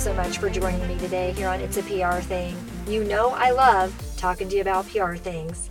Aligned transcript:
so 0.00 0.14
much 0.14 0.38
for 0.38 0.48
joining 0.48 0.88
me 0.88 0.96
today 0.96 1.30
here 1.32 1.46
on 1.46 1.60
It's 1.60 1.76
a 1.76 1.82
PR 1.82 2.22
Thing. 2.22 2.56
You 2.88 3.04
know 3.04 3.32
I 3.32 3.50
love 3.50 3.94
talking 4.16 4.48
to 4.48 4.54
you 4.54 4.62
about 4.62 4.88
PR 4.88 5.16
things. 5.16 5.68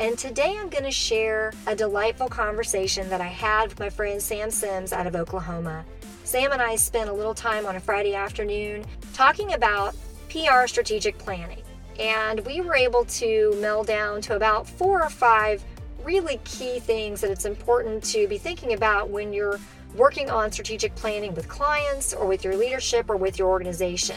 And 0.00 0.18
today 0.18 0.56
I'm 0.58 0.68
going 0.68 0.82
to 0.82 0.90
share 0.90 1.52
a 1.64 1.76
delightful 1.76 2.28
conversation 2.28 3.08
that 3.08 3.20
I 3.20 3.28
had 3.28 3.68
with 3.68 3.78
my 3.78 3.88
friend 3.88 4.20
Sam 4.20 4.50
Sims 4.50 4.92
out 4.92 5.06
of 5.06 5.14
Oklahoma. 5.14 5.84
Sam 6.24 6.50
and 6.50 6.60
I 6.60 6.74
spent 6.74 7.08
a 7.08 7.12
little 7.12 7.34
time 7.34 7.66
on 7.66 7.76
a 7.76 7.80
Friday 7.80 8.16
afternoon 8.16 8.84
talking 9.14 9.54
about 9.54 9.94
PR 10.28 10.66
strategic 10.66 11.16
planning. 11.16 11.62
And 12.00 12.40
we 12.40 12.60
were 12.60 12.74
able 12.74 13.04
to 13.04 13.56
meld 13.60 13.86
down 13.86 14.20
to 14.22 14.34
about 14.34 14.68
four 14.68 15.04
or 15.04 15.10
five 15.10 15.62
really 16.02 16.40
key 16.42 16.80
things 16.80 17.20
that 17.20 17.30
it's 17.30 17.44
important 17.44 18.02
to 18.06 18.26
be 18.26 18.38
thinking 18.38 18.72
about 18.72 19.08
when 19.08 19.32
you're 19.32 19.60
working 19.94 20.30
on 20.30 20.52
strategic 20.52 20.94
planning 20.94 21.34
with 21.34 21.48
clients 21.48 22.14
or 22.14 22.26
with 22.26 22.44
your 22.44 22.56
leadership 22.56 23.08
or 23.08 23.16
with 23.16 23.38
your 23.38 23.48
organization. 23.48 24.16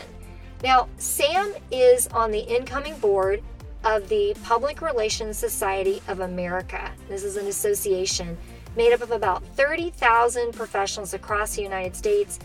Now, 0.63 0.87
Sam 0.97 1.53
is 1.71 2.07
on 2.07 2.31
the 2.31 2.39
incoming 2.39 2.97
board 2.99 3.41
of 3.83 4.07
the 4.09 4.35
Public 4.43 4.81
Relations 4.81 5.37
Society 5.37 6.01
of 6.07 6.19
America. 6.19 6.91
This 7.09 7.23
is 7.23 7.37
an 7.37 7.47
association 7.47 8.37
made 8.75 8.93
up 8.93 9.01
of 9.01 9.11
about 9.11 9.43
30,000 9.55 10.53
professionals 10.53 11.13
across 11.13 11.55
the 11.55 11.63
United 11.63 11.95
States. 11.95 12.39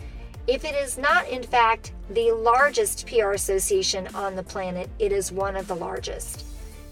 If 0.47 0.65
it 0.65 0.75
is 0.75 0.97
not, 0.97 1.27
in 1.27 1.43
fact, 1.43 1.91
the 2.09 2.31
largest 2.31 3.05
PR 3.05 3.31
association 3.31 4.07
on 4.15 4.35
the 4.35 4.43
planet, 4.43 4.89
it 4.97 5.11
is 5.11 5.31
one 5.31 5.55
of 5.55 5.67
the 5.67 5.75
largest. 5.75 6.45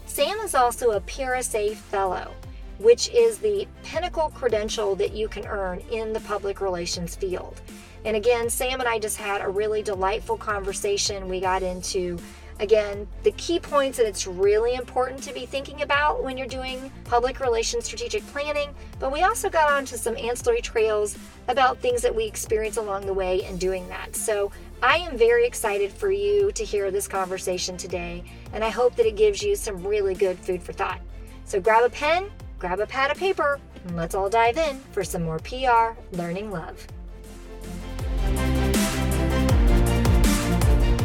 Sam 0.06 0.38
is 0.38 0.54
also 0.54 0.92
a 0.92 1.00
PRSA 1.00 1.74
Fellow, 1.74 2.32
which 2.78 3.08
is 3.10 3.38
the 3.38 3.66
pinnacle 3.82 4.30
credential 4.30 4.94
that 4.96 5.12
you 5.12 5.28
can 5.28 5.46
earn 5.46 5.80
in 5.90 6.12
the 6.12 6.20
public 6.20 6.60
relations 6.60 7.14
field. 7.14 7.60
And 8.04 8.16
again, 8.16 8.48
Sam 8.48 8.80
and 8.80 8.88
I 8.88 8.98
just 8.98 9.16
had 9.16 9.40
a 9.40 9.48
really 9.48 9.82
delightful 9.82 10.36
conversation. 10.36 11.28
We 11.28 11.40
got 11.40 11.62
into 11.62 12.18
Again, 12.58 13.06
the 13.22 13.32
key 13.32 13.60
points 13.60 13.98
that 13.98 14.06
it's 14.06 14.26
really 14.26 14.76
important 14.76 15.22
to 15.24 15.34
be 15.34 15.44
thinking 15.44 15.82
about 15.82 16.24
when 16.24 16.38
you're 16.38 16.46
doing 16.46 16.90
public 17.04 17.38
relations 17.38 17.84
strategic 17.84 18.26
planning, 18.28 18.74
but 18.98 19.12
we 19.12 19.22
also 19.22 19.50
got 19.50 19.70
onto 19.70 19.96
some 19.96 20.16
ancillary 20.16 20.62
trails 20.62 21.18
about 21.48 21.78
things 21.78 22.00
that 22.00 22.14
we 22.14 22.24
experience 22.24 22.78
along 22.78 23.04
the 23.04 23.12
way 23.12 23.44
in 23.44 23.58
doing 23.58 23.86
that. 23.88 24.16
So 24.16 24.50
I 24.82 24.96
am 24.98 25.18
very 25.18 25.46
excited 25.46 25.92
for 25.92 26.10
you 26.10 26.50
to 26.52 26.64
hear 26.64 26.90
this 26.90 27.06
conversation 27.06 27.76
today, 27.76 28.24
and 28.54 28.64
I 28.64 28.70
hope 28.70 28.96
that 28.96 29.04
it 29.04 29.16
gives 29.16 29.42
you 29.42 29.54
some 29.54 29.86
really 29.86 30.14
good 30.14 30.38
food 30.38 30.62
for 30.62 30.72
thought. 30.72 31.00
So 31.44 31.60
grab 31.60 31.84
a 31.84 31.90
pen, 31.90 32.30
grab 32.58 32.80
a 32.80 32.86
pad 32.86 33.10
of 33.10 33.18
paper, 33.18 33.60
and 33.86 33.96
let's 33.96 34.14
all 34.14 34.30
dive 34.30 34.56
in 34.56 34.78
for 34.92 35.04
some 35.04 35.22
more 35.22 35.38
PR 35.40 35.98
learning 36.12 36.50
love. 36.50 36.86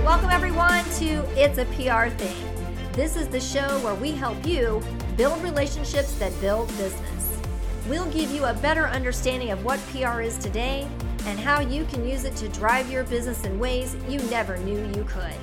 Welcome, 0.06 0.30
everyone, 0.30 0.84
to 1.00 1.26
It's 1.36 1.58
a 1.58 1.66
PR 1.66 2.10
Thing. 2.16 2.36
This 2.94 3.16
is 3.16 3.28
the 3.28 3.40
show 3.40 3.80
where 3.80 3.96
we 3.96 4.12
help 4.12 4.46
you 4.46 4.82
build 5.18 5.42
relationships 5.44 6.14
that 6.20 6.40
build 6.40 6.68
business. 6.78 7.38
We'll 7.88 8.10
give 8.12 8.32
you 8.32 8.46
a 8.46 8.54
better 8.54 8.88
understanding 8.88 9.52
of 9.52 9.64
what 9.66 9.80
PR 9.92 10.22
is 10.22 10.38
today 10.38 10.88
and 11.26 11.40
how 11.40 11.60
you 11.60 11.86
can 11.86 12.08
use 12.08 12.24
it 12.24 12.36
to 12.38 12.50
drive 12.50 12.90
your 12.90 13.04
business 13.04 13.44
in 13.44 13.60
ways 13.60 13.96
you 14.08 14.20
never 14.30 14.58
knew 14.58 14.86
you 14.96 15.04
could. 15.04 15.36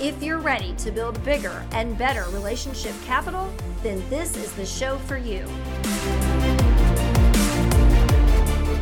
If 0.00 0.22
you're 0.22 0.38
ready 0.38 0.74
to 0.74 0.90
build 0.90 1.22
bigger 1.24 1.64
and 1.72 1.96
better 1.96 2.24
relationship 2.30 2.94
capital, 3.04 3.52
then 3.86 4.10
this 4.10 4.36
is 4.36 4.52
the 4.54 4.66
show 4.66 4.98
for 4.98 5.16
you. 5.16 5.46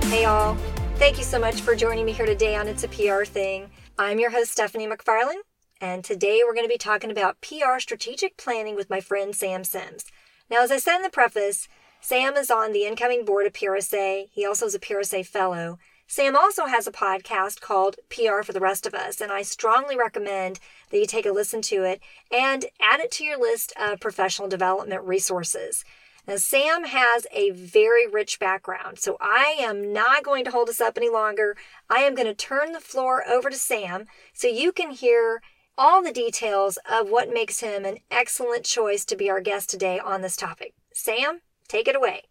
Hey, 0.08 0.24
all. 0.24 0.56
Thank 0.96 1.18
you 1.18 1.24
so 1.24 1.38
much 1.38 1.60
for 1.60 1.76
joining 1.76 2.06
me 2.06 2.12
here 2.12 2.24
today 2.24 2.56
on 2.56 2.68
It's 2.68 2.84
a 2.84 2.88
PR 2.88 3.24
Thing. 3.24 3.68
I'm 3.98 4.18
your 4.18 4.30
host, 4.30 4.52
Stephanie 4.52 4.86
McFarland, 4.86 5.42
and 5.78 6.02
today 6.02 6.40
we're 6.42 6.54
going 6.54 6.64
to 6.64 6.72
be 6.72 6.78
talking 6.78 7.10
about 7.10 7.42
PR 7.42 7.78
strategic 7.80 8.38
planning 8.38 8.76
with 8.76 8.88
my 8.88 9.00
friend 9.00 9.36
Sam 9.36 9.62
Sims. 9.62 10.06
Now, 10.48 10.62
as 10.62 10.70
I 10.70 10.78
said 10.78 10.96
in 10.96 11.02
the 11.02 11.10
preface, 11.10 11.68
Sam 12.00 12.34
is 12.36 12.50
on 12.50 12.72
the 12.72 12.86
incoming 12.86 13.26
board 13.26 13.46
of 13.46 13.52
PRSA. 13.52 14.28
He 14.32 14.46
also 14.46 14.64
is 14.64 14.74
a 14.74 14.78
PRSA 14.78 15.26
fellow. 15.26 15.78
Sam 16.14 16.36
also 16.36 16.66
has 16.66 16.86
a 16.86 16.92
podcast 16.92 17.60
called 17.60 17.96
PR 18.08 18.44
for 18.44 18.52
the 18.52 18.60
Rest 18.60 18.86
of 18.86 18.94
Us, 18.94 19.20
and 19.20 19.32
I 19.32 19.42
strongly 19.42 19.96
recommend 19.96 20.60
that 20.90 20.98
you 20.98 21.06
take 21.06 21.26
a 21.26 21.32
listen 21.32 21.60
to 21.62 21.82
it 21.82 22.00
and 22.30 22.66
add 22.80 23.00
it 23.00 23.10
to 23.14 23.24
your 23.24 23.36
list 23.36 23.72
of 23.76 23.98
professional 23.98 24.46
development 24.46 25.02
resources. 25.02 25.84
Now, 26.28 26.36
Sam 26.36 26.84
has 26.84 27.26
a 27.32 27.50
very 27.50 28.06
rich 28.06 28.38
background, 28.38 29.00
so 29.00 29.16
I 29.20 29.56
am 29.58 29.92
not 29.92 30.22
going 30.22 30.44
to 30.44 30.52
hold 30.52 30.68
us 30.68 30.80
up 30.80 30.96
any 30.96 31.10
longer. 31.10 31.56
I 31.90 32.02
am 32.02 32.14
going 32.14 32.28
to 32.28 32.34
turn 32.34 32.70
the 32.70 32.78
floor 32.78 33.28
over 33.28 33.50
to 33.50 33.56
Sam 33.56 34.06
so 34.32 34.46
you 34.46 34.70
can 34.70 34.92
hear 34.92 35.42
all 35.76 36.00
the 36.00 36.12
details 36.12 36.78
of 36.88 37.10
what 37.10 37.34
makes 37.34 37.58
him 37.58 37.84
an 37.84 37.98
excellent 38.12 38.64
choice 38.64 39.04
to 39.06 39.16
be 39.16 39.28
our 39.28 39.40
guest 39.40 39.68
today 39.68 39.98
on 39.98 40.22
this 40.22 40.36
topic. 40.36 40.74
Sam, 40.92 41.40
take 41.66 41.88
it 41.88 41.96
away. 41.96 42.22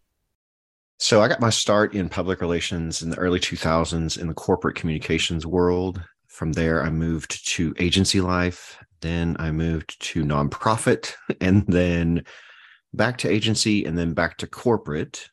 So, 1.04 1.22
I 1.22 1.28
got 1.28 1.42
my 1.42 1.50
start 1.50 1.94
in 1.94 2.08
public 2.08 2.40
relations 2.40 3.02
in 3.02 3.10
the 3.10 3.18
early 3.18 3.38
2000s 3.38 4.18
in 4.18 4.30
the 4.30 4.34
corporate 4.34 4.78
communications 4.78 5.46
world. 5.46 6.02
From 6.28 6.54
there, 6.54 6.82
I 6.82 6.92
moved 6.92 7.46
to 7.56 7.76
agency 7.78 8.22
life. 8.22 8.82
Then 9.02 9.36
I 9.38 9.52
moved 9.52 10.02
to 10.02 10.24
nonprofit 10.24 11.16
and 11.42 11.68
then 11.68 12.24
back 12.94 13.18
to 13.18 13.30
agency 13.30 13.84
and 13.84 13.98
then 13.98 14.14
back 14.14 14.38
to 14.38 14.48
corporate. 14.48 15.30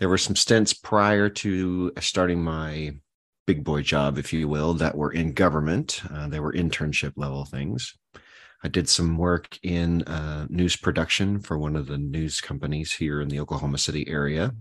There 0.00 0.08
were 0.08 0.18
some 0.18 0.34
stints 0.34 0.74
prior 0.74 1.28
to 1.28 1.92
starting 2.00 2.42
my 2.42 2.96
big 3.46 3.62
boy 3.62 3.82
job, 3.82 4.18
if 4.18 4.32
you 4.32 4.48
will, 4.48 4.74
that 4.74 4.96
were 4.96 5.12
in 5.12 5.32
government. 5.32 6.02
Uh, 6.12 6.26
they 6.26 6.40
were 6.40 6.52
internship 6.52 7.12
level 7.14 7.44
things. 7.44 7.94
I 8.64 8.68
did 8.68 8.88
some 8.88 9.16
work 9.16 9.60
in 9.62 10.02
uh, 10.02 10.48
news 10.50 10.74
production 10.74 11.38
for 11.38 11.56
one 11.56 11.76
of 11.76 11.86
the 11.86 11.98
news 11.98 12.40
companies 12.40 12.94
here 12.94 13.20
in 13.20 13.28
the 13.28 13.38
Oklahoma 13.38 13.78
City 13.78 14.08
area. 14.08 14.52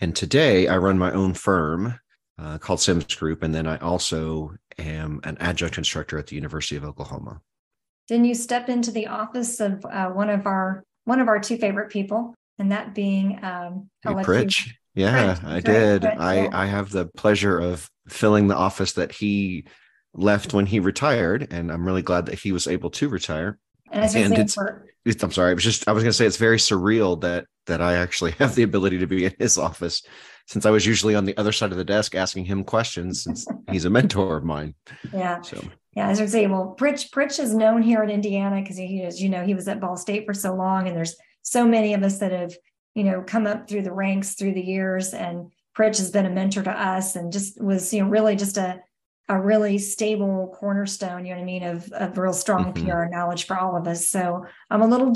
And 0.00 0.14
today 0.14 0.68
I 0.68 0.76
run 0.76 0.98
my 0.98 1.12
own 1.12 1.34
firm 1.34 1.98
uh, 2.38 2.58
called 2.58 2.80
Sims 2.80 3.14
Group. 3.14 3.42
And 3.42 3.54
then 3.54 3.66
I 3.66 3.78
also 3.78 4.54
am 4.78 5.20
an 5.24 5.36
adjunct 5.40 5.78
instructor 5.78 6.18
at 6.18 6.28
the 6.28 6.36
University 6.36 6.76
of 6.76 6.84
Oklahoma. 6.84 7.40
Then 8.08 8.24
you 8.24 8.34
step 8.34 8.68
into 8.68 8.90
the 8.90 9.08
office 9.08 9.60
of 9.60 9.84
uh, 9.84 10.08
one 10.08 10.30
of 10.30 10.46
our 10.46 10.84
one 11.04 11.20
of 11.20 11.28
our 11.28 11.40
two 11.40 11.58
favorite 11.58 11.90
people, 11.90 12.34
and 12.58 12.72
that 12.72 12.94
being 12.94 13.42
um, 13.42 13.90
hey, 14.02 14.12
Pritch. 14.14 14.70
Yeah, 14.94 15.34
Pritch. 15.34 15.44
I 15.44 15.60
did. 15.60 16.02
Pritch, 16.02 16.18
I 16.18 16.42
yeah. 16.42 16.50
I 16.52 16.66
have 16.66 16.90
the 16.90 17.06
pleasure 17.06 17.58
of 17.58 17.88
filling 18.08 18.48
the 18.48 18.56
office 18.56 18.92
that 18.94 19.12
he 19.12 19.66
left 20.14 20.54
when 20.54 20.64
he 20.64 20.80
retired, 20.80 21.48
and 21.50 21.70
I'm 21.70 21.84
really 21.84 22.02
glad 22.02 22.26
that 22.26 22.38
he 22.38 22.52
was 22.52 22.66
able 22.66 22.90
to 22.90 23.08
retire. 23.08 23.58
And, 23.90 24.14
and 24.16 24.38
it's, 24.38 24.54
for- 24.54 24.86
it's, 25.04 25.22
I'm 25.22 25.32
sorry, 25.32 25.50
I 25.50 25.54
was 25.54 25.64
just 25.64 25.86
I 25.86 25.92
was 25.92 26.02
going 26.02 26.10
to 26.10 26.16
say 26.16 26.26
it's 26.26 26.36
very 26.36 26.58
surreal 26.58 27.20
that 27.20 27.46
that 27.68 27.80
I 27.80 27.94
actually 27.94 28.32
have 28.38 28.54
the 28.54 28.64
ability 28.64 28.98
to 28.98 29.06
be 29.06 29.24
in 29.24 29.34
his 29.38 29.56
office 29.56 30.02
since 30.46 30.66
I 30.66 30.70
was 30.70 30.86
usually 30.86 31.14
on 31.14 31.24
the 31.24 31.36
other 31.36 31.52
side 31.52 31.72
of 31.72 31.78
the 31.78 31.84
desk 31.84 32.14
asking 32.14 32.46
him 32.46 32.64
questions 32.64 33.22
since 33.22 33.46
he's 33.70 33.84
a 33.84 33.90
mentor 33.90 34.36
of 34.36 34.44
mine. 34.44 34.74
Yeah. 35.12 35.40
So 35.42 35.62
yeah, 35.98 36.08
as 36.08 36.20
I 36.20 36.26
say, 36.26 36.46
well, 36.46 36.76
Pritch 36.78 37.10
Pritch 37.10 37.40
is 37.40 37.54
known 37.54 37.82
here 37.82 38.04
in 38.04 38.10
Indiana 38.10 38.60
because 38.60 38.76
he 38.76 39.02
is, 39.02 39.20
you 39.20 39.28
know, 39.28 39.44
he 39.44 39.54
was 39.54 39.66
at 39.66 39.80
Ball 39.80 39.96
State 39.96 40.26
for 40.26 40.34
so 40.34 40.54
long, 40.54 40.86
and 40.86 40.96
there's 40.96 41.16
so 41.42 41.66
many 41.66 41.92
of 41.92 42.04
us 42.04 42.18
that 42.18 42.30
have, 42.30 42.54
you 42.94 43.02
know, 43.02 43.22
come 43.22 43.48
up 43.48 43.68
through 43.68 43.82
the 43.82 43.92
ranks 43.92 44.34
through 44.34 44.54
the 44.54 44.62
years, 44.62 45.12
and 45.12 45.50
Pritch 45.76 45.98
has 45.98 46.12
been 46.12 46.24
a 46.24 46.30
mentor 46.30 46.62
to 46.62 46.70
us, 46.70 47.16
and 47.16 47.32
just 47.32 47.60
was, 47.60 47.92
you 47.92 48.02
know, 48.02 48.08
really 48.08 48.36
just 48.36 48.58
a 48.58 48.80
a 49.28 49.40
really 49.40 49.76
stable 49.78 50.54
cornerstone, 50.58 51.26
you 51.26 51.32
know 51.32 51.38
what 51.38 51.42
I 51.42 51.46
mean, 51.46 51.62
of 51.64 51.90
of 51.92 52.16
real 52.16 52.32
strong 52.32 52.72
mm-hmm. 52.72 52.86
PR 52.86 53.06
knowledge 53.06 53.46
for 53.46 53.58
all 53.58 53.76
of 53.76 53.88
us. 53.88 54.08
So 54.08 54.46
I'm 54.70 54.82
a 54.82 54.86
little 54.86 55.10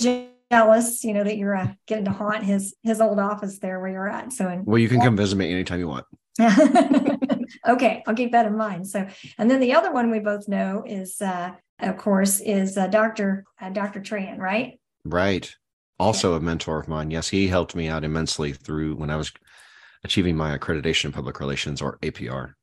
jealous, 0.52 1.02
you 1.02 1.14
know, 1.14 1.24
that 1.24 1.38
you're 1.38 1.56
uh, 1.56 1.72
getting 1.86 2.04
to 2.04 2.10
haunt 2.10 2.44
his 2.44 2.74
his 2.82 3.00
old 3.00 3.18
office 3.18 3.58
there 3.58 3.80
where 3.80 3.90
you're 3.90 4.08
at. 4.08 4.32
So, 4.32 4.62
well, 4.64 4.78
you 4.78 4.88
can 4.88 5.00
come 5.00 5.16
visit 5.16 5.36
me 5.36 5.50
anytime 5.50 5.78
you 5.78 5.88
want. 5.88 6.04
okay, 7.68 8.02
I'll 8.06 8.14
keep 8.14 8.32
that 8.32 8.46
in 8.46 8.56
mind. 8.56 8.86
So, 8.86 9.06
and 9.38 9.50
then 9.50 9.60
the 9.60 9.74
other 9.74 9.92
one 9.92 10.10
we 10.10 10.18
both 10.18 10.48
know 10.48 10.84
is, 10.86 11.20
uh, 11.22 11.52
of 11.78 11.96
course, 11.96 12.40
is 12.40 12.76
uh, 12.76 12.86
Dr. 12.86 13.44
Uh, 13.60 13.70
Dr. 13.70 14.00
Tran, 14.00 14.38
right? 14.38 14.78
Right. 15.04 15.54
Also 15.98 16.32
yeah. 16.32 16.38
a 16.38 16.40
mentor 16.40 16.78
of 16.80 16.88
mine. 16.88 17.10
Yes, 17.10 17.28
he 17.28 17.48
helped 17.48 17.74
me 17.74 17.88
out 17.88 18.04
immensely 18.04 18.52
through 18.52 18.96
when 18.96 19.10
I 19.10 19.16
was 19.16 19.32
achieving 20.04 20.36
my 20.36 20.56
accreditation 20.56 21.06
in 21.06 21.12
public 21.12 21.40
relations 21.40 21.80
or 21.80 21.98
APR. 22.02 22.54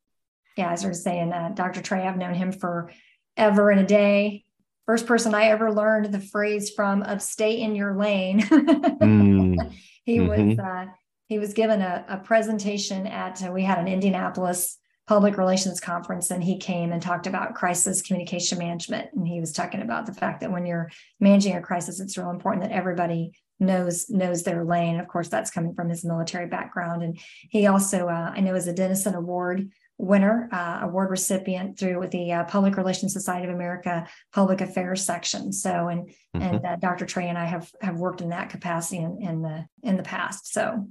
Yeah, 0.58 0.72
as 0.72 0.84
I 0.84 0.90
was 0.90 1.04
saying, 1.04 1.32
uh, 1.32 1.52
Dr. 1.54 1.82
Trey, 1.82 2.06
I've 2.06 2.18
known 2.18 2.34
him 2.34 2.52
for 2.52 2.92
ever 3.38 3.70
and 3.70 3.80
a 3.80 3.86
day. 3.86 4.44
First 4.90 5.06
person 5.06 5.36
I 5.36 5.50
ever 5.50 5.72
learned 5.72 6.12
the 6.12 6.20
phrase 6.20 6.72
from 6.72 7.04
of 7.04 7.22
"stay 7.22 7.62
in 7.62 7.76
your 7.76 7.94
lane." 7.94 8.42
mm. 8.42 9.72
He 10.04 10.18
mm-hmm. 10.18 10.48
was 10.48 10.58
uh, 10.58 10.86
he 11.28 11.38
was 11.38 11.54
given 11.54 11.84
a, 11.84 12.04
a 12.10 12.18
presentation 12.18 13.06
at 13.06 13.46
uh, 13.46 13.52
we 13.52 13.62
had 13.62 13.78
an 13.78 13.88
indianapolis 13.88 14.80
public 15.06 15.38
relations 15.38 15.80
conference 15.80 16.32
and 16.32 16.44
he 16.44 16.58
came 16.58 16.92
and 16.92 17.04
talked 17.04 17.28
about 17.28 17.54
crisis 17.54 18.02
communication 18.02 18.58
management 18.58 19.10
and 19.14 19.28
he 19.28 19.40
was 19.40 19.52
talking 19.52 19.84
about 19.84 20.08
the 20.08 20.14
fact 20.14 20.42
that 20.42 20.52
when 20.52 20.66
you're 20.66 20.90
managing 21.20 21.56
a 21.56 21.62
crisis 21.62 22.00
it's 22.00 22.18
real 22.18 22.32
important 22.32 22.64
that 22.64 22.76
everybody 22.76 23.32
knows 23.60 24.10
knows 24.10 24.42
their 24.42 24.64
lane 24.64 25.00
of 25.00 25.08
course 25.08 25.28
that's 25.28 25.52
coming 25.52 25.76
from 25.76 25.88
his 25.88 26.04
military 26.04 26.48
background 26.48 27.04
and 27.04 27.20
he 27.52 27.68
also 27.68 28.08
uh, 28.08 28.32
i 28.36 28.40
know 28.40 28.56
is 28.56 28.68
a 28.68 28.74
Denison 28.74 29.14
award 29.14 29.70
winner, 30.00 30.48
uh, 30.52 30.80
award 30.84 31.12
recipient 31.12 31.78
through 31.78 32.08
the 32.10 32.32
uh, 32.32 32.44
Public 32.46 32.78
Relations 32.78 33.14
Society 33.14 33.48
of 33.48 33.54
America 33.54 34.08
Public 34.34 34.62
Affairs 34.62 35.06
section. 35.06 35.52
So, 35.52 35.90
and 35.90 36.08
mm-hmm. 36.08 36.42
and 36.42 36.66
uh, 36.66 36.76
Dr. 36.78 37.06
Trey 37.06 37.28
and 37.28 37.38
I 37.38 37.46
have 37.46 37.70
have 37.82 37.98
worked 37.98 38.22
in 38.22 38.30
that 38.30 38.50
capacity 38.50 38.98
in, 38.98 39.22
in 39.22 39.42
the 39.42 39.66
in 39.84 39.98
the 39.98 40.04
past. 40.04 40.52
So, 40.52 40.88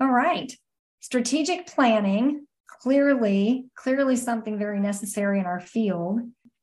all 0.00 0.10
right, 0.10 0.52
strategic 1.00 1.66
planning 1.66 2.46
clearly 2.66 3.66
clearly 3.76 4.16
something 4.16 4.58
very 4.58 4.80
necessary 4.80 5.38
in 5.38 5.46
our 5.46 5.60
field. 5.60 6.20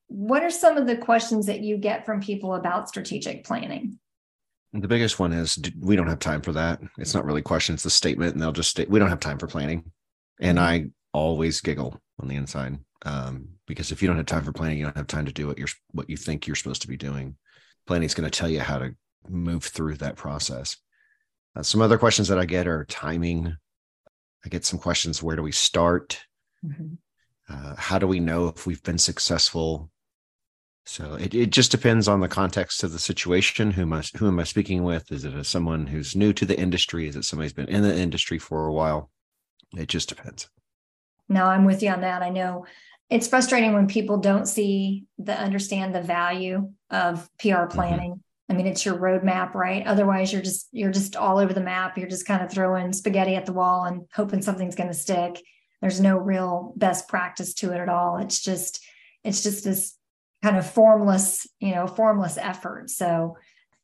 What 0.08 0.44
are 0.44 0.50
some 0.50 0.78
of 0.78 0.88
the 0.88 0.98
questions 0.98 1.46
that 1.46 1.62
you 1.62 1.78
get 1.78 2.06
from 2.06 2.22
people 2.22 2.56
about 2.56 2.90
strategic 2.90 3.46
planning? 3.46 4.00
The 4.74 4.88
biggest 4.88 5.20
one 5.20 5.32
is 5.32 5.60
we 5.80 5.96
don't 5.96 6.08
have 6.08 6.20
time 6.20 6.42
for 6.42 6.54
that. 6.54 6.82
It's 6.98 7.14
not 7.14 7.26
really 7.26 7.42
questions, 7.42 7.80
it's 7.80 7.94
a 7.94 7.96
statement, 7.96 8.34
and 8.34 8.42
they'll 8.42 8.52
just 8.52 8.72
state 8.72 8.90
we 8.90 8.98
don't 8.98 9.10
have 9.10 9.20
time 9.20 9.38
for 9.38 9.48
planning. 9.48 9.92
And 10.40 10.58
mm-hmm. 10.58 10.68
I 10.68 10.90
always 11.14 11.62
giggle 11.62 12.00
on 12.20 12.28
the 12.28 12.36
inside 12.36 12.80
um, 13.06 13.50
because 13.68 13.92
if 13.92 14.02
you 14.02 14.08
don't 14.08 14.18
have 14.18 14.26
time 14.26 14.44
for 14.44 14.52
planning, 14.52 14.78
you 14.78 14.86
don't 14.86 14.98
have 14.98 15.08
time 15.08 15.26
to 15.26 15.34
do 15.34 15.48
what 15.48 15.58
you're 15.58 15.68
what 15.92 16.10
you 16.10 16.18
think 16.18 16.46
you're 16.46 16.56
supposed 16.56 16.84
to 16.84 16.88
be 16.88 16.98
doing. 16.98 17.36
Planning 17.88 18.06
is 18.06 18.14
going 18.14 18.30
to 18.30 18.40
tell 18.40 18.50
you 18.50 18.60
how 18.60 18.78
to 18.78 18.96
move 19.28 19.64
through 19.64 19.96
that 19.96 20.16
process. 20.16 20.78
Uh, 21.56 21.64
some 21.64 21.82
other 21.82 21.98
questions 21.98 22.28
that 22.28 22.40
I 22.40 22.46
get 22.46 22.68
are 22.68 22.86
timing. 22.86 23.56
I 24.46 24.50
get 24.50 24.66
some 24.66 24.80
questions: 24.80 25.24
Where 25.24 25.36
do 25.36 25.42
we 25.42 25.52
start? 25.52 26.24
Mm-hmm. 26.66 26.94
Uh, 27.50 27.76
how 27.76 27.98
do 27.98 28.08
we 28.08 28.20
know 28.20 28.48
if 28.48 28.66
we've 28.68 28.84
been 28.84 29.00
successful? 29.00 29.90
So 30.86 31.16
it, 31.16 31.34
it 31.34 31.50
just 31.52 31.72
depends 31.72 32.08
on 32.08 32.22
the 32.22 32.28
context 32.28 32.84
of 32.84 32.92
the 32.92 33.00
situation. 33.00 33.72
Who 33.72 33.84
am 33.84 33.94
I 33.94 34.04
who 34.18 34.28
am 34.28 34.40
I 34.40 34.44
speaking 34.44 34.84
with? 34.84 35.12
Is 35.12 35.26
it 35.26 35.34
a, 35.34 35.44
someone 35.44 35.88
who's 35.88 36.16
new 36.16 36.34
to 36.34 36.46
the 36.46 36.60
industry? 36.60 37.08
Is 37.08 37.16
it 37.16 37.26
somebody 37.26 37.48
who's 37.48 37.54
been 37.54 37.70
in 37.70 37.82
the 37.82 37.96
industry 37.96 38.38
for 38.38 38.68
a 38.68 38.74
while? 38.74 39.10
It 39.76 39.88
just 39.88 40.10
depends. 40.10 40.50
No, 41.30 41.46
I'm 41.46 41.66
with 41.66 41.82
you 41.82 41.90
on 41.90 42.02
that. 42.02 42.22
I 42.22 42.30
know 42.30 42.66
it's 43.10 43.28
frustrating 43.28 43.74
when 43.74 43.88
people 43.88 44.18
don't 44.18 44.48
see 44.48 45.06
the 45.18 45.38
understand 45.38 45.94
the 45.94 46.02
value 46.02 46.72
of 46.90 47.30
PR 47.40 47.48
mm-hmm. 47.48 47.76
planning. 47.76 48.12
Mm-hmm. 48.12 48.54
I 48.54 48.54
mean, 48.54 48.68
it's 48.68 48.86
your 48.86 48.96
roadmap, 48.96 49.54
right? 49.54 49.86
Otherwise, 49.86 50.34
you're 50.34 50.42
just 50.42 50.68
you're 50.72 50.92
just 50.92 51.16
all 51.16 51.38
over 51.38 51.54
the 51.54 51.62
map. 51.62 51.98
You're 51.98 52.10
just 52.10 52.26
kind 52.26 52.44
of 52.44 52.52
throwing 52.52 52.92
spaghetti 52.92 53.36
at 53.36 53.46
the 53.46 53.54
wall 53.54 53.86
and 53.86 54.08
hoping 54.14 54.42
something's 54.42 54.76
going 54.76 54.90
to 54.90 54.94
stick. 54.94 55.42
There's 55.82 56.02
no 56.02 56.18
real 56.18 56.74
best 56.76 57.08
practice 57.08 57.54
to 57.56 57.72
it 57.72 57.80
at 57.80 57.90
all. 57.90 58.18
It's 58.18 58.42
just 58.42 58.84
it's 59.24 59.44
just 59.44 59.64
this 59.64 59.96
kind 60.42 60.58
of 60.58 60.70
formless, 60.70 61.48
you 61.60 61.76
know, 61.76 61.88
formless 61.88 62.38
effort. 62.38 62.90
So, 62.90 63.38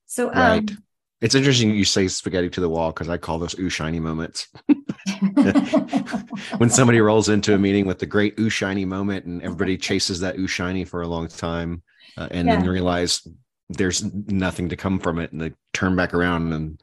so 0.06 0.28
um, 0.30 0.36
right. 0.36 0.72
It's 1.20 1.36
interesting 1.36 1.72
you 1.72 1.86
say 1.86 2.08
spaghetti 2.08 2.50
to 2.52 2.62
the 2.62 2.70
wall 2.70 2.92
because 2.92 3.10
I 3.10 3.18
call 3.18 3.40
those 3.40 3.58
ooh 3.60 3.70
shiny 3.70 4.00
moments. 4.00 4.48
when 6.58 6.70
somebody 6.70 7.00
rolls 7.00 7.30
into 7.30 7.54
a 7.54 7.58
meeting 7.58 7.86
with 7.86 8.00
the 8.00 8.06
great 8.06 8.40
ooh 8.40 8.50
shiny 8.50 8.86
moment 8.86 9.26
and 9.26 9.42
everybody 9.42 9.78
chases 9.78 10.20
that 10.20 10.38
ooh 10.38 10.48
shiny 10.48 10.86
for 10.86 11.02
a 11.02 11.08
long 11.08 11.28
time 11.28 11.82
uh, 12.18 12.28
and 12.32 12.48
yeah. 12.48 12.56
then 12.58 12.70
realize 12.70 13.28
there's 13.70 14.04
nothing 14.28 14.70
to 14.70 14.78
come 14.78 15.00
from 15.00 15.20
it 15.20 15.32
and 15.32 15.42
they 15.42 15.54
turn 15.74 15.96
back 15.96 16.14
around 16.14 16.54
and 16.54 16.82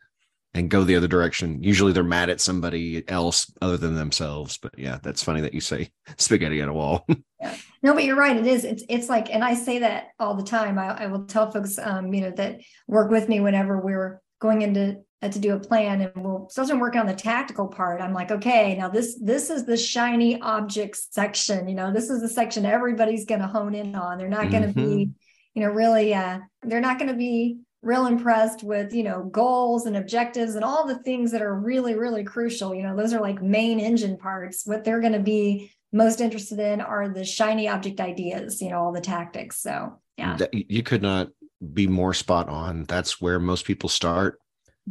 and 0.54 0.70
go 0.70 0.84
the 0.84 0.94
other 0.94 1.08
direction. 1.08 1.62
Usually 1.62 1.92
they're 1.92 2.04
mad 2.04 2.30
at 2.30 2.40
somebody 2.40 3.06
else 3.08 3.52
other 3.60 3.76
than 3.76 3.96
themselves. 3.96 4.56
But 4.56 4.78
yeah, 4.78 4.98
that's 5.02 5.22
funny 5.22 5.40
that 5.40 5.52
you 5.52 5.60
say 5.60 5.90
spaghetti 6.16 6.62
on 6.62 6.68
a 6.68 6.72
wall. 6.72 7.04
yeah. 7.40 7.56
No, 7.82 7.92
but 7.92 8.04
you're 8.04 8.16
right. 8.16 8.36
It 8.36 8.46
is. 8.46 8.64
It's 8.64 8.84
it's 8.88 9.08
like, 9.08 9.34
and 9.34 9.44
I 9.44 9.54
say 9.54 9.80
that 9.80 10.08
all 10.18 10.34
the 10.34 10.44
time. 10.44 10.78
I, 10.78 11.04
I 11.04 11.06
will 11.08 11.26
tell 11.26 11.50
folks, 11.50 11.78
um, 11.78 12.14
you 12.14 12.22
know, 12.22 12.30
that 12.30 12.60
work 12.86 13.10
with 13.10 13.28
me 13.28 13.40
whenever 13.40 13.80
we're 13.80 14.20
going 14.44 14.60
into 14.60 15.00
uh, 15.22 15.28
to 15.30 15.38
do 15.38 15.54
a 15.54 15.58
plan 15.58 16.02
and 16.02 16.12
we'll 16.22 16.46
start 16.50 16.78
working 16.78 17.00
on 17.00 17.06
the 17.06 17.14
tactical 17.14 17.66
part. 17.66 18.02
I'm 18.02 18.12
like 18.12 18.30
okay 18.30 18.76
now 18.76 18.90
this 18.90 19.18
this 19.18 19.48
is 19.48 19.64
the 19.64 19.76
shiny 19.76 20.38
object 20.40 20.96
section 20.96 21.66
you 21.66 21.74
know 21.74 21.90
this 21.90 22.10
is 22.10 22.20
the 22.20 22.28
section 22.28 22.66
everybody's 22.66 23.24
going 23.24 23.40
to 23.40 23.46
hone 23.46 23.74
in 23.74 23.94
on. 23.94 24.18
They're 24.18 24.28
not 24.28 24.50
going 24.50 24.64
to 24.64 24.68
mm-hmm. 24.68 24.96
be 24.96 25.10
you 25.54 25.62
know 25.62 25.70
really 25.70 26.12
uh 26.12 26.40
they're 26.62 26.80
not 26.80 26.98
going 26.98 27.10
to 27.10 27.16
be 27.16 27.58
real 27.80 28.04
impressed 28.06 28.62
with 28.62 28.92
you 28.92 29.02
know 29.02 29.24
goals 29.24 29.86
and 29.86 29.96
objectives 29.96 30.56
and 30.56 30.64
all 30.64 30.86
the 30.86 30.98
things 30.98 31.32
that 31.32 31.40
are 31.40 31.58
really 31.58 31.94
really 31.94 32.24
crucial. 32.24 32.74
You 32.74 32.82
know 32.82 32.94
those 32.94 33.14
are 33.14 33.22
like 33.22 33.42
main 33.42 33.80
engine 33.80 34.18
parts. 34.18 34.66
What 34.66 34.84
they're 34.84 35.00
going 35.00 35.14
to 35.14 35.20
be 35.20 35.72
most 35.90 36.20
interested 36.20 36.58
in 36.58 36.82
are 36.82 37.08
the 37.08 37.24
shiny 37.24 37.66
object 37.66 37.98
ideas 37.98 38.60
you 38.60 38.68
know 38.68 38.80
all 38.80 38.92
the 38.92 39.00
tactics. 39.00 39.62
So 39.62 40.00
yeah. 40.18 40.36
You 40.52 40.82
could 40.82 41.02
not 41.02 41.28
be 41.72 41.86
more 41.86 42.14
spot 42.14 42.48
on. 42.48 42.84
That's 42.84 43.20
where 43.20 43.38
most 43.38 43.64
people 43.64 43.88
start 43.88 44.38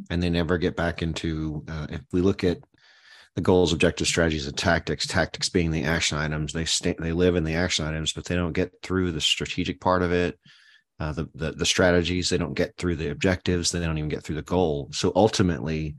and 0.10 0.22
they 0.22 0.30
never 0.30 0.58
get 0.58 0.76
back 0.76 1.02
into 1.02 1.64
uh, 1.68 1.88
if 1.90 2.02
we 2.12 2.22
look 2.22 2.44
at 2.44 2.60
the 3.36 3.42
goals 3.42 3.74
objectives 3.74 4.10
strategies 4.10 4.48
and 4.48 4.58
tactics 4.58 5.06
tactics 5.06 5.50
being 5.50 5.70
the 5.70 5.84
action 5.84 6.18
items 6.18 6.52
they 6.52 6.66
stay 6.66 6.96
they 6.98 7.12
live 7.12 7.36
in 7.36 7.44
the 7.44 7.54
action 7.54 7.86
items 7.86 8.12
but 8.12 8.26
they 8.26 8.36
don't 8.36 8.54
get 8.54 8.72
through 8.82 9.12
the 9.12 9.22
strategic 9.22 9.80
part 9.80 10.02
of 10.02 10.12
it 10.12 10.40
uh, 11.00 11.12
the, 11.12 11.28
the 11.36 11.52
the 11.52 11.66
strategies 11.66 12.30
they 12.30 12.38
don't 12.38 12.54
get 12.54 12.78
through 12.78 12.96
the 12.96 13.10
objectives 13.10 13.72
they 13.72 13.80
don't 13.80 13.98
even 13.98 14.10
get 14.10 14.24
through 14.24 14.36
the 14.36 14.42
goal. 14.42 14.90
So 14.94 15.12
ultimately 15.16 15.96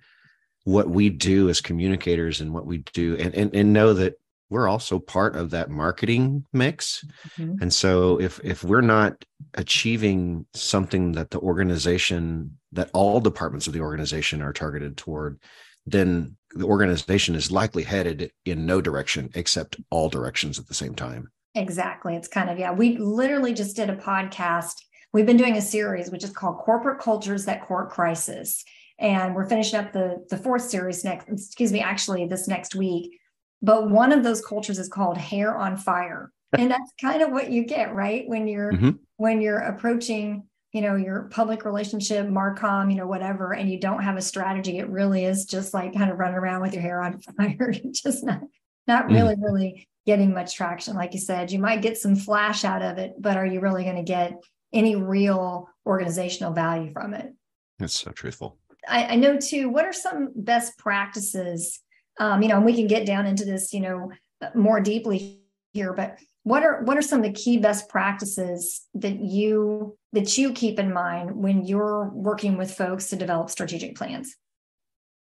what 0.65 0.89
we 0.89 1.11
do 1.11 1.51
as 1.51 1.61
communicators 1.61 2.41
and 2.41 2.55
what 2.55 2.67
we 2.67 2.79
do 2.95 3.17
and 3.17 3.35
and, 3.35 3.55
and 3.55 3.73
know 3.73 3.93
that 3.95 4.15
we're 4.55 4.69
also 4.69 5.01
part 5.01 5.35
of 5.35 5.51
that 5.51 5.69
marketing 5.69 6.45
mix. 6.53 7.05
Mm-hmm. 7.37 7.61
and 7.61 7.75
so 7.75 8.21
if 8.21 8.41
if 8.45 8.63
we're 8.63 8.81
not 8.81 9.25
achieving 9.55 10.47
something 10.55 11.13
that 11.13 11.31
the 11.31 11.41
organization 11.41 12.57
that 12.71 12.89
all 12.93 13.21
departments 13.21 13.67
of 13.67 13.73
the 13.73 13.81
organization 13.81 14.41
are 14.41 14.53
targeted 14.53 14.97
toward 14.97 15.41
then 15.87 16.37
the 16.53 16.65
organization 16.65 17.35
is 17.35 17.51
likely 17.51 17.83
headed 17.83 18.31
in 18.45 18.65
no 18.65 18.81
direction 18.81 19.29
except 19.35 19.77
all 19.91 20.09
directions 20.09 20.59
at 20.59 20.67
the 20.67 20.73
same 20.73 20.95
time. 20.95 21.29
Exactly. 21.57 22.15
It's 22.15 22.29
kind 22.29 22.49
of 22.49 22.57
yeah 22.57 22.73
we 22.73 22.97
literally 22.97 23.55
just 23.55 23.75
did 23.75 23.91
a 23.91 23.97
podcast. 23.97 24.77
We've 25.13 25.27
been 25.27 25.37
doing 25.37 25.57
a 25.57 25.63
series 25.63 26.13
which 26.13 26.23
is 26.23 26.31
called 26.31 26.59
corporate 26.59 27.01
cultures 27.01 27.45
that 27.47 27.67
court 27.67 27.91
crisis. 27.91 28.65
And 29.01 29.35
we're 29.35 29.49
finishing 29.49 29.81
up 29.81 29.93
the 29.93 30.25
the 30.31 30.39
fourth 30.39 30.63
series 30.63 31.03
next 31.03 31.29
excuse 31.29 31.73
me 31.73 31.81
actually 31.81 32.27
this 32.27 32.47
next 32.47 32.77
week 32.77 33.19
but 33.65 33.91
one 33.91 34.13
of 34.13 34.23
those 34.23 34.45
cultures 34.45 34.79
is 34.79 34.89
called 34.89 35.17
hair 35.17 35.57
on 35.57 35.79
fire. 35.79 36.31
And 36.57 36.71
that's 36.71 36.93
kind 37.01 37.23
of 37.23 37.33
what 37.33 37.51
you 37.51 37.65
get, 37.65 37.95
right? 37.95 38.29
When 38.29 38.47
you're 38.47 38.73
mm-hmm. 38.73 38.91
when 39.17 39.41
you're 39.41 39.59
approaching, 39.59 40.45
you 40.73 40.83
know, 40.83 40.95
your 40.95 41.23
public 41.33 41.65
relationship, 41.65 42.27
Marcom, 42.27 42.91
you 42.91 42.97
know, 42.97 43.07
whatever, 43.07 43.55
and 43.55 43.69
you 43.69 43.81
don't 43.81 44.05
have 44.05 44.17
a 44.17 44.23
strategy, 44.23 44.79
it 44.79 44.89
really 44.89 45.25
is 45.25 45.47
just 45.47 45.75
like 45.75 45.95
kind 45.95 46.11
of 46.11 46.19
running 46.19 46.37
around 46.37 46.61
with 46.61 46.75
your 46.75 46.83
hair 46.83 47.01
on 47.01 47.21
fire, 47.39 47.75
just 47.91 48.23
not 48.23 48.43
not 48.87 49.07
mm. 49.07 49.15
really, 49.15 49.35
mm. 49.35 49.43
really 49.43 49.89
getting 50.07 50.35
much 50.35 50.55
traction. 50.55 50.95
Like 50.95 51.15
you 51.15 51.21
said, 51.21 51.51
you 51.51 51.59
might 51.59 51.83
get 51.83 51.97
some 51.97 52.15
flash 52.15 52.65
out 52.65 52.83
of 52.83 52.99
it, 52.99 53.15
but 53.19 53.37
are 53.39 53.47
you 53.47 53.61
really 53.61 53.85
going 53.85 53.97
to 53.97 54.03
get 54.03 54.35
any 54.73 54.95
real 54.95 55.69
organizational 55.87 56.53
value 56.53 56.93
from 56.93 57.15
it? 57.15 57.33
That's 57.79 57.99
so 57.99 58.13
truthful. 58.13 58.59
I, 58.87 59.07
I 59.07 59.17
know 59.17 59.39
too. 59.39 59.71
What 59.71 59.87
are 59.87 59.93
some 59.93 60.33
best 60.37 60.79
practices 60.79 61.81
um, 62.19 62.43
you 62.43 62.49
know, 62.49 62.57
and 62.57 62.65
we 62.65 62.75
can 62.75 62.87
get 62.87 63.07
down 63.07 63.27
into 63.27 63.45
this, 63.45 63.73
you 63.73 63.81
know, 63.81 64.11
more 64.55 64.81
deeply 64.81 65.41
here, 65.73 65.93
but 65.93 66.19
what 66.45 66.63
are 66.63 66.83
what 66.83 66.97
are 66.97 67.03
some 67.03 67.21
of 67.21 67.25
the 67.25 67.33
key 67.33 67.57
best 67.57 67.89
practices 67.89 68.83
that 68.95 69.19
you 69.19 69.97
that 70.13 70.37
you 70.39 70.53
keep 70.53 70.79
in 70.79 70.93
mind 70.93 71.35
when 71.35 71.65
you're 71.65 72.11
working 72.13 72.57
with 72.57 72.73
folks 72.73 73.09
to 73.09 73.17
develop 73.17 73.51
strategic 73.51 73.97
plans? 73.97 74.37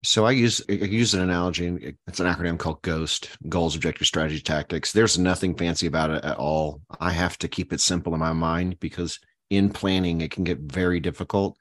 So 0.02 0.24
I 0.24 0.30
use 0.30 0.62
I 0.68 0.72
use 0.72 1.12
an 1.12 1.20
analogy. 1.20 1.94
It's 2.06 2.20
an 2.20 2.26
acronym 2.26 2.58
called 2.58 2.80
GOST: 2.80 3.36
Goals, 3.50 3.76
Objectives, 3.76 4.08
Strategy, 4.08 4.40
Tactics. 4.40 4.92
There's 4.92 5.18
nothing 5.18 5.54
fancy 5.54 5.86
about 5.86 6.10
it 6.10 6.24
at 6.24 6.38
all. 6.38 6.80
I 7.00 7.12
have 7.12 7.36
to 7.38 7.48
keep 7.48 7.72
it 7.74 7.82
simple 7.82 8.14
in 8.14 8.20
my 8.20 8.32
mind 8.32 8.80
because 8.80 9.20
in 9.50 9.68
planning 9.68 10.22
it 10.22 10.30
can 10.30 10.44
get 10.44 10.58
very 10.60 11.00
difficult, 11.00 11.58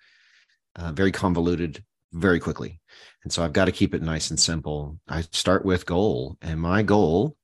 uh, 0.77 0.93
very 0.93 1.11
convoluted, 1.11 1.83
very 2.11 2.39
quickly. 2.39 2.79
And 3.23 3.31
so 3.31 3.43
I've 3.43 3.53
got 3.53 3.65
to 3.65 3.71
keep 3.71 3.93
it 3.93 4.01
nice 4.01 4.29
and 4.29 4.39
simple. 4.39 4.99
I 5.07 5.21
start 5.31 5.65
with 5.65 5.85
goal, 5.85 6.37
and 6.41 6.59
my 6.59 6.83
goal 6.83 7.35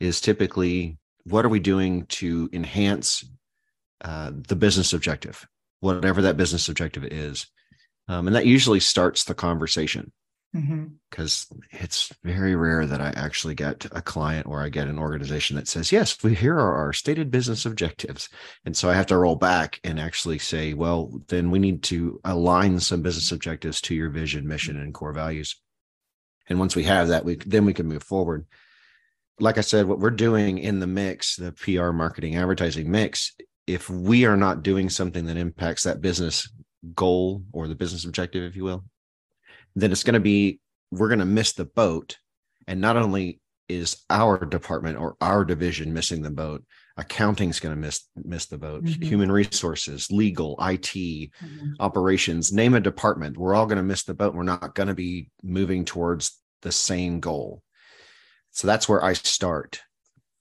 is 0.00 0.20
typically 0.20 0.98
what 1.24 1.44
are 1.44 1.50
we 1.50 1.60
doing 1.60 2.06
to 2.06 2.48
enhance 2.52 3.24
uh, 4.02 4.30
the 4.34 4.56
business 4.56 4.92
objective, 4.92 5.46
whatever 5.80 6.22
that 6.22 6.36
business 6.36 6.68
objective 6.68 7.04
is. 7.04 7.46
Um, 8.06 8.26
and 8.26 8.36
that 8.36 8.46
usually 8.46 8.80
starts 8.80 9.24
the 9.24 9.34
conversation 9.34 10.12
because 10.54 11.46
mm-hmm. 11.46 11.84
it's 11.84 12.12
very 12.22 12.54
rare 12.54 12.86
that 12.86 13.00
I 13.00 13.12
actually 13.16 13.56
get 13.56 13.86
a 13.90 14.00
client 14.00 14.46
or 14.46 14.62
I 14.62 14.68
get 14.68 14.86
an 14.86 15.00
organization 15.00 15.56
that 15.56 15.66
says, 15.66 15.90
Yes, 15.90 16.22
we 16.22 16.36
here 16.36 16.54
are 16.54 16.76
our 16.76 16.92
stated 16.92 17.32
business 17.32 17.66
objectives. 17.66 18.28
And 18.64 18.76
so 18.76 18.88
I 18.88 18.94
have 18.94 19.06
to 19.06 19.16
roll 19.16 19.34
back 19.34 19.80
and 19.82 19.98
actually 19.98 20.38
say, 20.38 20.72
Well, 20.72 21.20
then 21.26 21.50
we 21.50 21.58
need 21.58 21.82
to 21.84 22.20
align 22.24 22.78
some 22.78 23.02
business 23.02 23.32
objectives 23.32 23.80
to 23.82 23.96
your 23.96 24.10
vision, 24.10 24.46
mission, 24.46 24.76
and 24.76 24.94
core 24.94 25.12
values. 25.12 25.60
And 26.48 26.60
once 26.60 26.76
we 26.76 26.84
have 26.84 27.08
that, 27.08 27.24
we 27.24 27.34
then 27.34 27.64
we 27.64 27.74
can 27.74 27.88
move 27.88 28.04
forward. 28.04 28.46
Like 29.40 29.58
I 29.58 29.62
said, 29.62 29.86
what 29.86 29.98
we're 29.98 30.10
doing 30.10 30.58
in 30.58 30.78
the 30.78 30.86
mix, 30.86 31.34
the 31.34 31.50
PR 31.50 31.90
marketing 31.90 32.36
advertising 32.36 32.88
mix, 32.92 33.34
if 33.66 33.90
we 33.90 34.24
are 34.24 34.36
not 34.36 34.62
doing 34.62 34.88
something 34.88 35.26
that 35.26 35.36
impacts 35.36 35.82
that 35.82 36.00
business 36.00 36.48
goal 36.94 37.42
or 37.52 37.66
the 37.66 37.74
business 37.74 38.04
objective, 38.04 38.44
if 38.44 38.54
you 38.54 38.62
will, 38.62 38.84
then 39.74 39.92
it's 39.92 40.04
going 40.04 40.14
to 40.14 40.20
be 40.20 40.60
we're 40.90 41.08
going 41.08 41.18
to 41.18 41.24
miss 41.24 41.52
the 41.52 41.64
boat. 41.64 42.18
And 42.66 42.80
not 42.80 42.96
only 42.96 43.40
is 43.68 44.04
our 44.10 44.44
department 44.44 44.98
or 44.98 45.16
our 45.20 45.44
division 45.44 45.92
missing 45.92 46.22
the 46.22 46.30
boat 46.30 46.64
accounting's 46.96 47.60
going 47.60 47.74
to 47.74 47.80
miss 47.80 48.06
miss 48.16 48.46
the 48.46 48.58
boat. 48.58 48.84
Mm-hmm. 48.84 49.02
human 49.02 49.32
resources 49.32 50.10
legal 50.10 50.56
it 50.60 50.82
mm-hmm. 50.82 51.72
operations 51.80 52.52
name 52.52 52.74
a 52.74 52.80
department. 52.80 53.36
We're 53.36 53.54
all 53.54 53.66
going 53.66 53.78
to 53.78 53.82
miss 53.82 54.04
the 54.04 54.14
boat. 54.14 54.34
We're 54.34 54.44
not 54.44 54.74
going 54.74 54.88
to 54.88 54.94
be 54.94 55.30
moving 55.42 55.84
towards 55.84 56.38
the 56.62 56.72
same 56.72 57.20
goal. 57.20 57.62
So 58.52 58.66
that's 58.66 58.88
where 58.88 59.02
i 59.02 59.14
start. 59.14 59.80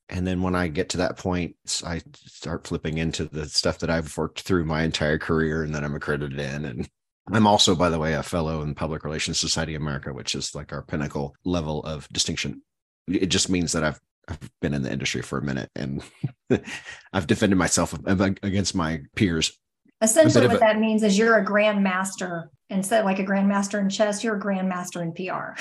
And 0.10 0.28
then 0.28 0.42
when 0.42 0.54
i 0.54 0.68
get 0.68 0.90
to 0.90 0.98
that 0.98 1.18
point 1.18 1.56
i 1.86 2.02
start 2.14 2.68
flipping 2.68 2.98
into 2.98 3.26
the 3.26 3.46
stuff 3.46 3.80
that 3.80 3.90
i've 3.90 4.16
worked 4.18 4.42
through 4.42 4.66
my 4.66 4.84
entire 4.84 5.18
career 5.18 5.64
and 5.64 5.74
that 5.74 5.84
i'm 5.84 5.96
accredited 5.96 6.40
in 6.40 6.66
and 6.66 6.90
i'm 7.32 7.48
also 7.48 7.76
by 7.76 7.90
the 7.90 8.00
way 8.00 8.14
a 8.14 8.24
fellow 8.24 8.62
in 8.62 8.76
public 8.76 9.04
relations 9.04 9.40
society 9.40 9.76
of 9.76 9.82
america 9.82 10.14
which 10.14 10.36
is 10.36 10.54
like 10.56 10.74
our 10.74 10.82
pinnacle 10.82 11.36
level 11.46 11.82
of 11.84 12.08
distinction 12.10 12.62
it 13.08 13.28
just 13.28 13.50
means 13.50 13.72
that 13.72 13.84
i've 13.84 14.00
I've 14.28 14.52
been 14.62 14.74
in 14.74 14.84
the 14.84 14.92
industry 14.92 15.22
for 15.22 15.38
a 15.38 15.42
minute 15.42 15.70
and 15.76 16.02
I've 17.14 17.28
defended 17.28 17.58
myself 17.58 17.94
against 18.06 18.74
my 18.76 19.02
peers. 19.16 19.58
Essentially, 20.02 20.48
what 20.48 20.56
a, 20.58 20.60
that 20.60 20.80
means 20.80 21.04
is 21.04 21.18
you're 21.18 21.38
a 21.38 21.46
grandmaster 21.46 22.48
instead 22.74 23.06
like 23.06 23.20
a 23.20 23.26
grandmaster 23.26 23.80
in 23.80 23.90
chess, 23.90 24.24
you're 24.24 24.36
a 24.36 24.40
grandmaster 24.40 25.02
in 25.02 25.14
PR. 25.14 25.54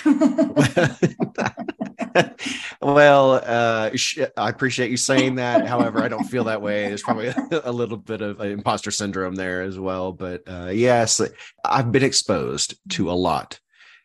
well, 2.83 3.35
uh, 3.45 3.91
I 4.37 4.49
appreciate 4.49 4.91
you 4.91 4.97
saying 4.97 5.37
that. 5.37 5.67
However, 5.67 6.03
I 6.03 6.09
don't 6.09 6.25
feel 6.25 6.45
that 6.45 6.63
way. 6.63 6.89
There's 6.89 7.03
probably 7.03 7.29
a, 7.29 7.37
a 7.65 7.73
little 7.73 7.97
bit 7.97 8.23
of 8.23 8.41
imposter 8.41 8.91
syndrome 8.91 9.35
there 9.35 9.63
as 9.63 9.79
well. 9.79 10.13
But 10.13 10.43
uh, 10.47 10.71
yes, 10.73 11.21
I've 11.65 11.93
been 11.93 12.05
exposed 12.05 12.75
to 12.91 13.11
a 13.11 13.15
lot. 13.15 13.61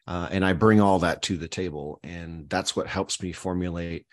Uh, 0.06 0.30
and 0.32 0.46
I 0.46 0.54
bring 0.54 0.80
all 0.80 1.00
that 1.00 1.22
to 1.24 1.36
the 1.36 1.50
table. 1.50 2.00
And 2.04 2.50
that's 2.50 2.76
what 2.76 2.88
helps 2.88 3.22
me 3.22 3.34
formulate 3.34 4.06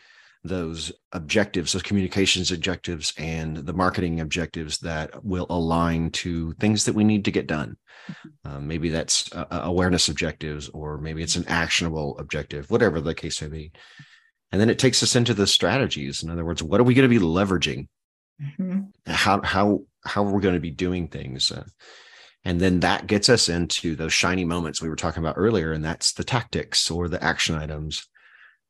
those 0.44 0.92
objectives, 1.12 1.72
those 1.72 1.82
communications 1.82 2.52
objectives, 2.52 3.14
and 3.16 3.56
the 3.56 3.72
marketing 3.72 4.20
objectives 4.20 4.78
that 4.78 5.24
will 5.24 5.46
align 5.48 6.10
to 6.10 6.52
things 6.54 6.84
that 6.84 6.94
we 6.94 7.02
need 7.02 7.24
to 7.24 7.30
get 7.30 7.46
done. 7.46 7.76
Mm-hmm. 8.08 8.50
Um, 8.50 8.68
maybe 8.68 8.90
that's 8.90 9.34
uh, 9.34 9.46
awareness 9.50 10.08
objectives, 10.08 10.68
or 10.68 10.98
maybe 10.98 11.22
it's 11.22 11.36
an 11.36 11.46
actionable 11.48 12.18
objective, 12.18 12.70
whatever 12.70 13.00
the 13.00 13.14
case 13.14 13.40
may 13.40 13.48
be. 13.48 13.72
And 14.52 14.60
then 14.60 14.70
it 14.70 14.78
takes 14.78 15.02
us 15.02 15.16
into 15.16 15.34
the 15.34 15.46
strategies. 15.46 16.22
In 16.22 16.30
other 16.30 16.44
words, 16.44 16.62
what 16.62 16.78
are 16.78 16.84
we 16.84 16.94
going 16.94 17.08
to 17.08 17.18
be 17.18 17.24
leveraging? 17.24 17.88
Mm-hmm. 18.40 18.80
How 19.06 19.40
how 19.42 19.82
how 20.04 20.24
are 20.24 20.32
we 20.32 20.42
going 20.42 20.54
to 20.54 20.60
be 20.60 20.70
doing 20.70 21.08
things? 21.08 21.50
Uh, 21.50 21.64
and 22.44 22.60
then 22.60 22.80
that 22.80 23.06
gets 23.06 23.30
us 23.30 23.48
into 23.48 23.96
those 23.96 24.12
shiny 24.12 24.44
moments 24.44 24.82
we 24.82 24.90
were 24.90 24.96
talking 24.96 25.22
about 25.22 25.38
earlier, 25.38 25.72
and 25.72 25.82
that's 25.82 26.12
the 26.12 26.24
tactics 26.24 26.90
or 26.90 27.08
the 27.08 27.22
action 27.24 27.54
items 27.54 28.06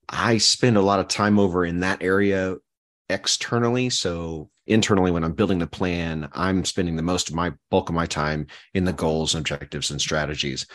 I 0.09 0.39
spend 0.39 0.77
a 0.77 0.83
lot 0.83 1.01
of 1.01 1.09
time 1.09 1.39
over 1.39 1.65
in 1.65 1.81
that 1.81 2.03
area 2.03 2.57
externally. 3.09 3.91
So 3.91 4.51
internally, 4.67 5.11
when 5.11 5.25
I'm 5.25 5.35
building 5.35 5.59
the 5.59 5.67
plan, 5.67 6.29
I'm 6.33 6.65
spending 6.65 6.97
the 6.97 7.03
most 7.03 7.29
of 7.29 7.35
my 7.35 7.53
bulk 7.71 7.89
of 7.89 7.95
my 7.95 8.07
time 8.07 8.47
in 8.73 8.85
the 8.85 8.93
goals, 8.93 9.35
objectives, 9.35 9.91
and 9.91 10.01
strategies. 10.01 10.67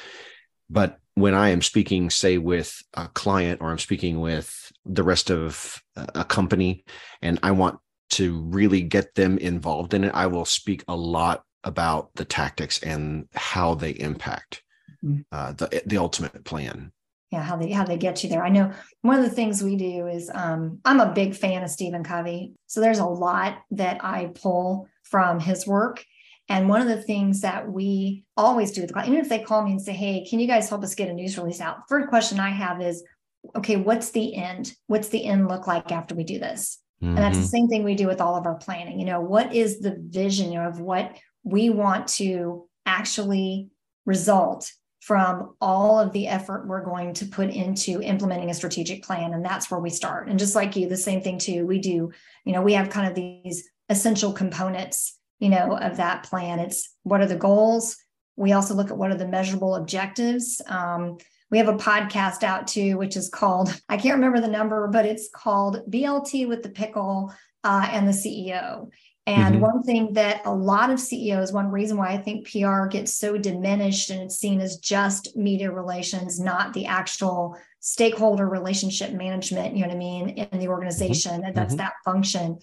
But 0.69 0.97
when 1.15 1.33
I 1.33 1.49
am 1.49 1.61
speaking, 1.61 2.09
say, 2.09 2.37
with 2.37 2.81
a 2.93 3.07
client 3.07 3.61
or 3.61 3.71
I'm 3.71 3.79
speaking 3.79 4.19
with 4.19 4.71
the 4.85 5.03
rest 5.03 5.31
of 5.31 5.81
a 5.95 6.23
company, 6.23 6.85
and 7.21 7.39
I 7.43 7.51
want 7.51 7.79
to 8.11 8.41
really 8.41 8.81
get 8.81 9.15
them 9.15 9.37
involved 9.37 9.93
in 9.93 10.03
it, 10.03 10.11
I 10.13 10.27
will 10.27 10.45
speak 10.45 10.83
a 10.87 10.95
lot 10.95 11.43
about 11.63 12.13
the 12.15 12.25
tactics 12.25 12.81
and 12.83 13.27
how 13.33 13.75
they 13.75 13.91
impact 13.91 14.63
mm-hmm. 15.03 15.21
uh, 15.31 15.51
the 15.53 15.81
the 15.85 15.97
ultimate 15.97 16.45
plan 16.45 16.91
yeah 17.31 17.41
how 17.41 17.55
they 17.55 17.71
how 17.71 17.83
they 17.83 17.97
get 17.97 18.23
you 18.23 18.29
there. 18.29 18.43
I 18.43 18.49
know 18.49 18.71
one 19.01 19.17
of 19.17 19.23
the 19.23 19.35
things 19.35 19.63
we 19.63 19.75
do 19.75 20.07
is 20.07 20.29
um, 20.33 20.79
i'm 20.85 20.99
a 20.99 21.13
big 21.13 21.35
fan 21.35 21.63
of 21.63 21.69
stephen 21.69 22.03
covey. 22.03 22.53
So 22.67 22.81
there's 22.81 22.99
a 22.99 23.05
lot 23.05 23.59
that 23.71 24.03
i 24.03 24.31
pull 24.35 24.87
from 25.03 25.39
his 25.39 25.65
work. 25.65 26.03
And 26.51 26.67
one 26.67 26.81
of 26.81 26.87
the 26.87 27.01
things 27.01 27.41
that 27.41 27.71
we 27.71 28.23
always 28.35 28.71
do 28.71 28.81
with 28.81 28.87
the 28.87 28.93
client, 28.93 29.11
even 29.11 29.23
if 29.23 29.29
they 29.29 29.43
call 29.43 29.63
me 29.63 29.71
and 29.71 29.81
say 29.81 29.93
hey 29.93 30.25
can 30.29 30.39
you 30.39 30.47
guys 30.47 30.69
help 30.69 30.83
us 30.83 30.95
get 30.95 31.09
a 31.09 31.13
news 31.13 31.37
release 31.37 31.61
out? 31.61 31.77
First 31.87 32.09
question 32.09 32.39
i 32.39 32.49
have 32.49 32.81
is 32.81 33.03
okay 33.55 33.77
what's 33.77 34.11
the 34.11 34.35
end? 34.35 34.73
What's 34.87 35.09
the 35.09 35.25
end 35.25 35.47
look 35.47 35.67
like 35.67 35.91
after 35.91 36.15
we 36.15 36.23
do 36.23 36.39
this? 36.39 36.79
Mm-hmm. 37.01 37.15
and 37.15 37.17
that's 37.19 37.37
the 37.37 37.43
mm-hmm. 37.43 37.49
same 37.49 37.67
thing 37.69 37.83
we 37.85 37.95
do 37.95 38.07
with 38.07 38.19
all 38.19 38.35
of 38.35 38.45
our 38.45 38.55
planning. 38.55 38.99
You 38.99 39.05
know 39.05 39.21
what 39.21 39.55
is 39.55 39.79
the 39.79 39.95
vision 39.97 40.57
of 40.57 40.81
what 40.81 41.17
we 41.43 41.69
want 41.69 42.07
to 42.09 42.67
actually 42.85 43.69
result 44.05 44.69
from 45.09 45.55
all 45.59 45.99
of 45.99 46.13
the 46.13 46.27
effort 46.27 46.67
we're 46.67 46.85
going 46.85 47.15
to 47.15 47.25
put 47.25 47.49
into 47.49 47.99
implementing 47.99 48.51
a 48.51 48.53
strategic 48.53 49.01
plan 49.01 49.33
and 49.33 49.43
that's 49.43 49.71
where 49.71 49.79
we 49.79 49.89
start. 49.89 50.29
And 50.29 50.37
just 50.37 50.53
like 50.53 50.75
you 50.75 50.87
the 50.87 50.95
same 50.95 51.19
thing 51.19 51.39
too 51.39 51.65
we 51.65 51.79
do 51.79 52.11
you 52.45 52.53
know 52.53 52.61
we 52.61 52.73
have 52.73 52.91
kind 52.91 53.07
of 53.07 53.15
these 53.15 53.67
essential 53.89 54.31
components 54.31 55.17
you 55.39 55.49
know 55.49 55.75
of 55.75 55.97
that 55.97 56.25
plan. 56.25 56.59
It's 56.59 56.95
what 57.01 57.21
are 57.21 57.25
the 57.25 57.35
goals? 57.35 57.97
We 58.35 58.51
also 58.51 58.75
look 58.75 58.91
at 58.91 58.97
what 58.99 59.09
are 59.09 59.17
the 59.17 59.27
measurable 59.27 59.73
objectives. 59.73 60.61
Um, 60.67 61.17
we 61.49 61.57
have 61.57 61.69
a 61.69 61.73
podcast 61.73 62.43
out 62.43 62.67
too 62.67 62.95
which 62.99 63.17
is 63.17 63.29
called 63.29 63.81
i 63.89 63.97
can't 63.97 64.13
remember 64.13 64.39
the 64.39 64.47
number 64.47 64.87
but 64.89 65.07
it's 65.07 65.27
called 65.33 65.81
blt 65.89 66.47
with 66.47 66.61
the 66.61 66.69
pickle 66.69 67.33
uh, 67.63 67.89
and 67.91 68.07
the 68.07 68.11
ceo 68.11 68.87
and 69.29 69.55
mm-hmm. 69.55 69.63
one 69.63 69.83
thing 69.83 70.13
that 70.13 70.41
a 70.45 70.53
lot 70.53 70.89
of 70.89 70.99
CEOs, 70.99 71.53
one 71.53 71.69
reason 71.69 71.97
why 71.97 72.09
I 72.09 72.17
think 72.17 72.49
PR 72.49 72.87
gets 72.87 73.13
so 73.13 73.37
diminished 73.37 74.09
and 74.09 74.21
it's 74.23 74.37
seen 74.37 74.59
as 74.59 74.77
just 74.77 75.37
media 75.37 75.71
relations, 75.71 76.39
not 76.39 76.73
the 76.73 76.87
actual 76.87 77.55
stakeholder 77.79 78.49
relationship 78.49 79.13
management, 79.13 79.75
you 79.75 79.83
know 79.83 79.89
what 79.89 79.95
I 79.95 79.99
mean, 79.99 80.29
in 80.29 80.59
the 80.59 80.67
organization, 80.67 81.43
mm-hmm. 81.43 81.53
that's 81.53 81.75
mm-hmm. 81.75 81.77
that 81.77 81.93
function, 82.03 82.57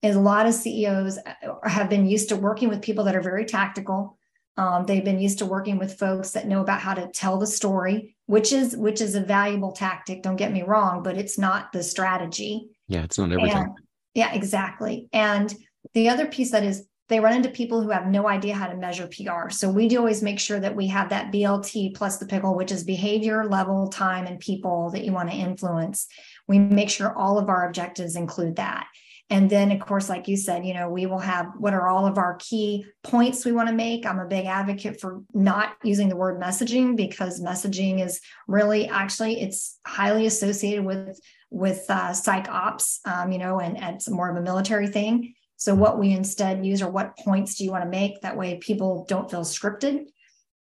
is 0.00 0.14
a 0.14 0.20
lot 0.20 0.46
of 0.46 0.54
CEOs 0.54 1.18
uh, 1.18 1.68
have 1.68 1.90
been 1.90 2.06
used 2.06 2.28
to 2.28 2.36
working 2.36 2.68
with 2.68 2.82
people 2.82 3.02
that 3.04 3.16
are 3.16 3.22
very 3.22 3.44
tactical. 3.44 4.16
Um, 4.56 4.86
they've 4.86 5.04
been 5.04 5.18
used 5.18 5.38
to 5.40 5.46
working 5.46 5.76
with 5.76 5.98
folks 5.98 6.30
that 6.30 6.46
know 6.46 6.60
about 6.60 6.80
how 6.80 6.94
to 6.94 7.08
tell 7.08 7.36
the 7.36 7.48
story, 7.48 8.14
which 8.26 8.52
is 8.52 8.76
which 8.76 9.00
is 9.00 9.16
a 9.16 9.20
valuable 9.20 9.72
tactic. 9.72 10.22
Don't 10.22 10.36
get 10.36 10.52
me 10.52 10.62
wrong, 10.62 11.02
but 11.02 11.18
it's 11.18 11.36
not 11.36 11.72
the 11.72 11.82
strategy. 11.82 12.68
Yeah, 12.86 13.02
it's 13.02 13.18
not 13.18 13.32
everything. 13.32 13.56
And, 13.56 13.78
yeah, 14.14 14.32
exactly. 14.32 15.08
And 15.12 15.52
the 15.96 16.10
other 16.10 16.26
piece 16.26 16.50
that 16.50 16.62
is 16.62 16.86
they 17.08 17.20
run 17.20 17.34
into 17.34 17.48
people 17.48 17.80
who 17.80 17.88
have 17.88 18.06
no 18.06 18.28
idea 18.28 18.54
how 18.54 18.66
to 18.66 18.76
measure 18.76 19.08
PR. 19.08 19.48
So 19.48 19.70
we 19.70 19.88
do 19.88 19.98
always 19.98 20.22
make 20.22 20.38
sure 20.38 20.60
that 20.60 20.76
we 20.76 20.88
have 20.88 21.08
that 21.08 21.32
BLT 21.32 21.94
plus 21.94 22.18
the 22.18 22.26
pickle, 22.26 22.54
which 22.54 22.70
is 22.70 22.84
behavior, 22.84 23.46
level, 23.46 23.88
time, 23.88 24.26
and 24.26 24.38
people 24.38 24.90
that 24.90 25.04
you 25.04 25.12
want 25.12 25.30
to 25.30 25.36
influence. 25.36 26.06
We 26.48 26.58
make 26.58 26.90
sure 26.90 27.16
all 27.16 27.38
of 27.38 27.48
our 27.48 27.66
objectives 27.66 28.14
include 28.14 28.56
that. 28.56 28.88
And 29.30 29.48
then, 29.48 29.72
of 29.72 29.80
course, 29.80 30.10
like 30.10 30.28
you 30.28 30.36
said, 30.36 30.66
you 30.66 30.74
know, 30.74 30.90
we 30.90 31.06
will 31.06 31.18
have 31.18 31.46
what 31.58 31.72
are 31.72 31.88
all 31.88 32.06
of 32.06 32.18
our 32.18 32.36
key 32.36 32.84
points 33.02 33.46
we 33.46 33.52
want 33.52 33.68
to 33.68 33.74
make. 33.74 34.04
I'm 34.04 34.20
a 34.20 34.26
big 34.26 34.44
advocate 34.44 35.00
for 35.00 35.22
not 35.32 35.76
using 35.82 36.10
the 36.10 36.16
word 36.16 36.40
messaging 36.40 36.94
because 36.94 37.40
messaging 37.40 38.04
is 38.04 38.20
really 38.46 38.86
actually 38.86 39.40
it's 39.40 39.78
highly 39.86 40.26
associated 40.26 40.84
with 40.84 41.18
with 41.50 41.86
uh, 41.88 42.12
psych 42.12 42.48
ops, 42.50 43.00
um, 43.06 43.32
you 43.32 43.38
know, 43.38 43.60
and, 43.60 43.78
and 43.78 43.96
it's 43.96 44.10
more 44.10 44.28
of 44.28 44.36
a 44.36 44.42
military 44.42 44.88
thing. 44.88 45.34
So, 45.56 45.74
what 45.74 45.98
we 45.98 46.12
instead 46.12 46.64
use 46.64 46.82
or 46.82 46.90
what 46.90 47.16
points 47.18 47.56
do 47.56 47.64
you 47.64 47.70
want 47.70 47.84
to 47.84 47.90
make? 47.90 48.20
That 48.20 48.36
way, 48.36 48.58
people 48.58 49.06
don't 49.08 49.30
feel 49.30 49.42
scripted. 49.42 50.06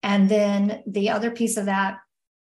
And 0.02 0.28
then 0.28 0.82
the 0.86 1.10
other 1.10 1.30
piece 1.30 1.56
of 1.56 1.66
that, 1.66 1.98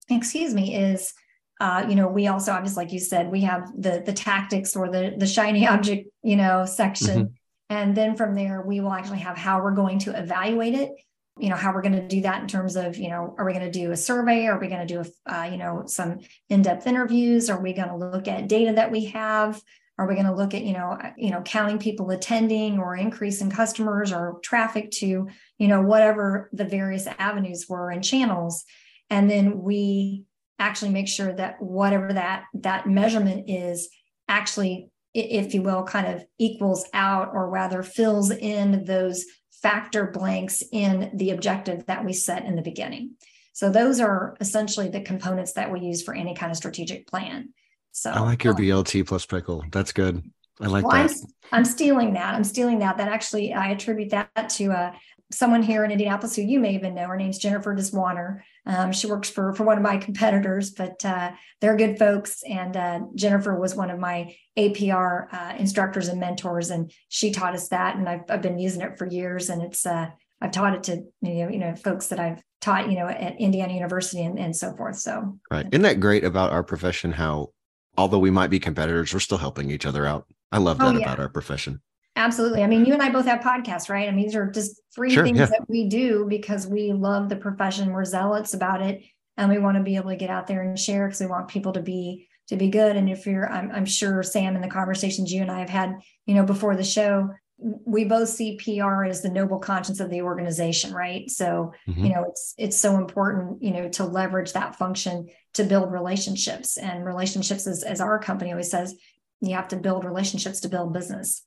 excuse 0.09 0.53
me, 0.53 0.75
is 0.75 1.13
uh, 1.59 1.85
you 1.87 1.95
know 1.95 2.07
we 2.07 2.27
also 2.27 2.51
obviously, 2.51 2.83
like 2.83 2.93
you 2.93 2.99
said, 2.99 3.31
we 3.31 3.41
have 3.41 3.71
the 3.77 4.03
the 4.05 4.13
tactics 4.13 4.75
or 4.75 4.89
the 4.89 5.13
the 5.17 5.27
shiny 5.27 5.67
object, 5.75 6.09
you 6.23 6.35
know, 6.35 6.65
section. 6.65 7.19
Mm-hmm. 7.25 7.33
And 7.71 7.95
then 7.95 8.17
from 8.17 8.35
there, 8.35 8.61
we 8.61 8.81
will 8.81 8.91
actually 8.91 9.19
have 9.19 9.37
how 9.37 9.63
we're 9.63 9.71
going 9.71 9.99
to 9.99 10.19
evaluate 10.19 10.73
it. 10.75 10.91
You 11.39 11.49
know, 11.49 11.55
how 11.55 11.73
we're 11.73 11.81
going 11.81 11.95
to 11.95 12.05
do 12.05 12.19
that 12.21 12.41
in 12.41 12.47
terms 12.49 12.75
of, 12.75 12.97
you 12.97 13.07
know, 13.07 13.33
are 13.37 13.45
we 13.45 13.53
going 13.53 13.65
to 13.65 13.71
do 13.71 13.91
a 13.91 13.97
survey? 13.97 14.45
Are 14.47 14.59
we 14.59 14.67
going 14.67 14.85
to 14.85 14.93
do, 14.93 14.99
a, 14.99 15.33
uh, 15.33 15.43
you 15.45 15.55
know, 15.55 15.83
some 15.87 16.19
in 16.49 16.63
depth 16.63 16.85
interviews? 16.85 17.49
Are 17.49 17.61
we 17.61 17.71
going 17.71 17.87
to 17.87 17.95
look 17.95 18.27
at 18.27 18.49
data 18.49 18.73
that 18.73 18.91
we 18.91 19.05
have? 19.05 19.61
Are 20.01 20.07
we 20.07 20.15
going 20.15 20.25
to 20.25 20.33
look 20.33 20.55
at, 20.55 20.63
you 20.63 20.73
know, 20.73 20.97
uh, 20.99 21.11
you 21.15 21.29
know, 21.29 21.43
counting 21.43 21.77
people 21.77 22.09
attending 22.09 22.79
or 22.79 22.95
increasing 22.95 23.51
customers 23.51 24.11
or 24.11 24.39
traffic 24.43 24.89
to, 24.93 25.27
you 25.59 25.67
know, 25.67 25.81
whatever 25.81 26.49
the 26.53 26.65
various 26.65 27.05
avenues 27.19 27.67
were 27.69 27.91
and 27.91 28.03
channels. 28.03 28.65
And 29.11 29.29
then 29.29 29.61
we 29.61 30.23
actually 30.57 30.89
make 30.89 31.07
sure 31.07 31.31
that 31.33 31.61
whatever 31.61 32.13
that 32.13 32.45
that 32.55 32.87
measurement 32.87 33.47
is 33.47 33.89
actually 34.27 34.89
if 35.13 35.53
you 35.53 35.61
will 35.61 35.83
kind 35.83 36.07
of 36.07 36.25
equals 36.39 36.85
out 36.93 37.29
or 37.33 37.49
rather 37.49 37.83
fills 37.83 38.31
in 38.31 38.85
those 38.85 39.25
factor 39.61 40.07
blanks 40.07 40.63
in 40.71 41.11
the 41.15 41.29
objective 41.31 41.85
that 41.85 42.03
we 42.05 42.13
set 42.13 42.45
in 42.45 42.55
the 42.55 42.61
beginning 42.61 43.11
so 43.53 43.69
those 43.69 43.99
are 43.99 44.37
essentially 44.39 44.87
the 44.87 45.01
components 45.01 45.53
that 45.53 45.71
we 45.71 45.81
use 45.81 46.01
for 46.03 46.13
any 46.13 46.33
kind 46.33 46.51
of 46.51 46.57
strategic 46.57 47.07
plan 47.07 47.49
so 47.91 48.11
I 48.11 48.19
like 48.21 48.43
your 48.43 48.53
um, 48.53 48.59
BLT 48.59 49.05
plus 49.05 49.25
pickle. 49.25 49.63
That's 49.71 49.91
good. 49.91 50.23
I 50.59 50.67
like 50.67 50.85
well, 50.85 51.07
that. 51.07 51.11
I'm, 51.51 51.59
I'm 51.59 51.65
stealing 51.65 52.13
that. 52.13 52.35
I'm 52.35 52.43
stealing 52.43 52.79
that. 52.79 52.97
That 52.97 53.07
actually, 53.07 53.53
I 53.53 53.69
attribute 53.69 54.11
that 54.11 54.49
to 54.49 54.71
uh, 54.71 54.91
someone 55.31 55.63
here 55.63 55.83
in 55.83 55.91
Indianapolis 55.91 56.35
who 56.35 56.43
you 56.43 56.59
may 56.59 56.75
even 56.75 56.93
know. 56.93 57.07
Her 57.07 57.17
name's 57.17 57.37
Jennifer 57.37 57.75
Deswanner. 57.75 58.41
Um, 58.65 58.91
she 58.91 59.07
works 59.07 59.29
for 59.29 59.53
for 59.53 59.63
one 59.63 59.77
of 59.77 59.83
my 59.83 59.97
competitors, 59.97 60.71
but 60.71 61.03
uh, 61.03 61.31
they're 61.59 61.75
good 61.75 61.97
folks. 61.97 62.43
And 62.43 62.77
uh, 62.77 62.99
Jennifer 63.15 63.59
was 63.59 63.75
one 63.75 63.89
of 63.89 63.99
my 63.99 64.35
APR 64.57 65.33
uh, 65.33 65.55
instructors 65.57 66.07
and 66.07 66.19
mentors, 66.19 66.69
and 66.69 66.91
she 67.09 67.31
taught 67.31 67.55
us 67.55 67.69
that. 67.69 67.95
And 67.95 68.07
I've, 68.07 68.23
I've 68.29 68.41
been 68.41 68.59
using 68.59 68.81
it 68.81 68.97
for 68.97 69.07
years, 69.07 69.49
and 69.49 69.61
it's 69.61 69.85
uh, 69.85 70.09
I've 70.41 70.51
taught 70.51 70.75
it 70.75 70.83
to 70.83 71.03
you 71.21 71.45
know 71.45 71.49
you 71.49 71.59
know 71.59 71.75
folks 71.75 72.07
that 72.07 72.19
I've 72.19 72.43
taught 72.59 72.89
you 72.89 72.99
know 72.99 73.07
at 73.07 73.39
Indiana 73.39 73.73
University 73.73 74.23
and, 74.23 74.37
and 74.37 74.55
so 74.55 74.75
forth. 74.75 74.97
So 74.97 75.39
right, 75.49 75.65
isn't 75.71 75.83
that 75.83 75.99
great 75.99 76.23
about 76.23 76.51
our 76.51 76.63
profession? 76.63 77.11
How 77.11 77.49
although 77.97 78.19
we 78.19 78.31
might 78.31 78.49
be 78.49 78.59
competitors, 78.59 79.13
we're 79.13 79.19
still 79.19 79.37
helping 79.37 79.71
each 79.71 79.85
other 79.85 80.05
out. 80.05 80.27
I 80.51 80.57
love 80.57 80.77
oh, 80.79 80.85
that 80.85 80.95
oh, 80.95 80.99
yeah. 80.99 81.05
about 81.05 81.19
our 81.19 81.29
profession. 81.29 81.81
Absolutely. 82.15 82.61
I 82.61 82.67
mean, 82.67 82.85
you 82.85 82.93
and 82.93 83.01
I 83.01 83.09
both 83.09 83.25
have 83.25 83.39
podcasts, 83.39 83.89
right? 83.89 84.07
I 84.07 84.11
mean, 84.11 84.25
these 84.25 84.35
are 84.35 84.49
just 84.49 84.81
free 84.91 85.13
sure, 85.13 85.23
things 85.23 85.39
yeah. 85.39 85.45
that 85.45 85.65
we 85.69 85.87
do 85.87 86.25
because 86.27 86.67
we 86.67 86.91
love 86.91 87.29
the 87.29 87.37
profession. 87.37 87.91
We're 87.91 88.05
zealots 88.05 88.53
about 88.53 88.81
it, 88.81 89.03
and 89.37 89.49
we 89.49 89.59
want 89.59 89.77
to 89.77 89.83
be 89.83 89.95
able 89.95 90.09
to 90.09 90.17
get 90.17 90.29
out 90.29 90.47
there 90.47 90.61
and 90.61 90.77
share 90.77 91.07
because 91.07 91.21
we 91.21 91.27
want 91.27 91.47
people 91.47 91.71
to 91.73 91.81
be 91.81 92.27
to 92.49 92.57
be 92.57 92.69
good. 92.69 92.97
And 92.97 93.09
if 93.09 93.25
you're, 93.25 93.49
I'm, 93.49 93.71
I'm 93.71 93.85
sure 93.85 94.21
Sam, 94.23 94.57
in 94.57 94.61
the 94.61 94.67
conversations 94.67 95.31
you 95.31 95.41
and 95.41 95.49
I 95.49 95.59
have 95.59 95.69
had, 95.69 95.95
you 96.25 96.35
know, 96.35 96.43
before 96.43 96.75
the 96.75 96.83
show, 96.83 97.29
we 97.61 98.05
both 98.05 98.29
see 98.29 98.57
PR 98.57 99.03
as 99.05 99.21
the 99.21 99.29
noble 99.29 99.59
conscience 99.59 99.99
of 99.99 100.09
the 100.09 100.23
organization, 100.23 100.93
right? 100.93 101.29
So, 101.29 101.73
mm-hmm. 101.87 102.05
you 102.05 102.13
know, 102.13 102.25
it's 102.27 102.55
it's 102.57 102.77
so 102.77 102.97
important, 102.97 103.61
you 103.61 103.71
know, 103.71 103.89
to 103.89 104.05
leverage 104.05 104.53
that 104.53 104.75
function 104.75 105.29
to 105.53 105.63
build 105.63 105.91
relationships. 105.91 106.77
And 106.77 107.05
relationships, 107.05 107.67
as, 107.67 107.83
as 107.83 108.01
our 108.01 108.17
company 108.17 108.51
always 108.51 108.71
says, 108.71 108.95
you 109.41 109.55
have 109.55 109.67
to 109.69 109.77
build 109.77 110.05
relationships 110.05 110.61
to 110.61 110.69
build 110.69 110.93
business. 110.93 111.43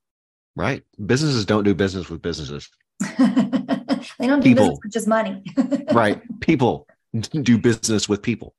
Right. 0.57 0.83
Businesses 1.05 1.47
don't 1.47 1.65
do 1.65 1.75
business 1.75 2.09
with 2.09 2.23
businesses. 2.23 2.69
they 3.19 4.27
don't 4.27 4.41
do 4.41 4.51
people. 4.51 4.65
business 4.65 4.79
with 4.85 4.93
just 4.93 5.09
money. 5.09 5.43
right. 5.93 6.23
People 6.41 6.87
do 7.31 7.59
business 7.59 8.09
with 8.09 8.23
people. 8.23 8.55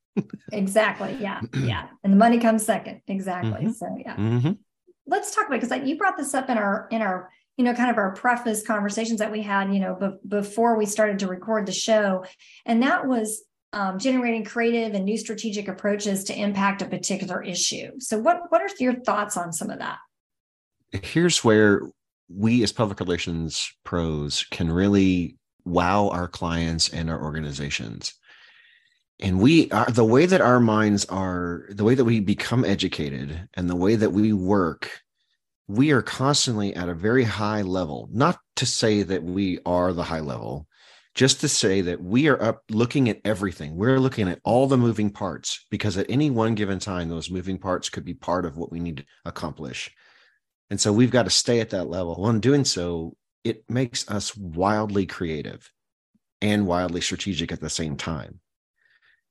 exactly. 0.51 1.17
Yeah. 1.21 1.41
Yeah. 1.55 1.87
And 2.03 2.11
the 2.11 2.17
money 2.17 2.39
comes 2.39 2.65
second. 2.65 3.01
Exactly. 3.07 3.51
Mm-hmm. 3.51 3.71
So 3.71 3.87
yeah. 3.97 4.15
Mm-hmm. 4.15 4.51
Let's 5.07 5.33
talk 5.33 5.47
about 5.47 5.61
because 5.61 5.87
you 5.87 5.97
brought 5.97 6.17
this 6.17 6.33
up 6.33 6.49
in 6.49 6.57
our 6.57 6.87
in 6.91 7.01
our 7.01 7.29
you 7.57 7.63
know 7.63 7.73
kind 7.73 7.89
of 7.89 7.97
our 7.97 8.13
preface 8.13 8.65
conversations 8.65 9.19
that 9.19 9.31
we 9.31 9.41
had 9.41 9.73
you 9.73 9.79
know 9.79 9.95
be- 9.95 10.27
before 10.27 10.77
we 10.77 10.85
started 10.85 11.19
to 11.19 11.27
record 11.27 11.65
the 11.65 11.71
show, 11.71 12.25
and 12.65 12.83
that 12.83 13.07
was 13.07 13.43
um, 13.73 13.99
generating 13.99 14.43
creative 14.43 14.93
and 14.93 15.05
new 15.05 15.17
strategic 15.17 15.67
approaches 15.67 16.23
to 16.25 16.39
impact 16.39 16.81
a 16.81 16.85
particular 16.85 17.43
issue. 17.43 17.91
So 17.99 18.17
what 18.17 18.43
what 18.49 18.61
are 18.61 18.69
your 18.79 18.95
thoughts 19.01 19.37
on 19.37 19.53
some 19.53 19.69
of 19.69 19.79
that? 19.79 19.97
here's 21.03 21.43
where 21.43 21.81
we 22.29 22.63
as 22.63 22.71
public 22.71 22.99
relations 22.99 23.71
pros 23.83 24.45
can 24.51 24.71
really 24.71 25.37
wow 25.63 26.09
our 26.09 26.27
clients 26.27 26.89
and 26.89 27.09
our 27.09 27.21
organizations 27.21 28.13
and 29.19 29.39
we 29.39 29.71
are 29.71 29.89
the 29.91 30.03
way 30.03 30.25
that 30.25 30.41
our 30.41 30.59
minds 30.59 31.05
are 31.05 31.67
the 31.69 31.83
way 31.83 31.95
that 31.95 32.05
we 32.05 32.19
become 32.19 32.65
educated 32.65 33.47
and 33.53 33.69
the 33.69 33.75
way 33.75 33.95
that 33.95 34.11
we 34.11 34.33
work 34.33 35.01
we 35.67 35.91
are 35.91 36.01
constantly 36.01 36.75
at 36.75 36.89
a 36.89 36.93
very 36.93 37.23
high 37.23 37.61
level 37.61 38.07
not 38.11 38.39
to 38.55 38.65
say 38.65 39.03
that 39.03 39.23
we 39.23 39.59
are 39.65 39.93
the 39.93 40.03
high 40.03 40.19
level 40.19 40.67
just 41.15 41.39
to 41.39 41.47
say 41.47 41.79
that 41.81 42.03
we 42.03 42.27
are 42.27 42.41
up 42.41 42.63
looking 42.69 43.09
at 43.09 43.21
everything 43.25 43.75
we're 43.75 43.99
looking 43.99 44.27
at 44.27 44.39
all 44.43 44.67
the 44.67 44.77
moving 44.77 45.09
parts 45.09 45.65
because 45.71 45.97
at 45.97 46.09
any 46.09 46.29
one 46.29 46.55
given 46.55 46.79
time 46.79 47.09
those 47.09 47.31
moving 47.31 47.57
parts 47.57 47.89
could 47.89 48.05
be 48.05 48.13
part 48.13 48.45
of 48.45 48.57
what 48.57 48.71
we 48.71 48.79
need 48.79 48.97
to 48.97 49.05
accomplish 49.25 49.91
and 50.69 50.79
so 50.79 50.91
we've 50.91 51.11
got 51.11 51.23
to 51.23 51.29
stay 51.29 51.59
at 51.59 51.69
that 51.71 51.89
level. 51.89 52.15
Well, 52.19 52.31
in 52.31 52.39
doing 52.39 52.65
so, 52.65 53.15
it 53.43 53.69
makes 53.69 54.09
us 54.09 54.35
wildly 54.35 55.05
creative 55.05 55.71
and 56.41 56.65
wildly 56.65 57.01
strategic 57.01 57.51
at 57.51 57.61
the 57.61 57.69
same 57.69 57.95
time. 57.95 58.39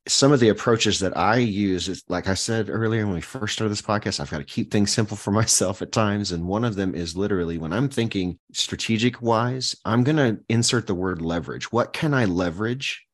Some 0.07 0.33
of 0.33 0.41
the 0.41 0.51
approaches 0.51 0.99
that 1.01 1.17
I 1.17 1.37
use 1.37 1.89
is, 1.89 2.05
like 2.09 2.29
I 2.29 2.35
said 2.35 2.69
earlier 2.69 3.07
when 3.07 3.15
we 3.15 3.21
first 3.23 3.55
started 3.55 3.71
this 3.71 3.83
podcast, 3.83 4.21
I've 4.21 4.31
got 4.31 4.39
to 4.39 4.45
keep 4.45 4.71
things 4.71 4.93
simple 4.93 5.17
for 5.17 5.31
myself 5.41 5.81
at 5.83 5.93
times. 5.93 6.33
And 6.33 6.47
one 6.47 6.65
of 6.65 6.77
them 6.77 6.95
is 6.95 7.17
literally 7.17 7.59
when 7.59 7.73
I'm 7.73 7.89
thinking 7.89 8.39
strategic 8.53 9.23
wise, 9.23 9.75
I'm 9.85 10.05
going 10.05 10.17
to 10.17 10.41
insert 10.49 10.87
the 10.87 10.95
word 10.95 11.23
leverage. 11.23 11.73
What 11.73 11.93
can 11.93 12.13
I 12.13 12.27
leverage 12.27 13.07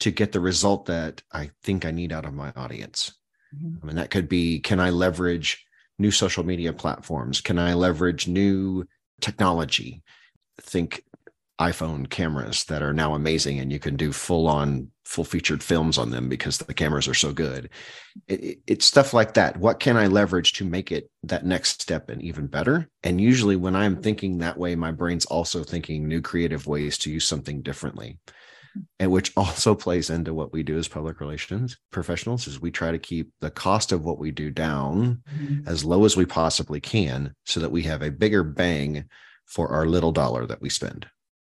to 0.00 0.10
get 0.10 0.32
the 0.32 0.40
result 0.40 0.86
that 0.86 1.22
I 1.32 1.50
think 1.62 1.86
I 1.86 1.90
need 1.90 2.12
out 2.12 2.26
of 2.26 2.34
my 2.34 2.52
audience? 2.54 3.14
Mm-hmm. 3.54 3.76
I 3.82 3.86
mean, 3.86 3.96
that 3.96 4.10
could 4.10 4.28
be 4.28 4.60
can 4.60 4.80
I 4.80 4.90
leverage 4.90 5.64
new 5.98 6.10
social 6.10 6.44
media 6.44 6.72
platforms? 6.72 7.40
Can 7.40 7.58
I 7.58 7.74
leverage 7.74 8.28
new 8.28 8.84
technology? 9.20 10.02
Think 10.60 11.02
iPhone 11.60 12.08
cameras 12.10 12.64
that 12.64 12.82
are 12.82 12.92
now 12.92 13.14
amazing 13.14 13.58
and 13.58 13.72
you 13.72 13.78
can 13.78 13.96
do 13.96 14.12
full 14.12 14.46
on 14.46 14.90
full 15.04 15.24
featured 15.24 15.62
films 15.62 15.96
on 15.96 16.10
them 16.10 16.28
because 16.28 16.58
the 16.58 16.74
cameras 16.74 17.08
are 17.08 17.14
so 17.14 17.32
good. 17.32 17.70
It, 18.26 18.44
it, 18.44 18.58
it's 18.66 18.84
stuff 18.84 19.14
like 19.14 19.34
that. 19.34 19.56
What 19.56 19.80
can 19.80 19.96
I 19.96 20.08
leverage 20.08 20.54
to 20.54 20.64
make 20.64 20.92
it 20.92 21.10
that 21.22 21.46
next 21.46 21.80
step 21.80 22.10
and 22.10 22.20
even 22.20 22.46
better? 22.46 22.90
And 23.02 23.20
usually 23.20 23.56
when 23.56 23.76
I'm 23.76 24.02
thinking 24.02 24.38
that 24.38 24.58
way, 24.58 24.74
my 24.74 24.90
brain's 24.90 25.24
also 25.26 25.62
thinking 25.62 26.06
new 26.06 26.20
creative 26.20 26.66
ways 26.66 26.98
to 26.98 27.10
use 27.10 27.26
something 27.26 27.62
differently 27.62 28.18
and 28.98 29.10
which 29.10 29.32
also 29.36 29.74
plays 29.74 30.10
into 30.10 30.34
what 30.34 30.52
we 30.52 30.62
do 30.62 30.76
as 30.76 30.88
public 30.88 31.20
relations 31.20 31.76
professionals 31.90 32.46
is 32.46 32.60
we 32.60 32.70
try 32.70 32.90
to 32.90 32.98
keep 32.98 33.30
the 33.40 33.50
cost 33.50 33.92
of 33.92 34.04
what 34.04 34.18
we 34.18 34.30
do 34.30 34.50
down 34.50 35.22
mm-hmm. 35.34 35.68
as 35.68 35.84
low 35.84 36.04
as 36.04 36.16
we 36.16 36.26
possibly 36.26 36.80
can 36.80 37.34
so 37.44 37.60
that 37.60 37.70
we 37.70 37.82
have 37.82 38.02
a 38.02 38.10
bigger 38.10 38.42
bang 38.42 39.04
for 39.46 39.68
our 39.68 39.86
little 39.86 40.12
dollar 40.12 40.46
that 40.46 40.60
we 40.60 40.68
spend 40.68 41.06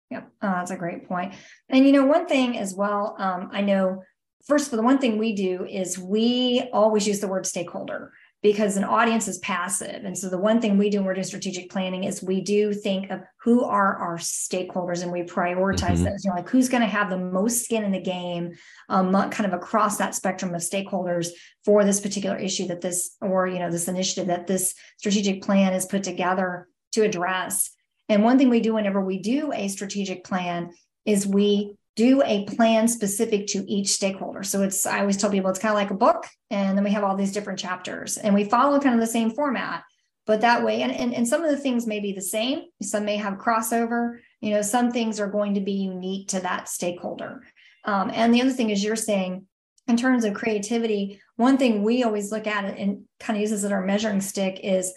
yep 0.10 0.30
oh, 0.42 0.52
that's 0.52 0.72
a 0.72 0.76
great 0.76 1.08
point. 1.08 1.32
point 1.32 1.42
and 1.70 1.86
you 1.86 1.92
know 1.92 2.06
one 2.06 2.28
thing 2.28 2.58
as 2.58 2.74
well 2.74 3.16
um, 3.20 3.50
i 3.52 3.62
know 3.62 4.02
first 4.46 4.68
of 4.68 4.74
all 4.74 4.78
the 4.78 4.84
one 4.84 4.98
thing 4.98 5.18
we 5.18 5.34
do 5.34 5.66
is 5.66 5.98
we 5.98 6.70
always 6.74 7.08
use 7.08 7.20
the 7.20 7.28
word 7.28 7.46
stakeholder 7.46 8.12
because 8.46 8.78
an 8.78 8.84
audience 8.84 9.28
is 9.28 9.40
passive. 9.40 10.04
And 10.06 10.16
so 10.16 10.30
the 10.30 10.38
one 10.38 10.62
thing 10.62 10.78
we 10.78 10.92
do 10.92 10.98
when 11.00 11.08
we're 11.08 11.16
doing 11.16 11.24
strategic 11.24 11.68
planning 11.72 12.04
is 12.04 12.22
we 12.22 12.42
do 12.42 12.74
think 12.74 13.10
of 13.10 13.22
who 13.42 13.64
are 13.64 13.96
our 13.96 14.18
stakeholders 14.18 15.02
and 15.02 15.12
we 15.12 15.24
prioritize 15.24 15.96
mm-hmm. 15.96 16.04
those. 16.04 16.24
You 16.24 16.30
know, 16.30 16.36
like 16.36 16.50
who's 16.50 16.70
going 16.70 16.84
to 16.84 16.88
have 16.88 17.10
the 17.10 17.18
most 17.18 17.64
skin 17.64 17.84
in 17.84 17.92
the 17.92 18.00
game, 18.00 18.54
um, 18.88 19.12
kind 19.32 19.52
of 19.52 19.54
across 19.54 19.98
that 19.98 20.14
spectrum 20.14 20.54
of 20.54 20.62
stakeholders 20.62 21.30
for 21.64 21.84
this 21.84 22.00
particular 22.00 22.38
issue 22.38 22.68
that 22.68 22.82
this, 22.82 23.16
or 23.20 23.48
you 23.48 23.58
know, 23.58 23.72
this 23.72 23.88
initiative 23.88 24.28
that 24.28 24.46
this 24.46 24.76
strategic 25.00 25.42
plan 25.42 25.74
is 25.74 25.88
put 25.88 26.04
together 26.04 26.68
to 26.92 27.02
address. 27.02 27.72
And 28.10 28.24
one 28.24 28.38
thing 28.38 28.50
we 28.50 28.60
do 28.60 28.74
whenever 28.74 29.02
we 29.02 29.20
do 29.20 29.52
a 29.54 29.68
strategic 29.68 30.24
plan 30.24 30.72
is 31.06 31.26
we 31.26 31.76
do 31.96 32.22
a 32.26 32.46
plan 32.46 32.88
specific 32.88 33.48
to 33.48 33.64
each 33.72 33.90
stakeholder. 33.90 34.44
So 34.44 34.64
it's, 34.64 34.86
I 34.86 35.00
always 35.00 35.18
tell 35.18 35.32
people 35.32 35.50
it's 35.50 35.60
kind 35.60 35.72
of 35.72 35.80
like 35.80 35.92
a 35.92 35.96
book, 35.96 36.28
and 36.50 36.78
then 36.78 36.84
we 36.84 36.92
have 36.92 37.04
all 37.04 37.16
these 37.16 37.32
different 37.32 37.60
chapters, 37.60 38.18
and 38.18 38.36
we 38.36 38.44
follow 38.44 38.80
kind 38.80 38.96
of 38.96 39.02
the 39.02 39.08
same 39.08 39.32
format. 39.32 39.84
But 40.26 40.42
that 40.42 40.64
way, 40.64 40.82
and, 40.82 40.92
and, 40.92 41.14
and 41.14 41.28
some 41.28 41.44
of 41.44 41.52
the 41.52 41.58
things 41.58 41.88
may 41.88 42.00
be 42.00 42.12
the 42.12 42.22
same, 42.22 42.64
some 42.82 43.06
may 43.06 43.18
have 43.18 43.36
crossover, 43.36 44.18
you 44.42 44.52
know, 44.52 44.62
some 44.62 44.92
things 44.92 45.20
are 45.20 45.30
going 45.30 45.54
to 45.54 45.62
be 45.62 45.74
unique 45.74 46.30
to 46.30 46.40
that 46.42 46.68
stakeholder. 46.68 47.44
Um, 47.86 48.12
and 48.14 48.34
the 48.34 48.42
other 48.42 48.52
thing 48.52 48.72
is, 48.72 48.84
you're 48.84 48.96
saying, 48.96 49.46
in 49.88 49.98
terms 49.98 50.26
of 50.26 50.34
creativity, 50.34 51.22
one 51.36 51.58
thing 51.58 51.84
we 51.84 52.04
always 52.04 52.32
look 52.32 52.48
at 52.48 52.66
and 52.66 53.04
kind 53.20 53.38
of 53.38 53.42
uses 53.42 53.64
as 53.64 53.72
our 53.72 53.86
measuring 53.86 54.22
stick 54.22 54.60
is 54.64 54.92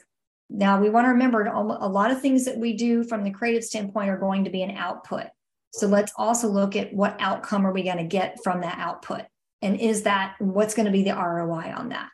now 0.50 0.80
we 0.80 0.90
want 0.90 1.04
to 1.06 1.10
remember 1.10 1.44
a 1.44 1.88
lot 1.88 2.10
of 2.10 2.20
things 2.20 2.44
that 2.46 2.56
we 2.56 2.74
do 2.74 3.04
from 3.04 3.22
the 3.22 3.30
creative 3.30 3.64
standpoint 3.64 4.08
are 4.08 4.18
going 4.18 4.44
to 4.44 4.50
be 4.50 4.62
an 4.62 4.76
output. 4.76 5.26
So 5.72 5.86
let's 5.86 6.12
also 6.16 6.48
look 6.48 6.74
at 6.74 6.92
what 6.92 7.16
outcome 7.20 7.66
are 7.66 7.72
we 7.72 7.82
going 7.82 7.98
to 7.98 8.04
get 8.04 8.42
from 8.42 8.62
that 8.62 8.78
output? 8.78 9.22
And 9.60 9.80
is 9.80 10.02
that 10.04 10.36
what's 10.38 10.74
going 10.74 10.86
to 10.86 10.92
be 10.92 11.02
the 11.02 11.14
ROI 11.14 11.72
on 11.76 11.90
that? 11.90 12.08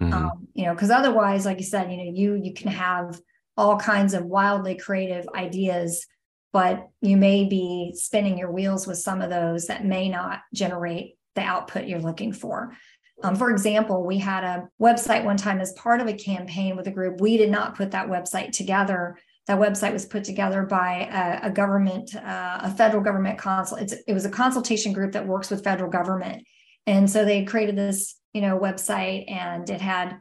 Mm-hmm. 0.00 0.12
Um, 0.12 0.48
you 0.54 0.64
know, 0.64 0.74
because 0.74 0.90
otherwise, 0.90 1.46
like 1.46 1.58
you 1.58 1.64
said, 1.64 1.90
you 1.90 1.96
know, 1.96 2.12
you 2.12 2.34
you 2.34 2.52
can 2.54 2.70
have 2.70 3.18
all 3.56 3.78
kinds 3.78 4.14
of 4.14 4.24
wildly 4.24 4.76
creative 4.76 5.26
ideas, 5.34 6.06
but 6.52 6.86
you 7.00 7.16
may 7.16 7.44
be 7.44 7.92
spinning 7.96 8.38
your 8.38 8.52
wheels 8.52 8.86
with 8.86 8.98
some 8.98 9.22
of 9.22 9.30
those 9.30 9.66
that 9.66 9.84
may 9.84 10.08
not 10.08 10.40
generate 10.54 11.16
the 11.34 11.42
output 11.42 11.86
you're 11.86 12.00
looking 12.00 12.32
for. 12.32 12.76
Um, 13.22 13.34
for 13.34 13.50
example, 13.50 14.04
we 14.04 14.18
had 14.18 14.44
a 14.44 14.68
website 14.80 15.24
one 15.24 15.36
time 15.36 15.60
as 15.60 15.72
part 15.72 16.00
of 16.00 16.06
a 16.06 16.12
campaign 16.12 16.76
with 16.76 16.86
a 16.86 16.90
group. 16.90 17.20
We 17.20 17.36
did 17.36 17.50
not 17.50 17.76
put 17.76 17.90
that 17.90 18.08
website 18.08 18.52
together 18.52 19.18
that 19.48 19.58
website 19.58 19.94
was 19.94 20.04
put 20.04 20.24
together 20.24 20.62
by 20.62 21.08
a, 21.10 21.48
a 21.48 21.50
government, 21.50 22.14
uh, 22.14 22.60
a 22.62 22.70
federal 22.70 23.02
government 23.02 23.38
consul. 23.38 23.78
It's, 23.78 23.94
it 24.06 24.12
was 24.12 24.26
a 24.26 24.30
consultation 24.30 24.92
group 24.92 25.12
that 25.12 25.26
works 25.26 25.50
with 25.50 25.64
federal 25.64 25.90
government, 25.90 26.46
and 26.86 27.10
so 27.10 27.24
they 27.24 27.44
created 27.44 27.74
this, 27.74 28.16
you 28.34 28.42
know, 28.42 28.58
website, 28.58 29.30
and 29.30 29.68
it 29.68 29.80
had 29.80 30.18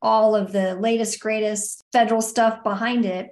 all 0.00 0.34
of 0.34 0.50
the 0.50 0.76
latest, 0.76 1.20
greatest 1.20 1.84
federal 1.92 2.22
stuff 2.22 2.62
behind 2.62 3.04
it. 3.04 3.28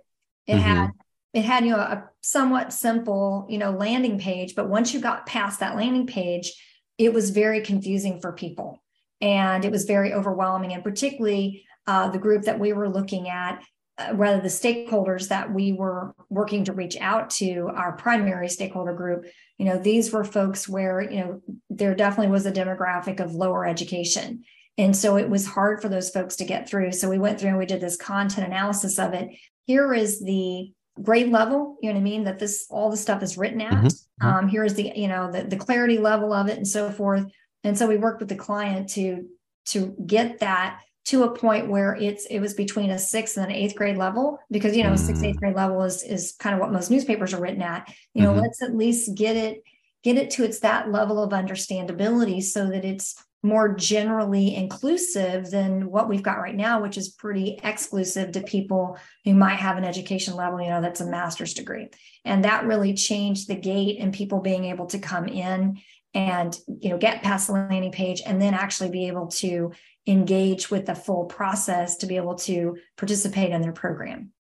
It 0.46 0.56
mm-hmm. 0.56 0.60
had 0.60 0.90
it 1.32 1.44
had 1.44 1.64
you 1.64 1.70
know 1.70 1.78
a 1.78 2.10
somewhat 2.20 2.74
simple 2.74 3.46
you 3.48 3.56
know 3.56 3.70
landing 3.70 4.18
page, 4.18 4.54
but 4.54 4.68
once 4.68 4.92
you 4.92 5.00
got 5.00 5.24
past 5.24 5.60
that 5.60 5.76
landing 5.76 6.06
page, 6.06 6.52
it 6.98 7.14
was 7.14 7.30
very 7.30 7.62
confusing 7.62 8.20
for 8.20 8.32
people, 8.32 8.82
and 9.20 9.64
it 9.64 9.72
was 9.72 9.84
very 9.84 10.12
overwhelming, 10.12 10.72
and 10.72 10.84
particularly 10.84 11.64
uh, 11.86 12.10
the 12.10 12.18
group 12.18 12.44
that 12.44 12.58
we 12.58 12.72
were 12.72 12.88
looking 12.88 13.28
at 13.28 13.62
uh, 13.98 14.14
rather 14.14 14.40
the 14.40 14.48
stakeholders 14.48 15.28
that 15.28 15.52
we 15.52 15.72
were 15.72 16.14
working 16.28 16.64
to 16.64 16.72
reach 16.72 16.96
out 17.00 17.30
to 17.30 17.70
our 17.74 17.92
primary 17.92 18.48
stakeholder 18.48 18.92
group 18.92 19.26
you 19.58 19.66
know 19.66 19.78
these 19.78 20.12
were 20.12 20.24
folks 20.24 20.68
where 20.68 21.00
you 21.00 21.20
know 21.20 21.42
there 21.68 21.94
definitely 21.94 22.30
was 22.30 22.46
a 22.46 22.52
demographic 22.52 23.20
of 23.20 23.34
lower 23.34 23.66
education. 23.66 24.44
And 24.76 24.96
so 24.96 25.16
it 25.16 25.28
was 25.28 25.44
hard 25.44 25.82
for 25.82 25.88
those 25.88 26.10
folks 26.10 26.36
to 26.36 26.44
get 26.44 26.68
through. 26.68 26.92
So 26.92 27.08
we 27.08 27.18
went 27.18 27.40
through 27.40 27.48
and 27.48 27.58
we 27.58 27.66
did 27.66 27.80
this 27.80 27.96
content 27.96 28.46
analysis 28.46 28.96
of 29.00 29.12
it. 29.12 29.30
Here 29.66 29.92
is 29.92 30.20
the 30.20 30.72
grade 31.02 31.30
level 31.30 31.76
you 31.80 31.88
know 31.88 31.94
what 31.94 32.00
i 32.00 32.02
mean 32.02 32.24
that 32.24 32.40
this 32.40 32.66
all 32.70 32.90
the 32.90 32.96
stuff 32.96 33.22
is 33.22 33.38
written 33.38 33.60
at. 33.60 33.72
Mm-hmm. 33.72 33.86
mm-hmm. 33.86 34.26
um, 34.26 34.48
here 34.48 34.64
is 34.64 34.74
the 34.74 34.92
you 34.96 35.06
know 35.06 35.30
the, 35.30 35.44
the 35.44 35.56
clarity 35.56 35.96
level 35.96 36.32
of 36.32 36.48
it 36.48 36.56
and 36.56 36.66
so 36.66 36.90
forth 36.90 37.24
and 37.68 37.78
so 37.78 37.86
we 37.86 37.96
worked 37.96 38.20
with 38.20 38.28
the 38.28 38.34
client 38.34 38.88
to 38.90 39.26
to 39.66 39.94
get 40.06 40.40
that 40.40 40.80
to 41.04 41.22
a 41.22 41.34
point 41.34 41.68
where 41.68 41.94
it's 41.94 42.26
it 42.26 42.40
was 42.40 42.54
between 42.54 42.90
a 42.90 42.98
sixth 42.98 43.36
and 43.36 43.46
an 43.46 43.52
eighth 43.52 43.74
grade 43.74 43.96
level 43.96 44.38
because 44.50 44.76
you 44.76 44.82
know 44.82 44.92
mm. 44.92 44.98
sixth 44.98 45.22
eighth 45.22 45.38
grade 45.38 45.56
level 45.56 45.82
is 45.82 46.02
is 46.02 46.34
kind 46.38 46.54
of 46.54 46.60
what 46.60 46.72
most 46.72 46.90
newspapers 46.90 47.32
are 47.32 47.40
written 47.40 47.62
at 47.62 47.92
you 48.14 48.22
know 48.22 48.30
mm-hmm. 48.30 48.40
let's 48.40 48.62
at 48.62 48.76
least 48.76 49.14
get 49.14 49.36
it 49.36 49.62
get 50.02 50.16
it 50.16 50.30
to 50.30 50.44
its 50.44 50.60
that 50.60 50.90
level 50.90 51.22
of 51.22 51.30
understandability 51.30 52.42
so 52.42 52.66
that 52.68 52.84
it's 52.84 53.22
more 53.42 53.74
generally 53.74 54.54
inclusive 54.54 55.50
than 55.50 55.90
what 55.90 56.08
we've 56.08 56.22
got 56.22 56.40
right 56.40 56.56
now 56.56 56.82
which 56.82 56.98
is 56.98 57.08
pretty 57.08 57.58
exclusive 57.62 58.32
to 58.32 58.42
people 58.42 58.98
who 59.24 59.32
might 59.32 59.56
have 59.56 59.76
an 59.76 59.84
education 59.84 60.34
level 60.34 60.60
you 60.60 60.68
know 60.68 60.82
that's 60.82 61.00
a 61.00 61.06
master's 61.06 61.54
degree 61.54 61.88
and 62.24 62.44
that 62.44 62.66
really 62.66 62.92
changed 62.92 63.48
the 63.48 63.54
gate 63.54 63.98
and 64.00 64.12
people 64.12 64.40
being 64.40 64.64
able 64.64 64.86
to 64.86 64.98
come 64.98 65.26
in 65.26 65.78
and 66.14 66.56
you 66.66 66.90
know 66.90 66.98
get 66.98 67.22
past 67.22 67.46
the 67.46 67.52
landing 67.52 67.92
page 67.92 68.22
and 68.24 68.40
then 68.40 68.54
actually 68.54 68.90
be 68.90 69.06
able 69.06 69.26
to 69.26 69.72
engage 70.06 70.70
with 70.70 70.86
the 70.86 70.94
full 70.94 71.26
process 71.26 71.96
to 71.98 72.06
be 72.06 72.16
able 72.16 72.34
to 72.34 72.76
participate 72.96 73.50
in 73.50 73.60
their 73.60 73.72
program. 73.72 74.32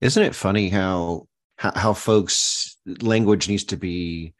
Isn't 0.00 0.22
it 0.22 0.34
funny 0.34 0.68
how 0.68 1.26
how, 1.56 1.92
folks 1.92 2.76
language 3.00 3.48
needs 3.48 3.64
to 3.64 3.76
be 3.76 4.34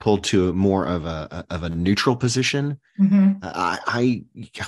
pulled 0.00 0.24
to 0.24 0.52
more 0.54 0.86
of 0.86 1.04
a 1.04 1.44
of 1.50 1.62
a 1.62 1.68
neutral 1.68 2.16
position. 2.16 2.80
Mm-hmm. 2.98 3.38
I, 3.42 3.78
I 3.86 4.24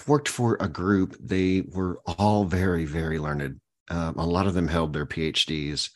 worked 0.07 0.29
for 0.29 0.57
a 0.61 0.69
group; 0.69 1.17
they 1.19 1.63
were 1.73 2.01
all 2.07 2.45
very 2.45 2.85
very 2.85 3.19
learned. 3.19 3.61
Um, 3.91 4.15
a 4.17 4.27
lot 4.27 4.47
of 4.47 4.55
them 4.55 4.69
held 4.69 4.93
their 4.93 5.07
PhDs, 5.07 5.91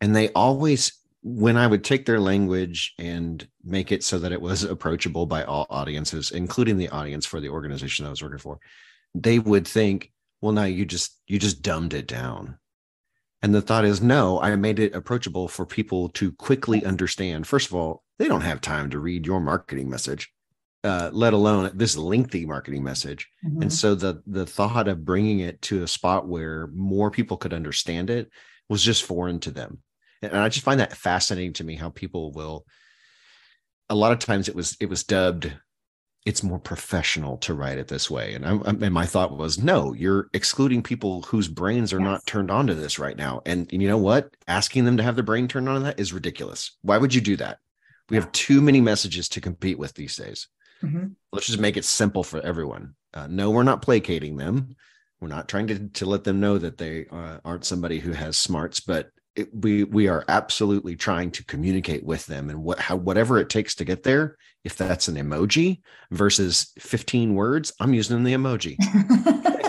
and 0.00 0.14
they 0.14 0.30
always, 0.32 0.92
when 1.28 1.56
I 1.56 1.66
would 1.66 1.82
take 1.82 2.06
their 2.06 2.20
language 2.20 2.94
and 3.00 3.46
make 3.64 3.90
it 3.90 4.04
so 4.04 4.16
that 4.20 4.30
it 4.30 4.40
was 4.40 4.62
approachable 4.62 5.26
by 5.26 5.42
all 5.42 5.66
audiences, 5.70 6.30
including 6.30 6.76
the 6.76 6.88
audience 6.90 7.26
for 7.26 7.40
the 7.40 7.48
organization 7.48 8.06
I 8.06 8.10
was 8.10 8.22
working 8.22 8.38
for, 8.38 8.60
they 9.12 9.40
would 9.40 9.66
think, 9.66 10.12
well, 10.40 10.52
now 10.52 10.64
you 10.64 10.84
just 10.84 11.20
you 11.26 11.40
just 11.40 11.62
dumbed 11.62 11.94
it 11.94 12.06
down. 12.06 12.58
And 13.42 13.52
the 13.52 13.60
thought 13.60 13.84
is, 13.84 14.00
no, 14.00 14.40
I 14.40 14.54
made 14.54 14.78
it 14.78 14.94
approachable 14.94 15.48
for 15.48 15.66
people 15.66 16.10
to 16.10 16.30
quickly 16.32 16.84
understand. 16.84 17.46
First 17.46 17.68
of 17.68 17.74
all, 17.74 18.04
they 18.18 18.28
don't 18.28 18.40
have 18.42 18.60
time 18.60 18.88
to 18.90 19.00
read 19.00 19.26
your 19.26 19.40
marketing 19.40 19.90
message, 19.90 20.30
uh, 20.84 21.10
let 21.12 21.32
alone 21.32 21.72
this 21.74 21.96
lengthy 21.96 22.46
marketing 22.46 22.84
message. 22.84 23.28
Mm-hmm. 23.44 23.62
And 23.62 23.72
so 23.72 23.96
the 23.96 24.22
the 24.28 24.46
thought 24.46 24.86
of 24.86 25.04
bringing 25.04 25.40
it 25.40 25.60
to 25.62 25.82
a 25.82 25.88
spot 25.88 26.28
where 26.28 26.68
more 26.68 27.10
people 27.10 27.36
could 27.36 27.52
understand 27.52 28.10
it 28.10 28.30
was 28.68 28.84
just 28.84 29.02
foreign 29.02 29.40
to 29.40 29.50
them. 29.50 29.82
And 30.32 30.40
I 30.40 30.48
just 30.48 30.64
find 30.64 30.80
that 30.80 30.96
fascinating 30.96 31.54
to 31.54 31.64
me 31.64 31.74
how 31.74 31.90
people 31.90 32.32
will 32.32 32.64
a 33.88 33.94
lot 33.94 34.12
of 34.12 34.18
times 34.18 34.48
it 34.48 34.54
was 34.54 34.76
it 34.80 34.88
was 34.88 35.04
dubbed 35.04 35.52
it's 36.26 36.42
more 36.42 36.58
professional 36.58 37.38
to 37.38 37.54
write 37.54 37.78
it 37.78 37.86
this 37.86 38.10
way. 38.10 38.34
And 38.34 38.44
I, 38.44 38.58
and 38.66 38.92
my 38.92 39.06
thought 39.06 39.38
was 39.38 39.62
no 39.62 39.92
you're 39.92 40.28
excluding 40.34 40.82
people 40.82 41.22
whose 41.22 41.46
brains 41.46 41.92
are 41.92 42.00
yes. 42.00 42.04
not 42.04 42.26
turned 42.26 42.50
on 42.50 42.66
to 42.66 42.74
this 42.74 42.98
right 42.98 43.16
now. 43.16 43.42
And, 43.46 43.72
and, 43.72 43.80
you 43.80 43.88
know 43.88 43.96
what? 43.96 44.34
Asking 44.48 44.84
them 44.84 44.96
to 44.96 45.04
have 45.04 45.14
their 45.14 45.24
brain 45.24 45.46
turned 45.46 45.68
on 45.68 45.76
to 45.76 45.84
that 45.84 46.00
is 46.00 46.12
ridiculous. 46.12 46.76
Why 46.82 46.98
would 46.98 47.14
you 47.14 47.20
do 47.20 47.36
that? 47.36 47.58
We 48.10 48.16
have 48.16 48.30
too 48.32 48.60
many 48.60 48.80
messages 48.80 49.28
to 49.30 49.40
compete 49.40 49.78
with 49.78 49.94
these 49.94 50.16
days. 50.16 50.48
Mm-hmm. 50.82 51.06
let's 51.32 51.46
just 51.46 51.58
make 51.58 51.78
it 51.78 51.86
simple 51.86 52.22
for 52.22 52.38
everyone. 52.40 52.96
Uh, 53.14 53.26
no 53.30 53.50
we're 53.50 53.62
not 53.62 53.80
placating 53.80 54.36
them. 54.36 54.74
We're 55.20 55.28
not 55.28 55.48
trying 55.48 55.68
to, 55.68 55.88
to 55.88 56.06
let 56.06 56.24
them 56.24 56.40
know 56.40 56.58
that 56.58 56.76
they 56.76 57.06
uh, 57.10 57.38
aren't 57.44 57.64
somebody 57.64 58.00
who 58.00 58.12
has 58.12 58.36
smarts 58.36 58.80
but 58.80 59.10
it, 59.36 59.54
we 59.54 59.84
we 59.84 60.08
are 60.08 60.24
absolutely 60.28 60.96
trying 60.96 61.30
to 61.32 61.44
communicate 61.44 62.04
with 62.04 62.26
them 62.26 62.50
and 62.50 62.62
what 62.62 62.78
how 62.78 62.96
whatever 62.96 63.38
it 63.38 63.48
takes 63.48 63.74
to 63.76 63.84
get 63.84 64.02
there 64.02 64.36
if 64.64 64.76
that's 64.76 65.08
an 65.08 65.16
emoji 65.16 65.80
versus 66.10 66.72
15 66.78 67.34
words 67.34 67.72
i'm 67.80 67.94
using 67.94 68.24
the 68.24 68.34
emoji. 68.34 68.76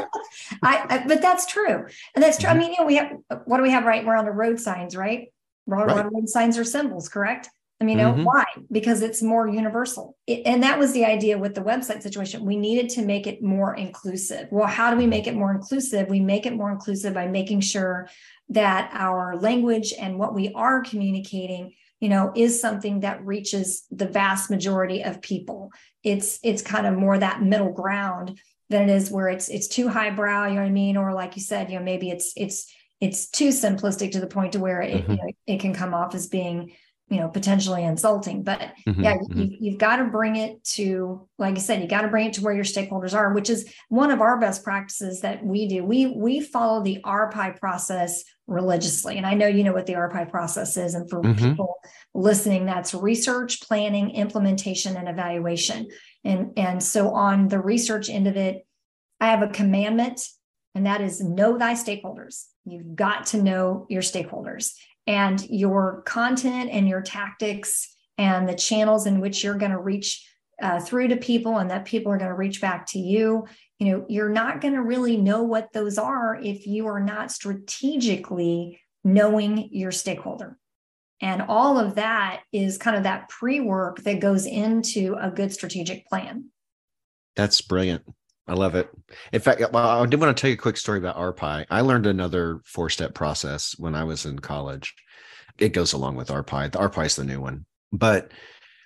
I, 0.64 0.86
I, 0.90 1.04
but 1.08 1.22
that's 1.22 1.46
true. 1.46 1.86
And 2.16 2.24
that's 2.24 2.38
true. 2.38 2.50
Mm-hmm. 2.50 2.58
i 2.58 2.60
mean 2.60 2.72
you 2.72 2.78
know 2.80 2.86
we 2.86 2.96
have 2.96 3.12
what 3.46 3.58
do 3.58 3.64
we 3.64 3.72
have 3.72 3.86
right? 3.86 4.06
We're 4.06 4.16
on 4.16 4.26
the 4.26 4.32
road 4.32 4.60
signs 4.60 4.96
right? 4.96 5.32
Road, 5.66 5.88
right. 5.88 6.06
road 6.06 6.30
signs 6.30 6.58
are 6.58 6.64
symbols 6.64 7.10
correct 7.10 7.50
I 7.80 7.84
mean, 7.84 8.00
mm-hmm. 8.00 8.24
why? 8.24 8.46
Because 8.72 9.04
it's 9.04 9.22
more 9.22 9.48
universal. 9.48 10.18
It, 10.26 10.48
and 10.48 10.64
that 10.64 10.80
was 10.80 10.94
the 10.94 11.06
idea 11.06 11.38
with 11.38 11.54
the 11.54 11.62
website 11.62 12.02
situation. 12.02 12.44
We 12.44 12.58
needed 12.58 12.90
to 12.92 13.06
make 13.06 13.28
it 13.28 13.44
more 13.44 13.76
inclusive. 13.76 14.48
Well, 14.52 14.68
how 14.68 14.90
do 14.90 14.98
we 14.98 15.06
make 15.06 15.28
it 15.28 15.36
more 15.36 15.52
inclusive? 15.52 16.10
We 16.10 16.20
make 16.20 16.48
it 16.48 16.56
more 16.56 16.72
inclusive 16.72 17.14
by 17.14 17.28
making 17.28 17.62
sure 17.62 18.10
that 18.50 18.90
our 18.94 19.38
language 19.38 19.94
and 20.00 20.18
what 20.18 20.34
we 20.34 20.52
are 20.54 20.82
communicating 20.82 21.74
you 22.00 22.10
know 22.10 22.32
is 22.36 22.62
something 22.62 23.02
that 23.02 23.26
reaches 23.26 23.86
the 23.92 24.08
vast 24.08 24.50
majority 24.50 25.04
of 25.04 25.22
people 25.22 25.72
it's 26.04 26.40
it's 26.44 26.62
kind 26.62 26.86
of 26.86 26.96
more 26.96 27.18
that 27.18 27.42
middle 27.42 27.74
ground 27.74 28.40
than 28.70 28.90
it 28.90 28.96
is 28.96 29.12
where 29.12 29.28
it's 29.28 29.50
it's 29.50 29.68
too 29.68 29.90
highbrow 29.90 30.46
you 30.46 30.54
know 30.54 30.62
what 30.62 30.68
i 30.68 30.72
mean 30.72 30.96
or 30.96 31.14
like 31.14 31.36
you 31.36 31.42
said 31.42 31.70
you 31.70 31.78
know 31.78 31.84
maybe 31.84 32.10
it's 32.10 32.34
it's 32.36 32.72
it's 33.02 33.30
too 33.30 33.50
simplistic 33.50 34.12
to 34.12 34.20
the 34.20 34.28
point 34.28 34.54
to 34.54 34.60
where 34.60 34.82
it 34.82 35.02
mm-hmm. 35.02 35.12
you 35.12 35.18
know, 35.18 35.32
it 35.48 35.60
can 35.60 35.74
come 35.74 35.94
off 35.94 36.16
as 36.16 36.28
being 36.28 36.72
you 37.10 37.20
know 37.20 37.30
potentially 37.30 37.84
insulting 37.84 38.44
but 38.44 38.60
mm-hmm, 38.88 39.02
yeah 39.02 39.16
mm-hmm. 39.16 39.40
You, 39.40 39.58
you've 39.60 39.78
got 39.78 39.98
to 39.98 40.06
bring 40.06 40.36
it 40.36 40.64
to 40.76 41.28
like 41.38 41.56
i 41.56 41.60
said 41.60 41.82
you 41.82 41.88
got 41.88 42.02
to 42.02 42.10
bring 42.10 42.28
it 42.28 42.34
to 42.34 42.42
where 42.42 42.54
your 42.54 42.64
stakeholders 42.64 43.14
are 43.14 43.34
which 43.34 43.50
is 43.50 43.72
one 43.90 44.12
of 44.12 44.22
our 44.22 44.40
best 44.40 44.64
practices 44.64 45.22
that 45.22 45.44
we 45.44 45.68
do 45.68 45.84
we 45.84 46.08
we 46.08 46.42
follow 46.42 46.84
the 46.84 47.00
rpi 47.06 47.58
process 47.60 48.24
religiously 48.46 49.18
and 49.18 49.26
i 49.26 49.34
know 49.34 49.48
you 49.48 49.64
know 49.64 49.74
what 49.74 49.86
the 49.86 49.94
rpi 49.94 50.30
process 50.30 50.76
is 50.78 50.94
and 50.94 51.10
for 51.10 51.22
mm-hmm. 51.22 51.50
people 51.50 51.76
listening 52.14 52.66
that's 52.66 52.94
research 52.94 53.62
planning 53.62 54.12
implementation 54.12 54.98
and 54.98 55.08
evaluation 55.08 55.88
and 56.24 56.52
and 56.58 56.84
so 56.84 57.12
on 57.12 57.48
the 57.48 57.60
research 57.60 58.10
end 58.10 58.28
of 58.28 58.36
it 58.36 58.66
i 59.22 59.28
have 59.28 59.42
a 59.42 59.50
commandment 59.50 60.22
and 60.76 60.86
that 60.86 61.02
is 61.02 61.22
know 61.22 61.58
thy 61.58 61.74
stakeholders 61.74 62.46
you've 62.66 62.96
got 62.96 63.28
to 63.28 63.42
know 63.42 63.86
your 63.90 64.02
stakeholders 64.02 64.74
and 65.08 65.48
your 65.50 66.04
content 66.04 66.70
and 66.72 66.88
your 66.88 67.02
tactics 67.02 67.96
and 68.18 68.48
the 68.48 68.56
channels 68.56 69.08
in 69.08 69.20
which 69.20 69.44
you're 69.44 69.58
going 69.58 69.72
to 69.72 69.80
reach 69.80 70.30
uh, 70.62 70.80
through 70.80 71.08
to 71.08 71.18
people 71.18 71.58
and 71.58 71.72
that 71.72 71.86
people 71.86 72.12
are 72.12 72.18
going 72.18 72.30
to 72.30 72.36
reach 72.36 72.60
back 72.62 72.86
to 72.88 73.00
you 73.00 73.46
you 73.80 73.92
know 73.92 74.06
you're 74.10 74.30
not 74.30 74.60
going 74.60 74.74
to 74.74 74.82
really 74.82 75.18
know 75.18 75.44
what 75.44 75.72
those 75.72 75.98
are 75.98 76.36
if 76.42 76.66
you 76.66 76.88
are 76.88 77.00
not 77.00 77.32
strategically 77.32 78.80
knowing 79.08 79.70
your 79.72 79.92
stakeholder. 79.92 80.58
And 81.22 81.42
all 81.44 81.80
of 81.80 81.96
that 81.96 82.42
is 82.52 82.78
kind 82.78 82.96
of 82.96 83.04
that 83.04 83.30
pre-work 83.30 84.04
that 84.04 84.20
goes 84.20 84.46
into 84.46 85.16
a 85.20 85.32
good 85.32 85.52
strategic 85.52 86.06
plan. 86.08 86.46
That's 87.36 87.62
brilliant 87.62 88.04
I 88.48 88.54
love 88.54 88.76
it. 88.76 88.90
In 89.34 89.42
fact, 89.42 89.62
well, 89.74 90.02
I 90.02 90.06
did 90.06 90.22
want 90.22 90.36
to 90.36 90.40
tell 90.40 90.50
you 90.50 90.56
a 90.56 90.58
quick 90.58 90.78
story 90.78 91.00
about 91.00 91.18
RPI. 91.18 91.66
I 91.70 91.82
learned 91.82 92.06
another 92.06 92.62
four 92.64 92.90
step 92.90 93.14
process 93.14 93.76
when 93.78 93.94
I 93.94 94.06
was 94.06 94.26
in 94.26 94.40
college. 94.40 94.96
It 95.58 95.74
goes 95.74 95.92
along 95.92 96.16
with 96.16 96.30
RPI. 96.30 96.72
The 96.72 96.80
RPI 96.80 97.06
is 97.08 97.16
the 97.18 97.26
new 97.26 97.42
one. 97.42 97.66
But 97.92 98.32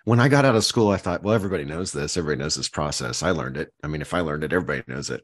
when 0.06 0.20
I 0.20 0.30
got 0.30 0.46
out 0.46 0.56
of 0.56 0.66
school, 0.66 0.90
I 0.90 0.98
thought, 0.98 1.22
well, 1.22 1.36
everybody 1.36 1.64
knows 1.64 1.92
this. 1.92 2.18
Everybody 2.18 2.42
knows 2.42 2.56
this 2.56 2.70
process. 2.70 3.22
I 3.22 3.32
learned 3.32 3.58
it. 3.58 3.72
I 3.84 3.88
mean, 3.88 4.02
if 4.02 4.14
I 4.14 4.22
learned 4.22 4.44
it, 4.44 4.54
everybody 4.54 4.82
knows 4.88 5.12
it. 5.12 5.22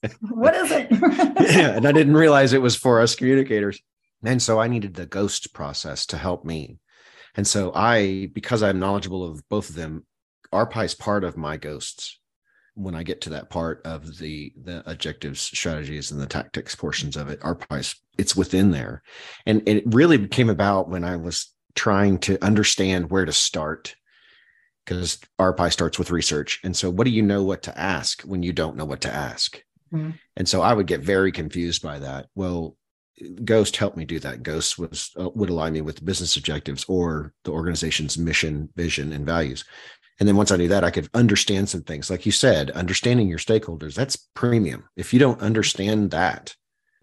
what 0.20 0.54
is 0.54 0.70
it? 0.70 0.88
yeah. 0.90 1.76
And 1.76 1.86
I 1.86 1.92
didn't 1.92 2.14
realize 2.16 2.52
it 2.52 2.62
was 2.62 2.76
for 2.76 3.00
us 3.00 3.14
communicators. 3.14 3.80
And 4.22 4.40
so 4.40 4.58
I 4.58 4.68
needed 4.68 4.94
the 4.94 5.06
ghost 5.06 5.52
process 5.52 6.06
to 6.06 6.16
help 6.16 6.44
me. 6.44 6.78
And 7.34 7.46
so 7.46 7.72
I, 7.74 8.30
because 8.32 8.62
I'm 8.62 8.80
knowledgeable 8.80 9.24
of 9.24 9.46
both 9.50 9.68
of 9.68 9.76
them, 9.76 10.06
RPI 10.52 10.84
is 10.84 10.94
part 10.94 11.24
of 11.24 11.36
my 11.36 11.56
ghosts 11.58 12.19
when 12.74 12.94
I 12.94 13.02
get 13.02 13.20
to 13.22 13.30
that 13.30 13.50
part 13.50 13.82
of 13.84 14.18
the 14.18 14.52
the 14.62 14.82
objectives, 14.90 15.40
strategies, 15.40 16.10
and 16.10 16.20
the 16.20 16.26
tactics 16.26 16.74
portions 16.74 17.16
of 17.16 17.28
it, 17.28 17.40
RPI 17.40 17.94
it's 18.18 18.36
within 18.36 18.70
there, 18.70 19.02
and 19.46 19.62
it 19.66 19.84
really 19.86 20.26
came 20.28 20.50
about 20.50 20.88
when 20.88 21.04
I 21.04 21.16
was 21.16 21.52
trying 21.74 22.18
to 22.18 22.42
understand 22.44 23.10
where 23.10 23.24
to 23.24 23.32
start, 23.32 23.94
because 24.84 25.18
RPI 25.38 25.72
starts 25.72 25.98
with 25.98 26.10
research, 26.10 26.60
and 26.64 26.76
so 26.76 26.90
what 26.90 27.04
do 27.04 27.10
you 27.10 27.22
know 27.22 27.42
what 27.42 27.62
to 27.64 27.78
ask 27.78 28.22
when 28.22 28.42
you 28.42 28.52
don't 28.52 28.76
know 28.76 28.84
what 28.84 29.02
to 29.02 29.12
ask, 29.12 29.62
mm-hmm. 29.92 30.10
and 30.36 30.48
so 30.48 30.60
I 30.62 30.72
would 30.72 30.86
get 30.86 31.00
very 31.00 31.32
confused 31.32 31.82
by 31.82 31.98
that. 31.98 32.26
Well, 32.34 32.76
Ghost 33.44 33.76
helped 33.76 33.96
me 33.96 34.04
do 34.04 34.18
that. 34.20 34.42
Ghost 34.42 34.78
was 34.78 35.10
uh, 35.18 35.28
would 35.34 35.50
align 35.50 35.74
me 35.74 35.80
with 35.80 36.04
business 36.04 36.36
objectives 36.36 36.84
or 36.88 37.32
the 37.44 37.52
organization's 37.52 38.16
mission, 38.16 38.70
vision, 38.76 39.12
and 39.12 39.26
values. 39.26 39.64
And 40.20 40.28
then 40.28 40.36
once 40.36 40.52
I 40.52 40.56
knew 40.56 40.68
that, 40.68 40.84
I 40.84 40.90
could 40.90 41.08
understand 41.14 41.70
some 41.70 41.82
things. 41.82 42.10
Like 42.10 42.26
you 42.26 42.32
said, 42.32 42.70
understanding 42.72 43.26
your 43.26 43.38
stakeholders, 43.38 43.94
that's 43.94 44.16
premium. 44.34 44.84
If 44.94 45.14
you 45.14 45.18
don't 45.18 45.40
understand 45.40 46.10
that, 46.10 46.54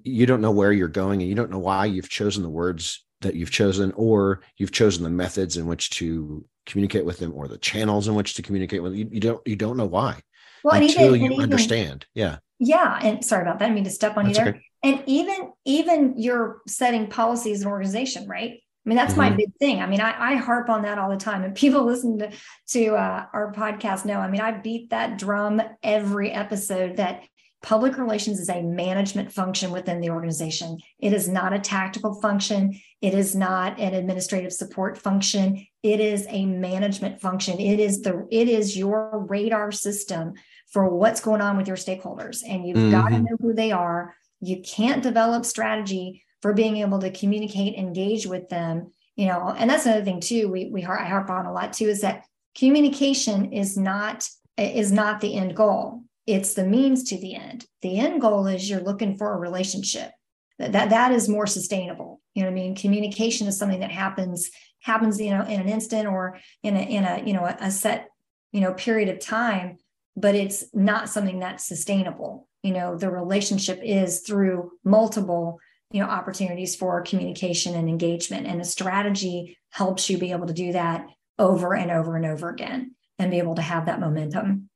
you 0.03 0.27
don't 0.27 0.41
know 0.41 0.51
where 0.51 0.71
you're 0.71 0.87
going 0.87 1.21
and 1.21 1.29
you 1.29 1.35
don't 1.35 1.49
know 1.49 1.57
why 1.57 1.85
you've 1.85 2.09
chosen 2.09 2.43
the 2.43 2.49
words 2.49 3.03
that 3.21 3.35
you've 3.35 3.51
chosen 3.51 3.91
or 3.93 4.41
you've 4.57 4.71
chosen 4.71 5.03
the 5.03 5.09
methods 5.09 5.57
in 5.57 5.65
which 5.65 5.89
to 5.89 6.45
communicate 6.67 7.05
with 7.05 7.17
them 7.17 7.33
or 7.33 7.47
the 7.47 7.57
channels 7.57 8.07
in 8.07 8.13
which 8.13 8.35
to 8.35 8.43
communicate 8.43 8.83
with 8.83 8.91
them. 8.91 8.99
You, 8.99 9.09
you 9.11 9.19
don't 9.19 9.47
you 9.47 9.55
don't 9.55 9.77
know 9.77 9.85
why 9.85 10.21
well, 10.63 10.81
until 10.81 11.15
even, 11.15 11.21
you 11.21 11.31
even, 11.33 11.43
understand. 11.43 12.05
Yeah. 12.13 12.37
Yeah. 12.59 12.99
And 13.01 13.25
sorry 13.25 13.41
about 13.41 13.59
that. 13.59 13.69
I 13.69 13.73
mean 13.73 13.85
to 13.85 13.89
step 13.89 14.17
on 14.17 14.25
that's 14.25 14.37
you 14.37 14.43
there. 14.43 14.53
Okay. 14.53 14.63
And 14.83 15.03
even 15.07 15.51
even 15.65 16.13
you're 16.17 16.61
setting 16.67 17.07
policies 17.07 17.61
and 17.61 17.71
organization, 17.71 18.27
right? 18.27 18.59
I 18.87 18.89
mean, 18.89 18.95
that's 18.95 19.15
mm-hmm. 19.15 19.21
my 19.21 19.29
big 19.31 19.53
thing. 19.59 19.81
I 19.81 19.85
mean, 19.85 19.99
I, 19.99 20.31
I, 20.31 20.35
harp 20.35 20.69
on 20.69 20.83
that 20.83 20.97
all 20.97 21.09
the 21.09 21.17
time. 21.17 21.43
And 21.43 21.53
people 21.53 21.83
listen 21.85 22.19
to, 22.19 22.31
to 22.69 22.95
uh, 22.95 23.25
our 23.33 23.51
podcast 23.51 24.05
know, 24.05 24.17
I 24.17 24.29
mean, 24.29 24.39
I 24.39 24.51
beat 24.51 24.91
that 24.91 25.17
drum 25.17 25.61
every 25.83 26.31
episode 26.31 26.95
that 26.95 27.23
public 27.61 27.97
relations 27.97 28.39
is 28.39 28.47
a 28.47 28.61
management 28.61 29.29
function 29.29 29.71
within 29.71 29.99
the 29.99 30.09
organization. 30.09 30.77
It 30.99 31.11
is 31.11 31.27
not 31.27 31.51
a 31.51 31.59
tactical 31.59 32.13
function. 32.21 32.79
It 33.01 33.13
is 33.13 33.35
not 33.35 33.77
an 33.77 33.93
administrative 33.93 34.53
support 34.53 34.97
function. 34.97 35.67
It 35.83 35.99
is 35.99 36.25
a 36.29 36.45
management 36.45 37.19
function. 37.19 37.59
It 37.59 37.81
is 37.81 38.03
the 38.03 38.25
it 38.31 38.47
is 38.47 38.77
your 38.77 39.25
radar 39.27 39.73
system 39.73 40.35
for 40.71 40.87
what's 40.95 41.19
going 41.19 41.41
on 41.41 41.57
with 41.57 41.67
your 41.67 41.75
stakeholders. 41.75 42.41
And 42.47 42.65
you've 42.65 42.77
mm-hmm. 42.77 42.91
got 42.91 43.09
to 43.09 43.19
know 43.19 43.37
who 43.41 43.53
they 43.53 43.73
are. 43.73 44.15
You 44.39 44.61
can't 44.61 45.03
develop 45.03 45.43
strategy 45.43 46.23
for 46.47 46.53
being 46.53 46.77
able 46.77 46.97
to 46.97 47.11
communicate, 47.11 47.75
engage 47.75 48.25
with 48.25 48.47
them. 48.47 48.89
You 49.17 49.27
know, 49.27 49.53
and 49.57 49.69
that's 49.69 49.85
another 49.85 50.05
thing 50.05 50.21
too. 50.21 50.49
We 50.49 50.69
we 50.71 50.85
I 50.85 51.03
harp 51.03 51.29
on 51.29 51.45
a 51.45 51.51
lot 51.51 51.73
too 51.73 51.89
is 51.89 51.99
that 52.01 52.23
communication 52.57 53.51
is 53.51 53.77
not 53.77 54.25
is 54.57 54.93
not 54.93 55.19
the 55.19 55.35
end 55.35 55.57
goal. 55.57 56.03
It's 56.25 56.53
the 56.53 56.63
means 56.63 57.03
to 57.09 57.17
the 57.17 57.35
end. 57.35 57.65
The 57.81 57.99
end 57.99 58.21
goal 58.21 58.47
is 58.47 58.69
you're 58.69 58.79
looking 58.79 59.17
for 59.17 59.33
a 59.33 59.37
relationship. 59.37 60.11
That 60.57 60.71
that, 60.71 60.89
that 60.91 61.11
is 61.11 61.27
more 61.27 61.47
sustainable. 61.47 62.21
You 62.33 62.43
know 62.43 62.47
what 62.47 62.53
I 62.53 62.61
mean? 62.61 62.75
Communication 62.75 63.47
is 63.47 63.59
something 63.59 63.81
that 63.81 63.91
happens 63.91 64.49
happens 64.79 65.19
you 65.19 65.31
know 65.31 65.43
in 65.43 65.59
an 65.59 65.67
instant 65.67 66.07
or 66.07 66.37
in 66.63 66.77
a 66.77 66.79
in 66.79 67.03
a 67.03 67.23
you 67.25 67.33
know 67.33 67.43
a, 67.43 67.57
a 67.59 67.71
set 67.71 68.07
you 68.53 68.61
know 68.61 68.73
period 68.73 69.09
of 69.09 69.19
time 69.19 69.77
but 70.15 70.33
it's 70.33 70.63
not 70.73 71.09
something 71.09 71.39
that's 71.39 71.67
sustainable 71.67 72.47
you 72.63 72.71
know 72.71 72.95
the 72.95 73.09
relationship 73.09 73.81
is 73.83 74.21
through 74.21 74.71
multiple 74.85 75.59
you 75.91 76.01
know 76.01 76.09
opportunities 76.09 76.75
for 76.75 77.01
communication 77.01 77.75
and 77.75 77.87
engagement. 77.87 78.47
And 78.47 78.61
a 78.61 78.65
strategy 78.65 79.57
helps 79.69 80.09
you 80.09 80.17
be 80.17 80.31
able 80.31 80.47
to 80.47 80.53
do 80.53 80.73
that 80.73 81.05
over 81.39 81.75
and 81.75 81.91
over 81.91 82.15
and 82.15 82.25
over 82.25 82.49
again 82.49 82.95
and 83.19 83.31
be 83.31 83.37
able 83.37 83.55
to 83.55 83.61
have 83.61 83.85
that 83.85 83.99
momentum. 83.99 84.69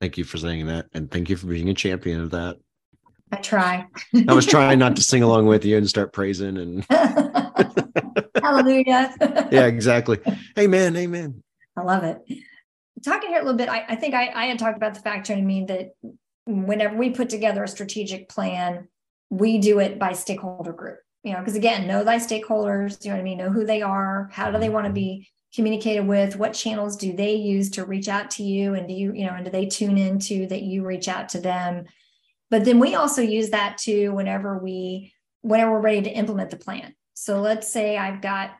Thank 0.00 0.18
you 0.18 0.24
for 0.24 0.38
saying 0.38 0.66
that. 0.66 0.86
And 0.94 1.10
thank 1.10 1.30
you 1.30 1.36
for 1.36 1.46
being 1.46 1.68
a 1.68 1.74
champion 1.74 2.20
of 2.20 2.30
that. 2.30 2.56
I 3.30 3.36
try. 3.36 3.86
I 4.28 4.34
was 4.34 4.46
trying 4.46 4.78
not 4.78 4.96
to 4.96 5.02
sing 5.02 5.22
along 5.22 5.46
with 5.46 5.64
you 5.64 5.76
and 5.76 5.88
start 5.88 6.12
praising 6.12 6.56
and 6.58 6.84
hallelujah. 8.42 9.14
Yeah 9.50 9.66
exactly. 9.66 10.18
Amen 10.58 10.96
amen. 10.96 11.42
I 11.76 11.82
love 11.82 12.04
it. 12.04 12.18
Talking 13.04 13.30
here 13.30 13.40
a 13.40 13.44
little 13.44 13.58
bit 13.58 13.68
i, 13.68 13.84
I 13.88 13.96
think 13.96 14.14
I, 14.14 14.28
I 14.28 14.46
had 14.46 14.58
talked 14.58 14.76
about 14.76 14.94
the 14.94 15.00
fact 15.00 15.30
I 15.30 15.40
mean 15.40 15.66
that 15.66 15.90
whenever 16.46 16.96
we 16.96 17.10
put 17.10 17.30
together 17.30 17.64
a 17.64 17.68
strategic 17.68 18.28
plan 18.28 18.88
we 19.32 19.56
do 19.56 19.78
it 19.78 19.98
by 19.98 20.12
stakeholder 20.12 20.74
group 20.74 20.98
you 21.22 21.32
know 21.32 21.38
because 21.38 21.56
again 21.56 21.86
know 21.86 22.04
thy 22.04 22.16
stakeholders 22.16 23.02
you 23.02 23.10
know 23.10 23.16
what 23.16 23.20
i 23.20 23.24
mean 23.24 23.38
know 23.38 23.48
who 23.48 23.64
they 23.64 23.80
are 23.80 24.28
how 24.30 24.50
do 24.50 24.58
they 24.58 24.68
want 24.68 24.86
to 24.86 24.92
be 24.92 25.26
communicated 25.54 26.06
with 26.06 26.36
what 26.36 26.52
channels 26.52 26.96
do 26.96 27.14
they 27.14 27.34
use 27.34 27.70
to 27.70 27.86
reach 27.86 28.08
out 28.08 28.30
to 28.30 28.42
you 28.42 28.74
and 28.74 28.86
do 28.88 28.92
you 28.92 29.10
you 29.14 29.24
know 29.24 29.32
and 29.32 29.46
do 29.46 29.50
they 29.50 29.64
tune 29.64 29.96
into 29.96 30.46
that 30.46 30.62
you 30.62 30.84
reach 30.84 31.08
out 31.08 31.30
to 31.30 31.40
them 31.40 31.84
but 32.50 32.66
then 32.66 32.78
we 32.78 32.94
also 32.94 33.22
use 33.22 33.48
that 33.50 33.78
too 33.78 34.12
whenever 34.12 34.58
we 34.58 35.14
whenever 35.40 35.72
we're 35.72 35.80
ready 35.80 36.02
to 36.02 36.10
implement 36.10 36.50
the 36.50 36.56
plan 36.58 36.94
so 37.14 37.40
let's 37.40 37.72
say 37.72 37.96
i've 37.96 38.20
got 38.20 38.50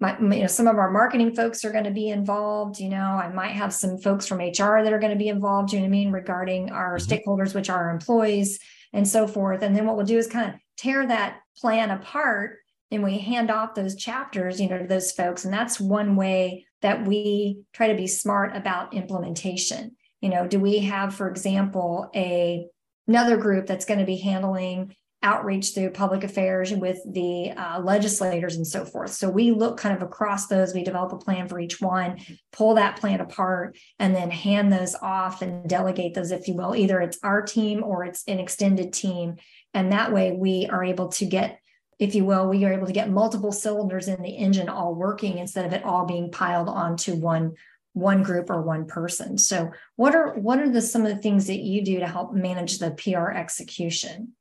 my, 0.00 0.16
you 0.20 0.42
know, 0.42 0.46
some 0.46 0.68
of 0.68 0.78
our 0.78 0.92
marketing 0.92 1.34
folks 1.34 1.64
are 1.64 1.72
going 1.72 1.82
to 1.82 1.90
be 1.90 2.10
involved. 2.10 2.78
You 2.78 2.88
know, 2.88 3.02
I 3.02 3.32
might 3.32 3.50
have 3.56 3.74
some 3.74 3.98
folks 3.98 4.28
from 4.28 4.38
HR 4.38 4.84
that 4.84 4.92
are 4.92 5.00
going 5.00 5.10
to 5.10 5.18
be 5.18 5.26
involved. 5.26 5.72
You 5.72 5.80
know 5.80 5.86
what 5.86 5.88
I 5.88 5.90
mean 5.90 6.12
regarding 6.12 6.70
our 6.70 6.98
mm-hmm. 6.98 7.12
stakeholders, 7.12 7.52
which 7.52 7.68
are 7.68 7.86
our 7.86 7.90
employees 7.90 8.60
and 8.92 9.06
so 9.06 9.26
forth. 9.26 9.62
And 9.62 9.76
then 9.76 9.86
what 9.86 9.96
we'll 9.96 10.06
do 10.06 10.18
is 10.18 10.26
kind 10.26 10.54
of 10.54 10.60
tear 10.76 11.06
that 11.06 11.40
plan 11.56 11.90
apart 11.90 12.58
and 12.90 13.02
we 13.02 13.18
hand 13.18 13.50
off 13.50 13.74
those 13.74 13.96
chapters, 13.96 14.60
you 14.60 14.68
know, 14.68 14.78
to 14.78 14.86
those 14.86 15.12
folks. 15.12 15.44
And 15.44 15.52
that's 15.52 15.78
one 15.78 16.16
way 16.16 16.66
that 16.80 17.06
we 17.06 17.60
try 17.72 17.88
to 17.88 17.96
be 17.96 18.06
smart 18.06 18.56
about 18.56 18.94
implementation. 18.94 19.96
You 20.20 20.30
know, 20.30 20.46
do 20.46 20.58
we 20.58 20.78
have, 20.80 21.14
for 21.14 21.28
example, 21.28 22.10
a 22.14 22.66
another 23.06 23.36
group 23.36 23.66
that's 23.66 23.86
going 23.86 24.00
to 24.00 24.06
be 24.06 24.18
handling 24.18 24.94
outreach 25.22 25.74
through 25.74 25.90
public 25.90 26.22
affairs 26.22 26.72
with 26.72 27.00
the 27.12 27.50
uh, 27.50 27.80
legislators 27.80 28.56
and 28.56 28.66
so 28.66 28.84
forth. 28.84 29.10
So 29.10 29.28
we 29.28 29.50
look 29.50 29.76
kind 29.76 29.96
of 29.96 30.02
across 30.02 30.46
those, 30.46 30.72
we 30.72 30.84
develop 30.84 31.12
a 31.12 31.18
plan 31.18 31.48
for 31.48 31.58
each 31.58 31.80
one, 31.80 32.18
pull 32.52 32.74
that 32.74 33.00
plan 33.00 33.20
apart, 33.20 33.76
and 33.98 34.14
then 34.14 34.30
hand 34.30 34.72
those 34.72 34.94
off 34.94 35.42
and 35.42 35.68
delegate 35.68 36.14
those, 36.14 36.30
if 36.30 36.46
you 36.46 36.54
will. 36.54 36.76
Either 36.76 37.00
it's 37.00 37.18
our 37.22 37.42
team 37.42 37.82
or 37.82 38.04
it's 38.04 38.22
an 38.28 38.38
extended 38.38 38.92
team. 38.92 39.36
And 39.74 39.92
that 39.92 40.12
way 40.12 40.32
we 40.32 40.68
are 40.70 40.84
able 40.84 41.08
to 41.08 41.26
get, 41.26 41.60
if 41.98 42.14
you 42.14 42.24
will, 42.24 42.48
we 42.48 42.64
are 42.64 42.72
able 42.72 42.86
to 42.86 42.92
get 42.92 43.10
multiple 43.10 43.52
cylinders 43.52 44.06
in 44.06 44.22
the 44.22 44.36
engine 44.36 44.68
all 44.68 44.94
working 44.94 45.38
instead 45.38 45.66
of 45.66 45.72
it 45.72 45.84
all 45.84 46.06
being 46.06 46.30
piled 46.30 46.68
onto 46.68 47.14
one 47.14 47.54
one 47.94 48.22
group 48.22 48.48
or 48.48 48.62
one 48.62 48.86
person. 48.86 49.36
So 49.38 49.72
what 49.96 50.14
are 50.14 50.34
what 50.34 50.60
are 50.60 50.70
the 50.70 50.80
some 50.80 51.04
of 51.04 51.08
the 51.08 51.20
things 51.20 51.48
that 51.48 51.58
you 51.58 51.84
do 51.84 51.98
to 51.98 52.06
help 52.06 52.32
manage 52.32 52.78
the 52.78 52.92
PR 52.92 53.30
execution? 53.30 54.34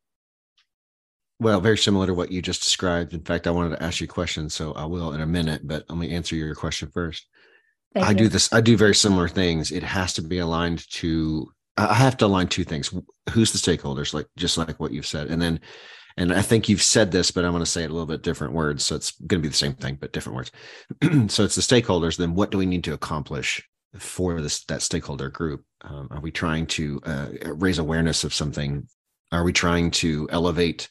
Well, 1.39 1.62
very 1.62 1.78
similar 1.78 2.08
to 2.08 2.13
what 2.13 2.32
you 2.32 2.41
just 2.41 2.63
described. 2.63 3.13
In 3.13 3.21
fact, 3.21 3.45
I 3.45 3.52
wanted 3.52 3.78
to 3.78 3.84
ask 3.84 4.02
you 4.02 4.06
a 4.06 4.08
question, 4.08 4.50
so 4.50 4.73
I 4.73 4.86
will 4.86 5.13
in 5.13 5.21
a 5.21 5.28
minute, 5.28 5.67
but 5.67 5.86
let 5.88 5.97
me 5.97 6.12
answer 6.12 6.36
your 6.36 6.56
question 6.56 6.89
first. 6.91 7.28
Thank 7.93 8.06
I 8.06 8.10
you. 8.12 8.17
do 8.17 8.28
this, 8.28 8.52
I 8.52 8.62
do 8.62 8.76
very 8.76 8.95
similar 8.95 9.28
things. 9.28 9.71
It 9.71 9.84
has 9.84 10.13
to 10.13 10.23
be 10.23 10.39
aligned 10.39 10.89
to, 10.93 11.52
I 11.78 11.93
have 11.93 12.17
to 12.17 12.26
align 12.26 12.47
two 12.47 12.63
things. 12.63 12.91
Who's 13.32 13.52
the 13.52 13.60
stakeholders, 13.60 14.13
like 14.13 14.28
just 14.36 14.58
like 14.58 14.80
what 14.80 14.91
you've 14.91 15.06
said. 15.06 15.28
And 15.28 15.39
then, 15.39 15.60
and 16.17 16.34
I 16.34 16.41
think 16.41 16.67
you've 16.67 16.82
said 16.82 17.12
this, 17.12 17.30
but 17.30 17.45
I'm 17.45 17.52
going 17.52 17.63
to 17.63 17.69
say 17.69 17.84
it 17.84 17.91
a 17.91 17.93
little 17.93 18.08
bit 18.08 18.23
different 18.23 18.54
words. 18.54 18.84
So 18.84 18.95
it's 18.95 19.12
going 19.12 19.39
to 19.39 19.47
be 19.47 19.50
the 19.50 19.54
same 19.54 19.73
thing, 19.73 19.97
but 20.02 20.13
different 20.13 20.36
words. 20.36 20.52
so 21.32 21.43
it's 21.43 21.56
the 21.56 21.62
stakeholders. 21.62 22.17
Then 22.17 22.34
what 22.34 22.50
do 22.50 22.58
we 22.58 22.65
need 22.65 22.84
to 22.86 22.93
accomplish 22.93 23.63
for 24.00 24.41
this 24.41 24.65
that 24.65 24.82
stakeholder 24.82 25.30
group? 25.30 25.63
Um, 25.82 26.08
are 26.10 26.19
we 26.19 26.32
trying 26.32 26.65
to 26.67 27.00
uh, 27.06 27.28
raise 27.54 27.78
awareness 27.78 28.23
of 28.23 28.34
something? 28.34 28.88
Are 29.32 29.43
we 29.43 29.54
trying 29.54 29.91
to 29.91 30.28
elevate 30.32 30.89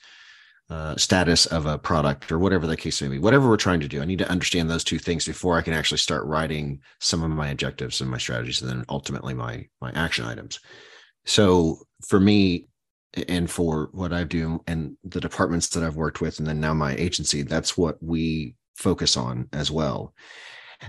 uh, 0.68 0.96
status 0.96 1.46
of 1.46 1.66
a 1.66 1.79
product 1.79 2.33
or 2.33 2.38
whatever 2.38 2.66
the 2.66 2.76
case 2.76 3.00
may 3.00 3.09
be, 3.09 3.18
whatever 3.18 3.48
we're 3.48 3.57
trying 3.57 3.81
to 3.81 3.88
do, 3.88 4.02
I 4.02 4.05
need 4.05 4.18
to 4.18 4.29
understand 4.29 4.68
those 4.68 4.85
two 4.85 4.98
things 4.98 5.24
before 5.24 5.57
I 5.57 5.62
can 5.62 5.72
actually 5.72 5.98
start 5.98 6.26
writing 6.26 6.81
some 7.00 7.22
of 7.22 7.31
my 7.31 7.48
objectives 7.48 8.00
and 8.00 8.11
my 8.11 8.18
strategies, 8.18 8.61
and 8.62 8.70
then 8.70 8.85
ultimately 8.88 9.35
my 9.35 9.66
my 9.81 9.92
action 9.92 10.24
items. 10.24 10.61
So 11.24 11.79
for 12.07 12.18
me, 12.18 12.66
and 13.29 13.50
for 13.50 13.88
what 13.92 14.12
I 14.12 14.24
do 14.24 14.62
and 14.66 14.96
the 15.05 15.20
departments 15.20 15.68
that 15.70 15.83
I've 15.83 15.96
worked 15.96 16.20
with, 16.20 16.38
and 16.38 16.46
then 16.46 16.61
now 16.61 16.74
my 16.74 16.94
agency, 16.96 17.42
that's 17.42 17.79
what 17.79 18.02
we 18.02 18.55
focus 18.74 19.16
on 19.16 19.48
as 19.52 19.70
well 19.70 20.12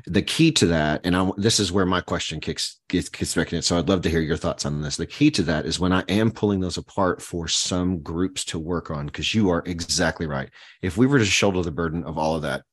the 0.06 0.22
key 0.22 0.52
to 0.54 0.66
that, 0.68 1.02
and 1.04 1.16
I, 1.16 1.30
this 1.38 1.60
is 1.60 1.72
where 1.72 1.86
my 1.86 2.02
question 2.02 2.40
kicks 2.40 2.80
gets, 2.90 3.10
gets 3.10 3.36
back 3.36 3.54
in. 3.54 3.62
So 3.62 3.78
I'd 3.78 3.90
love 3.90 4.02
to 4.04 4.10
hear 4.10 4.22
your 4.22 4.38
thoughts 4.38 4.66
on 4.66 4.82
this. 4.82 4.98
The 4.98 5.06
key 5.06 5.32
to 5.32 5.44
that 5.44 5.66
is 5.66 5.80
when 5.80 5.94
I 5.94 6.02
am 6.08 6.32
pulling 6.32 6.60
those 6.60 6.78
apart 6.78 7.22
for 7.22 7.48
some 7.48 8.00
groups 8.00 8.44
to 8.46 8.60
work 8.60 8.92
on, 8.92 9.08
because 9.08 9.34
you 9.34 9.50
are 9.50 9.64
exactly 9.66 10.28
right. 10.28 10.50
If 10.82 10.98
we 10.98 11.08
were 11.08 11.20
to 11.20 11.26
shoulder 11.26 11.62
the 11.62 11.72
burden 11.72 12.04
of 12.04 12.18
all 12.18 12.36
of 12.36 12.42
that, 12.44 12.64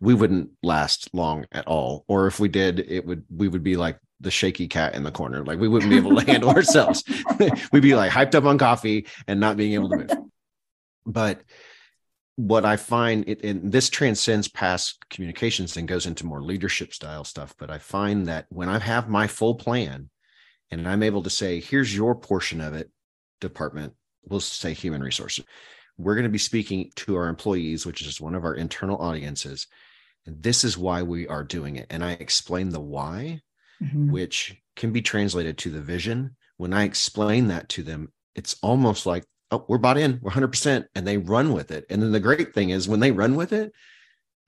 we 0.00 0.14
wouldn't 0.14 0.50
last 0.62 1.10
long 1.12 1.44
at 1.52 1.66
all. 1.66 2.04
Or 2.08 2.26
if 2.26 2.40
we 2.40 2.48
did, 2.48 2.80
it 2.80 3.04
would 3.06 3.24
we 3.34 3.48
would 3.48 3.62
be 3.62 3.76
like 3.76 3.98
the 4.20 4.30
shaky 4.30 4.68
cat 4.68 4.94
in 4.94 5.02
the 5.02 5.10
corner. 5.10 5.44
Like 5.44 5.58
we 5.58 5.68
wouldn't 5.68 5.90
be 5.90 5.96
able 5.96 6.16
to 6.16 6.26
handle 6.26 6.50
ourselves. 6.50 7.04
We'd 7.72 7.82
be 7.82 7.94
like 7.94 8.12
hyped 8.12 8.34
up 8.34 8.44
on 8.44 8.58
coffee 8.58 9.06
and 9.26 9.40
not 9.40 9.56
being 9.56 9.74
able 9.74 9.88
to 9.90 9.96
move. 9.96 10.10
But 11.06 11.40
what 12.46 12.64
I 12.64 12.76
find 12.76 13.28
it 13.28 13.44
and 13.44 13.70
this 13.70 13.90
transcends 13.90 14.48
past 14.48 15.08
communications 15.10 15.76
and 15.76 15.86
goes 15.86 16.06
into 16.06 16.24
more 16.24 16.42
leadership 16.42 16.94
style 16.94 17.24
stuff. 17.24 17.54
But 17.58 17.70
I 17.70 17.78
find 17.78 18.26
that 18.28 18.46
when 18.48 18.68
I 18.68 18.78
have 18.78 19.08
my 19.10 19.26
full 19.26 19.56
plan 19.56 20.08
and 20.70 20.88
I'm 20.88 21.02
able 21.02 21.22
to 21.22 21.30
say, 21.30 21.60
here's 21.60 21.94
your 21.94 22.14
portion 22.14 22.62
of 22.62 22.74
it, 22.74 22.90
department, 23.40 23.92
we'll 24.24 24.40
say 24.40 24.72
human 24.72 25.02
resources. 25.02 25.44
We're 25.98 26.14
going 26.14 26.24
to 26.24 26.30
be 26.30 26.38
speaking 26.38 26.90
to 26.96 27.16
our 27.16 27.28
employees, 27.28 27.84
which 27.84 28.00
is 28.00 28.20
one 28.20 28.34
of 28.34 28.44
our 28.44 28.54
internal 28.54 28.96
audiences. 28.96 29.66
And 30.24 30.42
this 30.42 30.64
is 30.64 30.78
why 30.78 31.02
we 31.02 31.28
are 31.28 31.44
doing 31.44 31.76
it. 31.76 31.88
And 31.90 32.02
I 32.02 32.12
explain 32.12 32.70
the 32.70 32.80
why, 32.80 33.42
mm-hmm. 33.82 34.10
which 34.10 34.56
can 34.76 34.92
be 34.92 35.02
translated 35.02 35.58
to 35.58 35.70
the 35.70 35.82
vision. 35.82 36.36
When 36.56 36.72
I 36.72 36.84
explain 36.84 37.48
that 37.48 37.68
to 37.70 37.82
them, 37.82 38.12
it's 38.34 38.56
almost 38.62 39.04
like 39.04 39.24
oh, 39.50 39.64
we're 39.68 39.78
bought 39.78 39.98
in, 39.98 40.18
we're 40.22 40.30
100%, 40.30 40.86
and 40.94 41.06
they 41.06 41.18
run 41.18 41.52
with 41.52 41.70
it. 41.70 41.84
And 41.90 42.02
then 42.02 42.12
the 42.12 42.20
great 42.20 42.54
thing 42.54 42.70
is 42.70 42.88
when 42.88 43.00
they 43.00 43.10
run 43.10 43.36
with 43.36 43.52
it, 43.52 43.72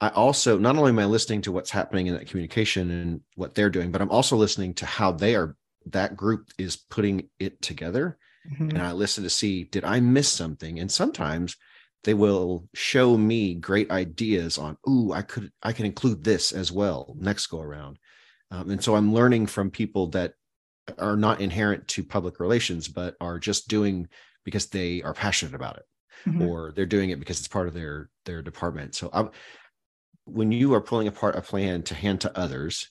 I 0.01 0.09
also 0.09 0.57
not 0.57 0.75
only 0.75 0.89
am 0.89 0.99
I 0.99 1.05
listening 1.05 1.41
to 1.43 1.51
what's 1.51 1.71
happening 1.71 2.07
in 2.07 2.13
that 2.13 2.27
communication 2.27 2.91
and 2.91 3.21
what 3.35 3.55
they're 3.55 3.69
doing, 3.69 3.91
but 3.91 4.01
I'm 4.01 4.11
also 4.11 4.35
listening 4.35 4.73
to 4.75 4.85
how 4.85 5.11
they 5.11 5.35
are 5.35 5.55
that 5.87 6.15
group 6.15 6.49
is 6.57 6.75
putting 6.75 7.29
it 7.39 7.61
together 7.61 8.17
mm-hmm. 8.49 8.69
and 8.69 8.81
I 8.81 8.91
listen 8.91 9.23
to 9.23 9.29
see 9.29 9.65
did 9.65 9.83
I 9.83 9.99
miss 9.99 10.29
something. 10.29 10.79
And 10.79 10.91
sometimes 10.91 11.57
they 12.03 12.13
will 12.13 12.67
show 12.73 13.17
me 13.17 13.55
great 13.55 13.91
ideas 13.91 14.57
on, 14.57 14.77
ooh, 14.87 15.13
I 15.13 15.21
could 15.21 15.51
I 15.61 15.73
can 15.73 15.85
include 15.85 16.23
this 16.23 16.51
as 16.51 16.71
well 16.71 17.15
next 17.17 17.47
go 17.47 17.61
around. 17.61 17.97
Um, 18.51 18.69
and 18.71 18.83
so 18.83 18.95
I'm 18.95 19.13
learning 19.13 19.47
from 19.47 19.71
people 19.71 20.07
that 20.07 20.33
are 20.97 21.15
not 21.15 21.39
inherent 21.39 21.87
to 21.87 22.03
public 22.03 22.39
relations, 22.39 22.87
but 22.87 23.15
are 23.21 23.39
just 23.39 23.67
doing 23.67 24.09
because 24.43 24.67
they 24.67 25.01
are 25.01 25.13
passionate 25.13 25.55
about 25.55 25.77
it, 25.77 25.85
mm-hmm. 26.25 26.41
or 26.41 26.71
they're 26.75 26.85
doing 26.85 27.09
it 27.09 27.19
because 27.19 27.39
it's 27.39 27.47
part 27.47 27.67
of 27.67 27.73
their 27.73 28.09
their 28.25 28.41
department. 28.41 28.95
So 28.95 29.09
I'm, 29.11 29.29
when 30.25 30.51
you 30.51 30.73
are 30.73 30.81
pulling 30.81 31.07
apart 31.07 31.35
a 31.35 31.41
plan 31.41 31.83
to 31.83 31.95
hand 31.95 32.21
to 32.21 32.37
others, 32.37 32.89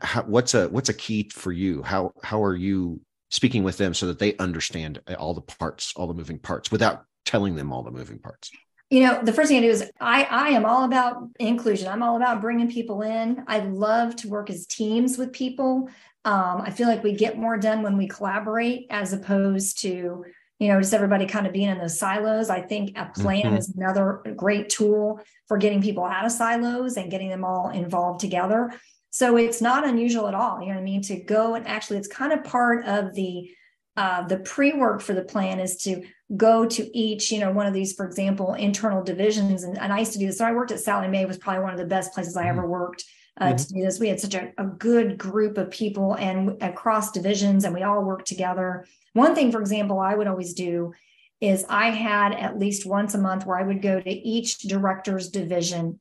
how, 0.00 0.22
what's 0.22 0.54
a 0.54 0.68
what's 0.68 0.88
a 0.88 0.94
key 0.94 1.28
for 1.32 1.52
you? 1.52 1.82
How 1.82 2.12
how 2.22 2.42
are 2.42 2.56
you 2.56 3.00
speaking 3.30 3.64
with 3.64 3.76
them 3.76 3.94
so 3.94 4.06
that 4.06 4.18
they 4.18 4.36
understand 4.36 5.00
all 5.18 5.34
the 5.34 5.42
parts, 5.42 5.92
all 5.96 6.06
the 6.06 6.14
moving 6.14 6.38
parts, 6.38 6.70
without 6.70 7.04
telling 7.24 7.56
them 7.56 7.72
all 7.72 7.82
the 7.82 7.90
moving 7.90 8.18
parts? 8.18 8.50
You 8.90 9.02
know, 9.02 9.20
the 9.22 9.34
first 9.34 9.48
thing 9.48 9.58
I 9.58 9.62
do 9.62 9.68
is 9.68 9.90
I 10.00 10.24
I 10.24 10.48
am 10.50 10.64
all 10.64 10.84
about 10.84 11.28
inclusion. 11.38 11.88
I'm 11.88 12.02
all 12.02 12.16
about 12.16 12.40
bringing 12.40 12.70
people 12.70 13.02
in. 13.02 13.44
I 13.46 13.60
love 13.60 14.16
to 14.16 14.28
work 14.28 14.50
as 14.50 14.66
teams 14.66 15.18
with 15.18 15.32
people. 15.32 15.88
Um, 16.24 16.62
I 16.62 16.70
feel 16.70 16.88
like 16.88 17.02
we 17.02 17.12
get 17.12 17.38
more 17.38 17.58
done 17.58 17.82
when 17.82 17.96
we 17.96 18.06
collaborate 18.06 18.86
as 18.90 19.12
opposed 19.12 19.80
to 19.82 20.24
you 20.58 20.68
know 20.68 20.80
just 20.80 20.94
everybody 20.94 21.26
kind 21.26 21.46
of 21.46 21.52
being 21.52 21.68
in 21.68 21.78
those 21.78 21.98
silos. 21.98 22.50
I 22.50 22.60
think 22.60 22.96
a 22.96 23.10
plan 23.14 23.42
mm-hmm. 23.42 23.56
is 23.56 23.70
another 23.70 24.22
great 24.36 24.68
tool 24.68 25.20
for 25.46 25.56
getting 25.56 25.82
people 25.82 26.04
out 26.04 26.24
of 26.24 26.32
silos 26.32 26.96
and 26.96 27.10
getting 27.10 27.28
them 27.28 27.44
all 27.44 27.70
involved 27.70 28.20
together. 28.20 28.72
So 29.10 29.36
it's 29.36 29.62
not 29.62 29.86
unusual 29.86 30.28
at 30.28 30.34
all. 30.34 30.60
You 30.60 30.68
know 30.68 30.74
what 30.74 30.80
I 30.80 30.84
mean? 30.84 31.02
To 31.02 31.16
go 31.16 31.54
and 31.54 31.66
actually, 31.66 31.98
it's 31.98 32.08
kind 32.08 32.32
of 32.32 32.44
part 32.44 32.84
of 32.86 33.14
the 33.14 33.50
uh, 33.96 34.22
the 34.28 34.38
pre-work 34.38 35.00
for 35.00 35.12
the 35.12 35.24
plan 35.24 35.58
is 35.58 35.76
to 35.82 36.02
go 36.36 36.64
to 36.64 36.96
each, 36.96 37.32
you 37.32 37.40
know, 37.40 37.50
one 37.50 37.66
of 37.66 37.74
these, 37.74 37.94
for 37.94 38.06
example, 38.06 38.54
internal 38.54 39.02
divisions. 39.02 39.64
And, 39.64 39.76
and 39.76 39.92
I 39.92 39.98
used 39.98 40.12
to 40.12 40.20
do 40.20 40.26
this. 40.26 40.38
So 40.38 40.44
I 40.44 40.52
worked 40.52 40.70
at 40.70 40.78
Sallie 40.78 41.08
Mae 41.08 41.24
was 41.24 41.36
probably 41.36 41.64
one 41.64 41.72
of 41.72 41.80
the 41.80 41.84
best 41.84 42.12
places 42.12 42.36
I 42.36 42.46
ever 42.46 42.62
mm-hmm. 42.62 42.70
worked 42.70 43.04
uh, 43.40 43.46
mm-hmm. 43.46 43.56
to 43.56 43.68
do 43.68 43.82
this. 43.82 44.00
We 44.00 44.08
had 44.08 44.20
such 44.20 44.34
a, 44.34 44.52
a 44.58 44.64
good 44.64 45.18
group 45.18 45.58
of 45.58 45.70
people 45.70 46.14
and 46.14 46.60
across 46.62 47.12
divisions, 47.12 47.64
and 47.64 47.74
we 47.74 47.82
all 47.82 48.02
worked 48.02 48.26
together. 48.26 48.86
One 49.12 49.34
thing, 49.34 49.52
for 49.52 49.60
example, 49.60 50.00
I 50.00 50.14
would 50.14 50.26
always 50.26 50.54
do 50.54 50.92
is 51.40 51.64
I 51.68 51.90
had 51.90 52.32
at 52.32 52.58
least 52.58 52.86
once 52.86 53.14
a 53.14 53.18
month 53.18 53.46
where 53.46 53.58
I 53.58 53.62
would 53.62 53.80
go 53.80 54.00
to 54.00 54.10
each 54.10 54.58
director's 54.58 55.30
division 55.30 56.00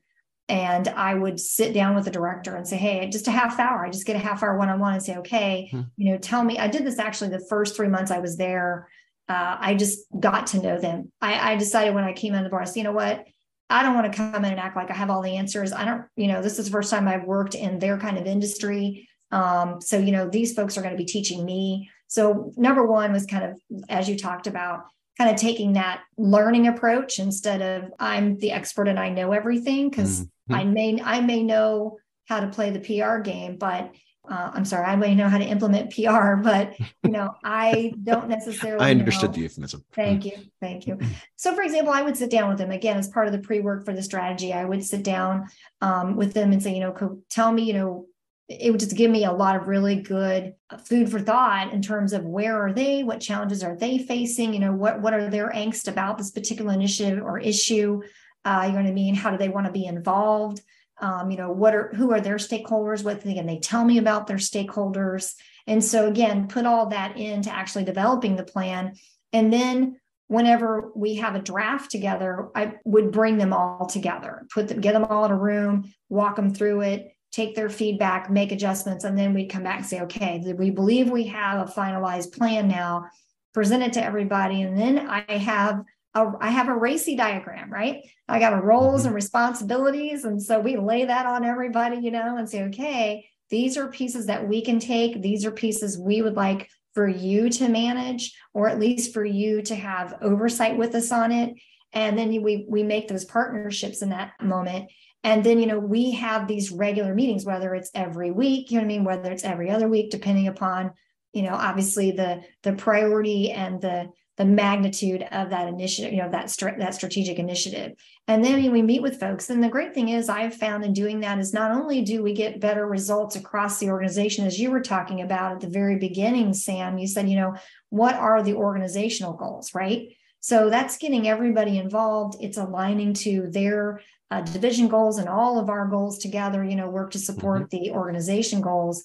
and 0.49 0.87
I 0.87 1.13
would 1.13 1.39
sit 1.39 1.73
down 1.73 1.93
with 1.95 2.05
the 2.05 2.11
director 2.11 2.55
and 2.55 2.67
say, 2.67 2.77
Hey, 2.77 3.09
just 3.09 3.27
a 3.27 3.31
half 3.31 3.59
hour. 3.59 3.85
I 3.85 3.89
just 3.89 4.07
get 4.07 4.15
a 4.15 4.19
half 4.19 4.41
hour 4.41 4.57
one 4.57 4.69
on 4.69 4.79
one 4.79 4.93
and 4.93 5.03
say, 5.03 5.17
Okay, 5.17 5.67
hmm. 5.71 5.81
you 5.97 6.11
know, 6.11 6.17
tell 6.17 6.43
me. 6.43 6.57
I 6.57 6.67
did 6.67 6.85
this 6.85 6.99
actually 6.99 7.29
the 7.29 7.45
first 7.49 7.75
three 7.75 7.89
months 7.89 8.11
I 8.11 8.19
was 8.19 8.37
there. 8.37 8.87
Uh, 9.29 9.57
I 9.59 9.75
just 9.75 10.05
got 10.17 10.47
to 10.47 10.61
know 10.61 10.79
them. 10.79 11.11
I, 11.21 11.53
I 11.53 11.55
decided 11.57 11.93
when 11.93 12.05
I 12.05 12.13
came 12.13 12.33
in 12.33 12.43
the 12.43 12.49
bar, 12.49 12.61
I 12.61 12.65
said, 12.65 12.77
you 12.77 12.83
know 12.83 12.93
what? 12.93 13.25
I 13.69 13.83
don't 13.83 13.95
want 13.95 14.11
to 14.11 14.17
come 14.17 14.45
in 14.45 14.51
and 14.51 14.59
act 14.59 14.75
like 14.75 14.89
I 14.89 14.93
have 14.93 15.09
all 15.09 15.21
the 15.21 15.35
answers. 15.35 15.73
I 15.73 15.83
don't, 15.83 16.05
you 16.15 16.27
know, 16.27 16.41
this 16.41 16.57
is 16.57 16.65
the 16.65 16.71
first 16.71 16.89
time 16.89 17.07
I've 17.07 17.25
worked 17.25 17.53
in 17.55 17.79
their 17.79 17.97
kind 17.97 18.17
of 18.17 18.25
industry. 18.25 19.09
Um, 19.31 19.81
so, 19.81 19.97
you 19.97 20.11
know, 20.11 20.29
these 20.29 20.53
folks 20.53 20.77
are 20.77 20.81
going 20.81 20.93
to 20.93 20.97
be 20.97 21.05
teaching 21.05 21.43
me. 21.43 21.89
So, 22.07 22.53
number 22.55 22.85
one 22.85 23.11
was 23.11 23.25
kind 23.25 23.43
of, 23.43 23.59
as 23.89 24.07
you 24.07 24.17
talked 24.17 24.47
about, 24.47 24.85
kind 25.17 25.29
of 25.29 25.35
taking 25.35 25.73
that 25.73 26.03
learning 26.17 26.67
approach 26.67 27.19
instead 27.19 27.61
of 27.61 27.91
I'm 27.99 28.37
the 28.37 28.51
expert 28.51 28.87
and 28.87 28.99
I 28.99 29.09
know 29.09 29.31
everything 29.31 29.89
because 29.89 30.21
mm-hmm. 30.21 30.55
I 30.55 30.63
may 30.63 31.01
I 31.01 31.21
may 31.21 31.43
know 31.43 31.97
how 32.25 32.39
to 32.39 32.47
play 32.47 32.69
the 32.69 32.79
PR 32.79 33.17
game, 33.19 33.57
but 33.57 33.91
uh, 34.29 34.51
I'm 34.53 34.65
sorry, 34.65 34.85
I 34.85 34.95
may 34.95 35.15
know 35.15 35.29
how 35.29 35.37
to 35.37 35.45
implement 35.45 35.93
PR, 35.93 36.35
but 36.35 36.77
you 37.03 37.11
know, 37.11 37.35
I 37.43 37.93
don't 38.03 38.27
necessarily. 38.27 38.85
I 38.85 38.91
understood 38.91 39.29
know. 39.29 39.35
the 39.35 39.41
euphemism. 39.41 39.83
Thank 39.93 40.25
you, 40.25 40.33
thank 40.59 40.87
you. 40.87 40.99
So, 41.35 41.55
for 41.55 41.61
example, 41.61 41.93
I 41.93 42.01
would 42.01 42.17
sit 42.17 42.29
down 42.29 42.49
with 42.49 42.57
them 42.57 42.71
again 42.71 42.97
as 42.97 43.07
part 43.07 43.27
of 43.27 43.33
the 43.33 43.39
pre-work 43.39 43.85
for 43.85 43.93
the 43.93 44.03
strategy. 44.03 44.53
I 44.53 44.65
would 44.65 44.83
sit 44.83 45.03
down 45.03 45.47
um, 45.81 46.15
with 46.15 46.33
them 46.33 46.51
and 46.51 46.61
say, 46.61 46.73
you 46.73 46.81
know, 46.81 47.21
tell 47.29 47.51
me, 47.51 47.63
you 47.63 47.73
know, 47.73 48.05
it 48.49 48.71
would 48.71 48.79
just 48.79 48.95
give 48.95 49.11
me 49.11 49.25
a 49.25 49.31
lot 49.31 49.55
of 49.55 49.67
really 49.67 49.97
good 49.97 50.55
food 50.85 51.09
for 51.09 51.19
thought 51.19 51.73
in 51.73 51.81
terms 51.81 52.13
of 52.13 52.23
where 52.23 52.61
are 52.61 52.71
they, 52.71 53.03
what 53.03 53.19
challenges 53.19 53.61
are 53.63 53.75
they 53.75 53.97
facing, 53.97 54.53
you 54.53 54.59
know, 54.59 54.73
what 54.73 55.01
what 55.01 55.13
are 55.13 55.29
their 55.29 55.49
angst 55.51 55.87
about 55.87 56.17
this 56.17 56.31
particular 56.31 56.73
initiative 56.73 57.21
or 57.23 57.39
issue. 57.39 58.01
Uh, 58.45 58.63
you 58.65 58.71
know 58.71 58.81
what 58.81 58.89
I 58.89 58.93
mean? 58.93 59.15
How 59.15 59.31
do 59.31 59.37
they 59.37 59.49
want 59.49 59.67
to 59.67 59.73
be 59.73 59.85
involved? 59.85 60.61
Um, 60.99 61.29
you 61.29 61.37
know, 61.37 61.51
what 61.51 61.75
are 61.75 61.93
who 61.95 62.11
are 62.11 62.21
their 62.21 62.37
stakeholders? 62.37 63.03
What 63.03 63.21
can 63.21 63.45
they 63.45 63.59
tell 63.59 63.85
me 63.85 63.97
about 63.97 64.27
their 64.27 64.37
stakeholders? 64.37 65.33
And 65.67 65.83
so 65.83 66.07
again, 66.07 66.47
put 66.47 66.65
all 66.65 66.87
that 66.87 67.17
into 67.17 67.51
actually 67.51 67.83
developing 67.83 68.35
the 68.35 68.43
plan. 68.43 68.95
And 69.33 69.51
then 69.51 69.99
whenever 70.27 70.91
we 70.95 71.15
have 71.15 71.35
a 71.35 71.41
draft 71.41 71.91
together, 71.91 72.49
I 72.55 72.75
would 72.85 73.11
bring 73.11 73.37
them 73.37 73.53
all 73.53 73.85
together, 73.85 74.45
put 74.53 74.67
them, 74.67 74.81
get 74.81 74.93
them 74.93 75.05
all 75.05 75.25
in 75.25 75.31
a 75.31 75.37
room, 75.37 75.93
walk 76.09 76.35
them 76.35 76.53
through 76.53 76.81
it, 76.81 77.11
take 77.31 77.55
their 77.55 77.69
feedback, 77.69 78.29
make 78.29 78.51
adjustments, 78.51 79.03
and 79.03 79.17
then 79.17 79.33
we'd 79.33 79.49
come 79.49 79.63
back 79.63 79.79
and 79.79 79.85
say, 79.85 80.01
okay, 80.01 80.41
we 80.57 80.69
believe 80.69 81.09
we 81.09 81.27
have 81.27 81.67
a 81.67 81.71
finalized 81.71 82.35
plan 82.35 82.67
now, 82.67 83.05
present 83.53 83.83
it 83.83 83.93
to 83.93 84.03
everybody. 84.03 84.61
And 84.61 84.77
then 84.77 85.07
I 85.07 85.37
have 85.37 85.83
a, 86.17 86.33
I 86.41 86.49
have 86.49 86.67
a 86.67 86.71
RACI 86.71 87.17
diagram, 87.17 87.71
right? 87.71 88.07
I 88.27 88.39
got 88.39 88.53
a 88.53 88.61
roles 88.61 89.01
mm-hmm. 89.01 89.07
and 89.07 89.15
responsibilities. 89.15 90.25
And 90.25 90.41
so 90.41 90.59
we 90.59 90.77
lay 90.77 91.05
that 91.05 91.25
on 91.25 91.45
everybody, 91.45 91.97
you 91.97 92.11
know, 92.11 92.37
and 92.37 92.49
say, 92.49 92.63
okay, 92.63 93.29
these 93.49 93.77
are 93.77 93.87
pieces 93.87 94.25
that 94.25 94.47
we 94.47 94.61
can 94.61 94.79
take. 94.79 95.21
These 95.21 95.45
are 95.45 95.51
pieces 95.51 95.97
we 95.97 96.21
would 96.21 96.35
like 96.35 96.69
for 96.93 97.07
you 97.07 97.49
to 97.49 97.69
manage, 97.69 98.35
or 98.53 98.67
at 98.67 98.79
least 98.79 99.13
for 99.13 99.23
you 99.23 99.61
to 99.61 99.75
have 99.75 100.15
oversight 100.21 100.77
with 100.77 100.95
us 100.95 101.11
on 101.11 101.31
it. 101.31 101.53
And 101.93 102.17
then 102.17 102.29
we 102.41 102.65
we 102.67 102.83
make 102.83 103.07
those 103.07 103.23
partnerships 103.23 104.01
in 104.01 104.09
that 104.09 104.33
moment. 104.41 104.91
And 105.23 105.43
then, 105.43 105.59
you 105.59 105.65
know, 105.65 105.79
we 105.79 106.11
have 106.11 106.47
these 106.47 106.71
regular 106.71 107.13
meetings, 107.13 107.45
whether 107.45 107.73
it's 107.75 107.91
every 107.93 108.31
week, 108.31 108.71
you 108.71 108.77
know 108.77 108.83
what 108.83 108.85
I 108.85 108.87
mean, 108.87 109.03
whether 109.03 109.31
it's 109.31 109.43
every 109.43 109.69
other 109.69 109.87
week, 109.87 110.11
depending 110.11 110.47
upon, 110.47 110.91
you 111.33 111.43
know, 111.43 111.53
obviously 111.53 112.11
the 112.11 112.41
the 112.63 112.73
priority 112.73 113.51
and 113.51 113.81
the 113.81 114.09
the 114.37 114.45
magnitude 114.45 115.23
of 115.31 115.49
that 115.49 115.67
initiative, 115.67 116.13
you 116.13 116.21
know, 116.21 116.29
that 116.29 116.55
that 116.77 116.93
strategic 116.93 117.39
initiative. 117.39 117.93
And 118.27 118.45
then 118.45 118.71
we 118.71 118.81
meet 118.81 119.01
with 119.01 119.19
folks, 119.19 119.49
and 119.49 119.63
the 119.63 119.69
great 119.69 119.93
thing 119.93 120.09
is 120.09 120.29
I've 120.29 120.53
found 120.53 120.83
in 120.83 120.93
doing 120.93 121.21
that 121.21 121.39
is 121.39 121.53
not 121.53 121.71
only 121.71 122.01
do 122.01 122.21
we 122.21 122.33
get 122.33 122.59
better 122.59 122.85
results 122.85 123.35
across 123.35 123.79
the 123.79 123.89
organization, 123.89 124.45
as 124.45 124.59
you 124.59 124.69
were 124.69 124.81
talking 124.81 125.21
about 125.21 125.53
at 125.53 125.59
the 125.61 125.69
very 125.69 125.97
beginning, 125.97 126.53
Sam, 126.53 126.97
you 126.97 127.07
said, 127.07 127.27
you 127.27 127.35
know, 127.35 127.55
what 127.89 128.15
are 128.15 128.43
the 128.43 128.53
organizational 128.53 129.33
goals, 129.33 129.73
right? 129.73 130.09
So 130.39 130.69
that's 130.69 130.97
getting 130.97 131.27
everybody 131.27 131.77
involved. 131.77 132.37
It's 132.39 132.57
aligning 132.57 133.13
to 133.15 133.47
their 133.49 134.01
uh, 134.29 134.41
division 134.41 134.87
goals 134.87 135.17
and 135.17 135.27
all 135.27 135.57
of 135.57 135.69
our 135.69 135.87
goals 135.87 136.19
together, 136.19 136.63
you 136.63 136.75
know, 136.75 136.89
work 136.89 137.11
to 137.11 137.19
support 137.19 137.63
mm-hmm. 137.63 137.83
the 137.83 137.91
organization 137.91 138.61
goals. 138.61 139.03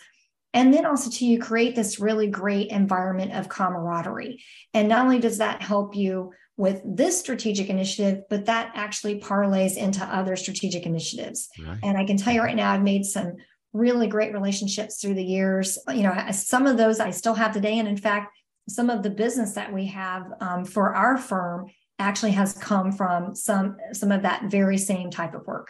And 0.54 0.72
then 0.72 0.84
also 0.84 1.10
to 1.10 1.24
you 1.24 1.38
create 1.38 1.74
this 1.74 1.98
really 1.98 2.26
great 2.26 2.70
environment 2.70 3.32
of 3.32 3.48
camaraderie. 3.48 4.42
And 4.74 4.88
not 4.88 5.04
only 5.04 5.18
does 5.18 5.38
that 5.38 5.62
help 5.62 5.96
you 5.96 6.32
with 6.56 6.82
this 6.84 7.18
strategic 7.18 7.70
initiative, 7.70 8.24
but 8.28 8.44
that 8.46 8.70
actually 8.74 9.20
parlays 9.20 9.76
into 9.76 10.04
other 10.04 10.36
strategic 10.36 10.84
initiatives. 10.84 11.48
Right. 11.58 11.78
And 11.82 11.96
I 11.96 12.04
can 12.04 12.18
tell 12.18 12.34
you 12.34 12.42
right 12.42 12.56
now, 12.56 12.72
I've 12.72 12.82
made 12.82 13.04
some 13.04 13.36
really 13.72 14.06
great 14.06 14.34
relationships 14.34 15.00
through 15.00 15.14
the 15.14 15.24
years. 15.24 15.78
You 15.88 16.02
know, 16.02 16.14
some 16.32 16.66
of 16.66 16.76
those 16.76 17.00
I 17.00 17.10
still 17.10 17.34
have 17.34 17.54
today. 17.54 17.78
And 17.78 17.88
in 17.88 17.96
fact, 17.96 18.36
some 18.68 18.90
of 18.90 19.02
the 19.02 19.10
business 19.10 19.54
that 19.54 19.72
we 19.72 19.86
have 19.86 20.24
um, 20.40 20.64
for 20.64 20.94
our 20.94 21.16
firm 21.16 21.70
actually 21.98 22.32
has 22.32 22.52
come 22.54 22.92
from 22.92 23.34
some 23.34 23.76
some 23.92 24.12
of 24.12 24.22
that 24.22 24.50
very 24.50 24.78
same 24.78 25.10
type 25.10 25.34
of 25.34 25.46
work. 25.46 25.68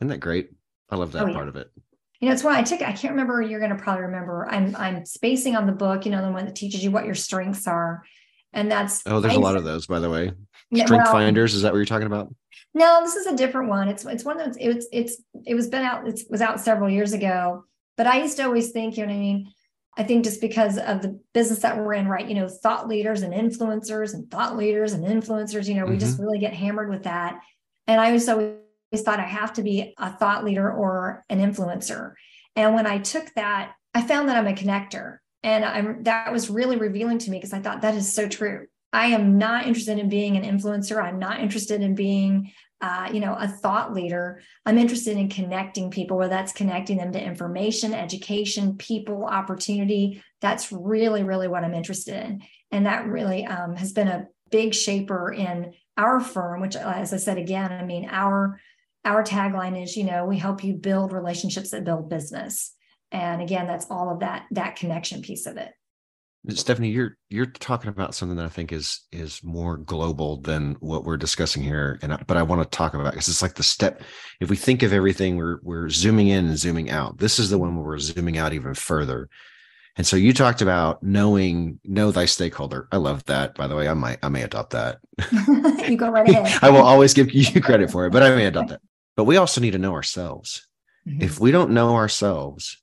Isn't 0.00 0.08
that 0.08 0.18
great? 0.18 0.50
I 0.90 0.96
love 0.96 1.12
that 1.12 1.24
oh, 1.24 1.26
yeah. 1.26 1.34
part 1.34 1.48
of 1.48 1.56
it. 1.56 1.70
You 2.26 2.30
know, 2.30 2.34
it's 2.34 2.42
why 2.42 2.58
I 2.58 2.64
took. 2.64 2.82
I 2.82 2.90
can't 2.90 3.12
remember. 3.12 3.40
You're 3.40 3.60
going 3.60 3.70
to 3.70 3.80
probably 3.80 4.02
remember. 4.02 4.48
I'm 4.50 4.74
I'm 4.74 5.06
spacing 5.06 5.54
on 5.54 5.64
the 5.64 5.72
book. 5.72 6.04
You 6.04 6.10
know, 6.10 6.22
the 6.22 6.32
one 6.32 6.44
that 6.46 6.56
teaches 6.56 6.82
you 6.82 6.90
what 6.90 7.04
your 7.04 7.14
strengths 7.14 7.68
are, 7.68 8.02
and 8.52 8.68
that's. 8.68 9.00
Oh, 9.06 9.20
there's 9.20 9.34
I, 9.34 9.36
a 9.36 9.40
lot 9.40 9.54
of 9.54 9.62
those, 9.62 9.86
by 9.86 10.00
the 10.00 10.10
way. 10.10 10.32
Strength 10.74 10.90
well, 10.90 11.12
finders. 11.12 11.54
Is 11.54 11.62
that 11.62 11.72
what 11.72 11.76
you're 11.76 11.86
talking 11.86 12.08
about? 12.08 12.34
No, 12.74 13.00
this 13.04 13.14
is 13.14 13.26
a 13.26 13.36
different 13.36 13.68
one. 13.68 13.86
It's 13.86 14.04
it's 14.04 14.24
one 14.24 14.38
that's 14.38 14.56
it's 14.60 14.88
it's 14.90 15.22
it 15.46 15.54
was 15.54 15.68
been 15.68 15.84
out. 15.84 16.08
It 16.08 16.20
was 16.28 16.40
out 16.42 16.58
several 16.58 16.90
years 16.90 17.12
ago. 17.12 17.64
But 17.96 18.08
I 18.08 18.20
used 18.20 18.38
to 18.38 18.42
always 18.42 18.72
think, 18.72 18.96
you 18.96 19.06
know 19.06 19.12
what 19.12 19.18
I 19.18 19.20
mean 19.20 19.52
I 19.96 20.02
think 20.02 20.24
just 20.24 20.40
because 20.40 20.78
of 20.78 21.00
the 21.00 21.18
business 21.32 21.60
that 21.60 21.78
we're 21.78 21.94
in, 21.94 22.06
right? 22.06 22.28
You 22.28 22.34
know, 22.34 22.48
thought 22.48 22.88
leaders 22.88 23.22
and 23.22 23.32
influencers 23.32 24.12
and 24.14 24.30
thought 24.30 24.56
leaders 24.56 24.92
and 24.92 25.04
influencers, 25.04 25.68
you 25.68 25.74
know, 25.74 25.84
mm-hmm. 25.84 25.92
we 25.92 25.98
just 25.98 26.14
mm-hmm. 26.14 26.24
really 26.24 26.38
get 26.38 26.52
hammered 26.52 26.90
with 26.90 27.04
that. 27.04 27.40
And 27.86 28.00
I 28.00 28.12
was 28.12 28.28
always 28.28 28.56
thought 28.94 29.20
I 29.20 29.24
have 29.24 29.52
to 29.54 29.62
be 29.62 29.94
a 29.98 30.10
thought 30.10 30.44
leader 30.44 30.70
or 30.70 31.24
an 31.28 31.40
influencer. 31.40 32.14
And 32.54 32.74
when 32.74 32.86
I 32.86 32.98
took 32.98 33.32
that, 33.34 33.72
I 33.94 34.02
found 34.02 34.28
that 34.28 34.36
I'm 34.36 34.46
a 34.46 34.52
connector. 34.52 35.18
And 35.42 35.64
I'm 35.64 36.02
that 36.04 36.32
was 36.32 36.50
really 36.50 36.76
revealing 36.76 37.18
to 37.18 37.30
me 37.30 37.38
because 37.38 37.52
I 37.52 37.60
thought 37.60 37.82
that 37.82 37.94
is 37.94 38.12
so 38.12 38.28
true. 38.28 38.66
I 38.92 39.08
am 39.08 39.38
not 39.38 39.66
interested 39.66 39.98
in 39.98 40.08
being 40.08 40.36
an 40.36 40.44
influencer. 40.44 41.02
I'm 41.02 41.18
not 41.18 41.40
interested 41.40 41.82
in 41.82 41.94
being 41.94 42.52
uh, 42.80 43.08
you 43.10 43.20
know, 43.20 43.34
a 43.34 43.48
thought 43.48 43.94
leader. 43.94 44.42
I'm 44.66 44.78
interested 44.78 45.16
in 45.16 45.28
connecting 45.28 45.90
people, 45.90 46.18
whether 46.18 46.28
that's 46.28 46.52
connecting 46.52 46.98
them 46.98 47.12
to 47.12 47.22
information, 47.22 47.94
education, 47.94 48.76
people, 48.76 49.24
opportunity. 49.24 50.22
That's 50.42 50.70
really, 50.70 51.22
really 51.22 51.48
what 51.48 51.64
I'm 51.64 51.74
interested 51.74 52.22
in. 52.22 52.42
And 52.70 52.84
that 52.84 53.06
really 53.06 53.46
um, 53.46 53.76
has 53.76 53.92
been 53.92 54.08
a 54.08 54.26
big 54.50 54.74
shaper 54.74 55.32
in 55.32 55.72
our 55.96 56.20
firm, 56.20 56.60
which, 56.60 56.76
as 56.76 57.14
I 57.14 57.16
said 57.16 57.38
again, 57.38 57.72
I 57.72 57.84
mean, 57.84 58.08
our 58.10 58.60
our 59.06 59.22
tagline 59.22 59.80
is, 59.82 59.96
you 59.96 60.04
know, 60.04 60.26
we 60.26 60.36
help 60.36 60.64
you 60.64 60.74
build 60.74 61.12
relationships 61.12 61.70
that 61.70 61.84
build 61.84 62.10
business. 62.10 62.74
And 63.12 63.40
again, 63.40 63.66
that's 63.66 63.86
all 63.88 64.12
of 64.12 64.20
that 64.20 64.46
that 64.50 64.76
connection 64.76 65.22
piece 65.22 65.46
of 65.46 65.56
it. 65.56 65.70
Stephanie, 66.50 66.90
you're 66.90 67.16
you're 67.28 67.46
talking 67.46 67.88
about 67.88 68.14
something 68.14 68.36
that 68.36 68.46
I 68.46 68.50
think 68.50 68.72
is 68.72 69.04
is 69.10 69.42
more 69.42 69.76
global 69.76 70.40
than 70.40 70.76
what 70.80 71.04
we're 71.04 71.16
discussing 71.16 71.62
here, 71.62 71.98
and 72.02 72.12
I, 72.12 72.22
but 72.26 72.36
I 72.36 72.42
want 72.42 72.62
to 72.62 72.76
talk 72.76 72.94
about 72.94 73.12
because 73.12 73.28
it's 73.28 73.42
like 73.42 73.54
the 73.54 73.62
step. 73.62 74.02
If 74.40 74.50
we 74.50 74.56
think 74.56 74.82
of 74.82 74.92
everything, 74.92 75.36
we're 75.36 75.58
we're 75.62 75.88
zooming 75.88 76.28
in 76.28 76.46
and 76.46 76.58
zooming 76.58 76.90
out. 76.90 77.18
This 77.18 77.38
is 77.38 77.50
the 77.50 77.58
one 77.58 77.76
where 77.76 77.84
we're 77.84 77.98
zooming 77.98 78.38
out 78.38 78.52
even 78.52 78.74
further. 78.74 79.28
And 79.96 80.06
so 80.06 80.16
you 80.16 80.32
talked 80.32 80.60
about 80.60 81.02
knowing 81.02 81.80
know 81.84 82.10
thy 82.10 82.26
stakeholder. 82.26 82.86
I 82.92 82.98
love 82.98 83.24
that. 83.24 83.54
By 83.54 83.66
the 83.66 83.74
way, 83.74 83.88
I 83.88 83.94
might 83.94 84.18
I 84.22 84.28
may 84.28 84.42
adopt 84.42 84.70
that. 84.70 84.98
you 85.88 85.96
go 85.96 86.10
right 86.10 86.28
ahead. 86.28 86.58
I 86.62 86.70
will 86.70 86.82
always 86.82 87.14
give 87.14 87.32
you 87.32 87.60
credit 87.60 87.90
for 87.90 88.06
it, 88.06 88.12
but 88.12 88.22
I 88.22 88.34
may 88.34 88.46
adopt 88.46 88.68
that. 88.68 88.80
But 89.16 89.24
we 89.24 89.36
also 89.36 89.60
need 89.60 89.72
to 89.72 89.78
know 89.78 89.94
ourselves. 89.94 90.66
Mm-hmm. 91.08 91.22
If 91.22 91.40
we 91.40 91.50
don't 91.50 91.70
know 91.70 91.94
ourselves, 91.94 92.82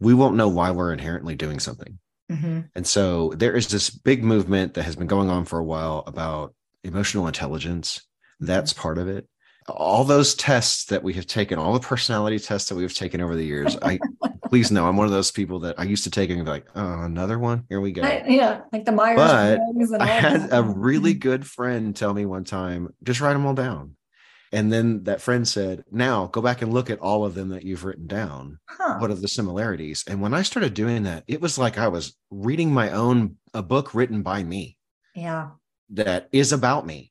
we 0.00 0.14
won't 0.14 0.36
know 0.36 0.48
why 0.48 0.70
we're 0.70 0.92
inherently 0.92 1.34
doing 1.34 1.60
something. 1.60 1.98
Mm-hmm. 2.30 2.60
And 2.74 2.86
so 2.86 3.32
there 3.36 3.54
is 3.54 3.68
this 3.68 3.90
big 3.90 4.24
movement 4.24 4.74
that 4.74 4.84
has 4.84 4.96
been 4.96 5.06
going 5.06 5.28
on 5.28 5.44
for 5.44 5.58
a 5.58 5.64
while 5.64 6.04
about 6.06 6.54
emotional 6.82 7.26
intelligence. 7.26 7.98
Mm-hmm. 7.98 8.46
That's 8.46 8.72
part 8.72 8.98
of 8.98 9.08
it. 9.08 9.28
All 9.66 10.04
those 10.04 10.34
tests 10.34 10.86
that 10.86 11.02
we 11.02 11.14
have 11.14 11.26
taken, 11.26 11.58
all 11.58 11.72
the 11.72 11.80
personality 11.80 12.38
tests 12.38 12.68
that 12.68 12.74
we 12.74 12.82
have 12.82 12.92
taken 12.92 13.22
over 13.22 13.34
the 13.34 13.44
years, 13.44 13.76
I 13.80 13.98
please 14.48 14.70
know 14.70 14.86
I'm 14.86 14.96
one 14.96 15.06
of 15.06 15.12
those 15.12 15.30
people 15.30 15.60
that 15.60 15.80
I 15.80 15.84
used 15.84 16.04
to 16.04 16.10
take 16.10 16.28
and 16.30 16.44
be 16.44 16.50
like, 16.50 16.66
oh, 16.76 17.00
another 17.02 17.38
one. 17.38 17.64
Here 17.68 17.80
we 17.80 17.92
go. 17.92 18.02
I, 18.02 18.24
yeah, 18.26 18.60
like 18.72 18.84
the 18.84 18.92
Myers. 18.92 19.16
But 19.16 20.00
I 20.00 20.06
had 20.06 20.52
a 20.52 20.62
really 20.62 21.12
mm-hmm. 21.12 21.20
good 21.20 21.46
friend 21.46 21.96
tell 21.96 22.12
me 22.12 22.26
one 22.26 22.44
time, 22.44 22.92
just 23.02 23.20
write 23.20 23.32
them 23.32 23.46
all 23.46 23.54
down. 23.54 23.96
And 24.54 24.72
then 24.72 25.02
that 25.02 25.20
friend 25.20 25.46
said, 25.46 25.82
Now 25.90 26.28
go 26.28 26.40
back 26.40 26.62
and 26.62 26.72
look 26.72 26.88
at 26.88 27.00
all 27.00 27.24
of 27.24 27.34
them 27.34 27.48
that 27.48 27.64
you've 27.64 27.84
written 27.84 28.06
down. 28.06 28.60
Huh. 28.68 28.98
What 28.98 29.10
are 29.10 29.14
the 29.14 29.26
similarities? 29.26 30.04
And 30.06 30.22
when 30.22 30.32
I 30.32 30.42
started 30.42 30.74
doing 30.74 31.02
that, 31.02 31.24
it 31.26 31.40
was 31.40 31.58
like 31.58 31.76
I 31.76 31.88
was 31.88 32.16
reading 32.30 32.72
my 32.72 32.90
own, 32.92 33.36
a 33.52 33.64
book 33.64 33.94
written 33.94 34.22
by 34.22 34.44
me. 34.44 34.76
Yeah. 35.16 35.50
That 35.90 36.28
is 36.30 36.52
about 36.52 36.86
me. 36.86 37.10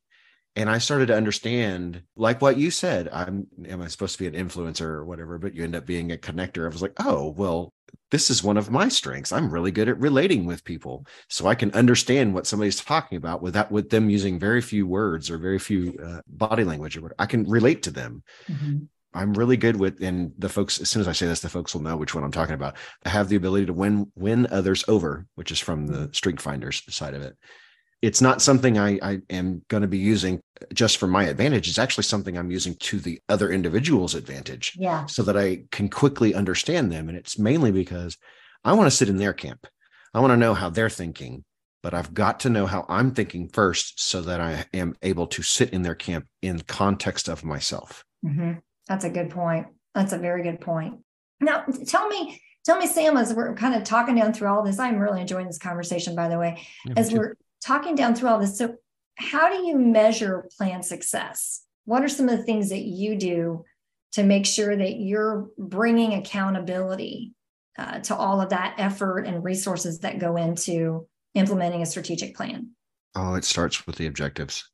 And 0.56 0.70
I 0.70 0.78
started 0.78 1.08
to 1.08 1.18
understand, 1.18 2.04
like 2.16 2.42
what 2.42 2.58
you 2.58 2.72
said, 2.72 3.10
I'm, 3.12 3.48
am 3.68 3.82
I 3.82 3.88
supposed 3.88 4.18
to 4.18 4.30
be 4.30 4.38
an 4.38 4.48
influencer 4.48 4.82
or 4.82 5.04
whatever, 5.04 5.38
but 5.38 5.54
you 5.54 5.66
end 5.66 5.76
up 5.76 5.86
being 5.86 6.14
a 6.14 6.18
connector. 6.18 6.64
I 6.64 6.70
was 6.70 6.82
like, 6.82 6.94
oh, 7.00 7.30
well, 7.36 7.74
this 8.12 8.30
is 8.30 8.44
one 8.44 8.58
of 8.58 8.70
my 8.70 8.90
strengths. 8.90 9.32
I'm 9.32 9.50
really 9.50 9.72
good 9.72 9.90
at 9.90 10.00
relating 10.00 10.46
with 10.46 10.64
people, 10.64 11.06
so 11.30 11.48
I 11.48 11.56
can 11.56 11.72
understand 11.72 12.34
what 12.34 12.48
somebody's 12.48 12.80
talking 12.80 13.18
about 13.18 13.42
without 13.42 13.72
with 13.72 13.90
them 13.90 14.10
using 14.10 14.40
very 14.40 14.62
few 14.62 14.86
words 14.86 15.30
or 15.30 15.38
very 15.38 15.60
few 15.60 15.98
uh, 16.04 16.22
body 16.28 16.64
language. 16.64 16.98
Or 16.98 17.14
I 17.18 17.26
can 17.26 17.50
relate 17.50 17.84
to 17.84 17.92
them. 17.92 18.24
Mm-hmm. 18.48 18.86
I'm 19.16 19.34
really 19.34 19.58
good 19.58 19.78
with, 19.78 20.02
and 20.02 20.32
the 20.38 20.50
folks. 20.50 20.80
As 20.80 20.90
soon 20.90 21.02
as 21.02 21.08
I 21.08 21.12
say 21.14 21.28
this, 21.28 21.42
the 21.42 21.50
folks 21.50 21.74
will 21.74 21.82
know 21.82 21.98
which 21.98 22.16
one 22.16 22.24
I'm 22.24 22.32
talking 22.32 22.56
about. 22.56 22.76
I 23.06 23.10
have 23.10 23.30
the 23.30 23.36
ability 23.36 23.68
to 23.68 23.74
win 23.74 24.12
win 24.16 24.48
others 24.52 24.84
over, 24.88 25.26
which 25.36 25.52
is 25.52 25.60
from 25.60 25.88
the 25.88 26.10
Strength 26.14 26.42
Finders 26.42 26.84
side 26.94 27.14
of 27.14 27.22
it 27.22 27.36
it's 28.04 28.20
not 28.20 28.42
something 28.42 28.78
I, 28.78 29.00
I 29.02 29.22
am 29.30 29.64
going 29.70 29.80
to 29.80 29.88
be 29.88 29.98
using 29.98 30.42
just 30.74 30.98
for 30.98 31.08
my 31.08 31.24
advantage. 31.24 31.70
It's 31.70 31.80
actually 31.80 32.04
something 32.04 32.38
I'm 32.38 32.52
using 32.52 32.76
to 32.76 33.00
the 33.00 33.22
other 33.30 33.50
individual's 33.50 34.14
advantage. 34.14 34.74
Yeah. 34.78 35.06
So 35.06 35.24
that 35.24 35.38
I 35.38 35.64
can 35.72 35.88
quickly 35.88 36.36
understand 36.36 36.92
them. 36.92 37.08
And 37.08 37.18
it's 37.18 37.40
mainly 37.40 37.72
because 37.72 38.18
I 38.66 38.74
want 38.74 38.88
to 38.88 38.96
sit 38.96 39.08
in 39.08 39.20
their 39.20 39.32
camp. 39.32 39.68
I 40.14 40.20
want 40.20 40.32
to 40.32 40.38
know 40.38 40.54
how 40.54 40.70
they're 40.70 40.90
thinking, 40.90 41.46
but 41.82 41.94
I've 41.94 42.14
got 42.14 42.42
to 42.42 42.50
know 42.50 42.66
how 42.66 42.86
I'm 42.90 43.12
thinking 43.12 43.48
first 43.48 44.02
so 44.02 44.22
that 44.24 44.42
I 44.42 44.66
am 44.74 44.98
able 45.02 45.28
to 45.28 45.42
sit 45.42 45.70
in 45.70 45.84
their 45.84 45.96
camp 45.96 46.28
in 46.42 46.60
context 46.60 47.30
of 47.30 47.46
myself. 47.46 48.04
Mm-hmm. 48.26 48.56
That's 48.90 49.06
a 49.06 49.10
good 49.10 49.30
point. 49.30 49.68
That's 49.96 50.12
a 50.12 50.18
very 50.18 50.44
good 50.44 50.60
point. 50.60 50.96
Now, 51.40 51.64
tell 51.88 52.10
me, 52.10 52.42
tell 52.66 52.78
me, 52.78 52.88
Sam, 52.88 53.16
as 53.16 53.34
we're 53.34 53.56
kind 53.56 53.76
of 53.76 53.86
talking 53.86 54.16
down 54.16 54.34
through 54.34 54.50
all 54.50 54.62
this, 54.62 54.78
I'm 54.78 55.00
really 55.00 55.22
enjoying 55.22 55.48
this 55.48 55.58
conversation, 55.58 56.18
by 56.18 56.28
the 56.28 56.38
way. 56.38 56.68
Yeah, 56.86 56.96
as 56.98 57.14
we're 57.14 57.38
talking 57.64 57.96
down 57.96 58.16
through 58.16 58.30
all 58.30 58.40
this. 58.40 58.58
So, 58.58 58.76
how 59.16 59.50
do 59.50 59.66
you 59.66 59.78
measure 59.78 60.50
plan 60.58 60.84
success? 60.84 61.64
What 61.86 62.04
are 62.04 62.10
some 62.10 62.30
of 62.30 62.38
the 62.38 62.44
things 62.44 62.70
that 62.70 62.82
you 62.82 63.16
do 63.16 63.64
to 64.14 64.24
make 64.24 64.46
sure 64.46 64.76
that 64.76 64.96
you're 64.96 65.50
bringing 65.58 66.14
accountability 66.14 67.34
uh, 67.78 68.00
to 68.00 68.16
all 68.16 68.42
of 68.42 68.50
that 68.50 68.76
effort 68.78 69.22
and 69.26 69.44
resources 69.44 70.00
that 70.00 70.20
go 70.20 70.36
into 70.36 71.08
implementing 71.36 71.82
a 71.82 71.86
strategic 71.86 72.36
plan? 72.36 72.70
Oh, 73.16 73.36
it 73.36 73.46
starts 73.46 73.86
with 73.86 73.98
the 73.98 74.08
objectives. 74.08 74.70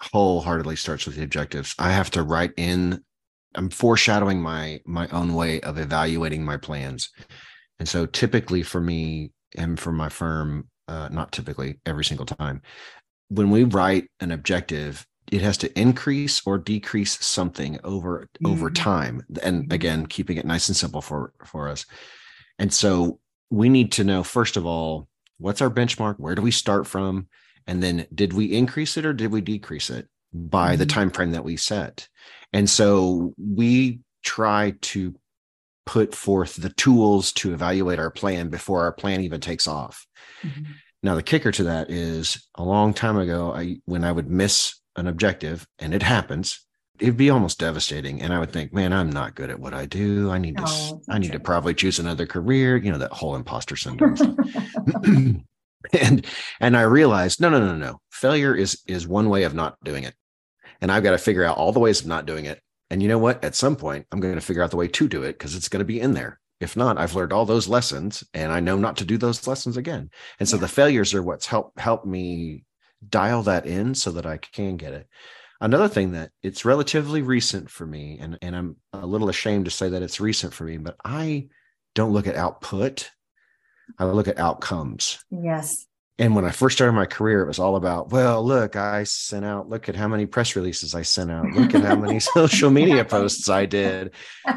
Wholeheartedly 0.00 0.76
starts 0.76 1.06
with 1.06 1.16
the 1.16 1.24
objectives. 1.24 1.74
I 1.78 1.92
have 1.92 2.10
to 2.12 2.22
write 2.22 2.52
in. 2.56 3.02
I'm 3.54 3.68
foreshadowing 3.68 4.40
my 4.40 4.80
my 4.86 5.06
own 5.08 5.34
way 5.34 5.60
of 5.60 5.78
evaluating 5.78 6.44
my 6.44 6.56
plans, 6.56 7.10
and 7.78 7.88
so 7.88 8.06
typically 8.06 8.62
for 8.62 8.80
me 8.80 9.32
and 9.56 9.78
for 9.78 9.92
my 9.92 10.08
firm, 10.08 10.68
uh, 10.92 11.08
not 11.10 11.32
typically 11.32 11.78
every 11.86 12.04
single 12.04 12.26
time. 12.26 12.60
When 13.28 13.50
we 13.50 13.64
write 13.64 14.10
an 14.20 14.30
objective, 14.30 15.06
it 15.30 15.40
has 15.40 15.56
to 15.58 15.78
increase 15.78 16.42
or 16.44 16.58
decrease 16.58 17.18
something 17.24 17.78
over 17.82 18.28
mm-hmm. 18.34 18.46
over 18.46 18.70
time, 18.70 19.24
and 19.42 19.62
mm-hmm. 19.62 19.72
again, 19.72 20.06
keeping 20.06 20.36
it 20.36 20.44
nice 20.44 20.68
and 20.68 20.76
simple 20.76 21.00
for 21.00 21.32
for 21.46 21.68
us. 21.68 21.86
And 22.58 22.72
so 22.72 23.20
we 23.50 23.70
need 23.70 23.92
to 23.92 24.04
know 24.04 24.22
first 24.22 24.56
of 24.56 24.66
all 24.66 25.08
what's 25.38 25.62
our 25.62 25.70
benchmark, 25.70 26.16
where 26.18 26.34
do 26.34 26.42
we 26.42 26.50
start 26.50 26.86
from, 26.86 27.26
and 27.66 27.82
then 27.82 28.06
did 28.14 28.34
we 28.34 28.52
increase 28.52 28.96
it 28.98 29.06
or 29.06 29.14
did 29.14 29.32
we 29.32 29.40
decrease 29.40 29.88
it 29.88 30.08
by 30.34 30.72
mm-hmm. 30.72 30.80
the 30.80 30.86
time 30.86 31.10
frame 31.10 31.32
that 31.32 31.44
we 31.44 31.56
set? 31.56 32.06
And 32.52 32.68
so 32.68 33.32
we 33.38 34.00
try 34.22 34.74
to 34.92 35.14
put 35.86 36.14
forth 36.14 36.56
the 36.56 36.70
tools 36.70 37.32
to 37.32 37.52
evaluate 37.52 37.98
our 37.98 38.10
plan 38.10 38.48
before 38.48 38.82
our 38.82 38.92
plan 38.92 39.20
even 39.20 39.40
takes 39.40 39.66
off. 39.66 40.06
Mm-hmm. 40.42 40.72
Now 41.02 41.14
the 41.14 41.22
kicker 41.22 41.50
to 41.52 41.64
that 41.64 41.90
is 41.90 42.46
a 42.54 42.62
long 42.62 42.94
time 42.94 43.18
ago, 43.18 43.52
I 43.52 43.78
when 43.84 44.04
I 44.04 44.12
would 44.12 44.30
miss 44.30 44.80
an 44.96 45.08
objective, 45.08 45.66
and 45.78 45.94
it 45.94 46.02
happens, 46.02 46.64
it'd 47.00 47.16
be 47.16 47.30
almost 47.30 47.58
devastating. 47.58 48.22
And 48.22 48.32
I 48.32 48.38
would 48.38 48.52
think, 48.52 48.72
man, 48.72 48.92
I'm 48.92 49.10
not 49.10 49.34
good 49.34 49.50
at 49.50 49.58
what 49.58 49.74
I 49.74 49.86
do. 49.86 50.30
I 50.30 50.38
need 50.38 50.56
to 50.58 50.64
oh, 50.66 51.00
I 51.08 51.18
need 51.18 51.30
true. 51.30 51.38
to 51.38 51.44
probably 51.44 51.74
choose 51.74 51.98
another 51.98 52.26
career, 52.26 52.76
you 52.76 52.92
know, 52.92 52.98
that 52.98 53.12
whole 53.12 53.34
imposter 53.34 53.76
syndrome. 53.76 54.16
and 55.92 56.26
and 56.60 56.76
I 56.76 56.82
realized, 56.82 57.40
no, 57.40 57.48
no, 57.48 57.58
no, 57.58 57.76
no. 57.76 58.00
Failure 58.12 58.54
is 58.54 58.80
is 58.86 59.08
one 59.08 59.28
way 59.28 59.42
of 59.42 59.54
not 59.54 59.76
doing 59.82 60.04
it. 60.04 60.14
And 60.80 60.90
I've 60.90 61.02
got 61.02 61.12
to 61.12 61.18
figure 61.18 61.44
out 61.44 61.56
all 61.56 61.72
the 61.72 61.80
ways 61.80 62.00
of 62.00 62.06
not 62.06 62.26
doing 62.26 62.44
it. 62.44 62.60
And 62.92 63.02
you 63.02 63.08
know 63.08 63.18
what? 63.18 63.42
At 63.42 63.54
some 63.54 63.74
point, 63.74 64.06
I'm 64.12 64.20
going 64.20 64.34
to 64.34 64.42
figure 64.42 64.62
out 64.62 64.70
the 64.70 64.76
way 64.76 64.86
to 64.86 65.08
do 65.08 65.22
it 65.22 65.32
because 65.32 65.56
it's 65.56 65.70
going 65.70 65.80
to 65.80 65.86
be 65.86 65.98
in 65.98 66.12
there. 66.12 66.38
If 66.60 66.76
not, 66.76 66.98
I've 66.98 67.14
learned 67.14 67.32
all 67.32 67.46
those 67.46 67.66
lessons 67.66 68.22
and 68.34 68.52
I 68.52 68.60
know 68.60 68.76
not 68.76 68.98
to 68.98 69.06
do 69.06 69.16
those 69.16 69.46
lessons 69.46 69.78
again. 69.78 70.10
And 70.38 70.46
so 70.46 70.56
yeah. 70.56 70.60
the 70.60 70.68
failures 70.68 71.14
are 71.14 71.22
what's 71.22 71.46
helped 71.46 71.80
help 71.80 72.04
me 72.04 72.64
dial 73.08 73.44
that 73.44 73.64
in 73.64 73.94
so 73.94 74.10
that 74.10 74.26
I 74.26 74.36
can 74.36 74.76
get 74.76 74.92
it. 74.92 75.08
Another 75.58 75.88
thing 75.88 76.12
that 76.12 76.32
it's 76.42 76.66
relatively 76.66 77.22
recent 77.22 77.70
for 77.70 77.86
me, 77.86 78.18
and, 78.20 78.36
and 78.42 78.54
I'm 78.54 78.76
a 78.92 79.06
little 79.06 79.30
ashamed 79.30 79.64
to 79.64 79.70
say 79.70 79.88
that 79.88 80.02
it's 80.02 80.20
recent 80.20 80.52
for 80.52 80.64
me, 80.64 80.76
but 80.76 80.96
I 81.02 81.48
don't 81.94 82.12
look 82.12 82.26
at 82.26 82.36
output. 82.36 83.10
I 83.98 84.04
look 84.04 84.28
at 84.28 84.38
outcomes. 84.38 85.24
Yes. 85.30 85.86
And 86.22 86.36
when 86.36 86.44
I 86.44 86.52
first 86.52 86.76
started 86.76 86.92
my 86.92 87.04
career, 87.04 87.42
it 87.42 87.48
was 87.48 87.58
all 87.58 87.74
about, 87.74 88.10
well, 88.10 88.44
look, 88.44 88.76
I 88.76 89.02
sent 89.02 89.44
out, 89.44 89.68
look 89.68 89.88
at 89.88 89.96
how 89.96 90.06
many 90.06 90.24
press 90.24 90.54
releases 90.54 90.94
I 90.94 91.02
sent 91.02 91.32
out. 91.32 91.46
Look 91.46 91.74
at 91.74 91.82
how 91.82 91.96
many 91.96 92.20
social 92.20 92.70
media 92.70 93.04
posts 93.04 93.48
I 93.48 93.66
did. 93.66 94.12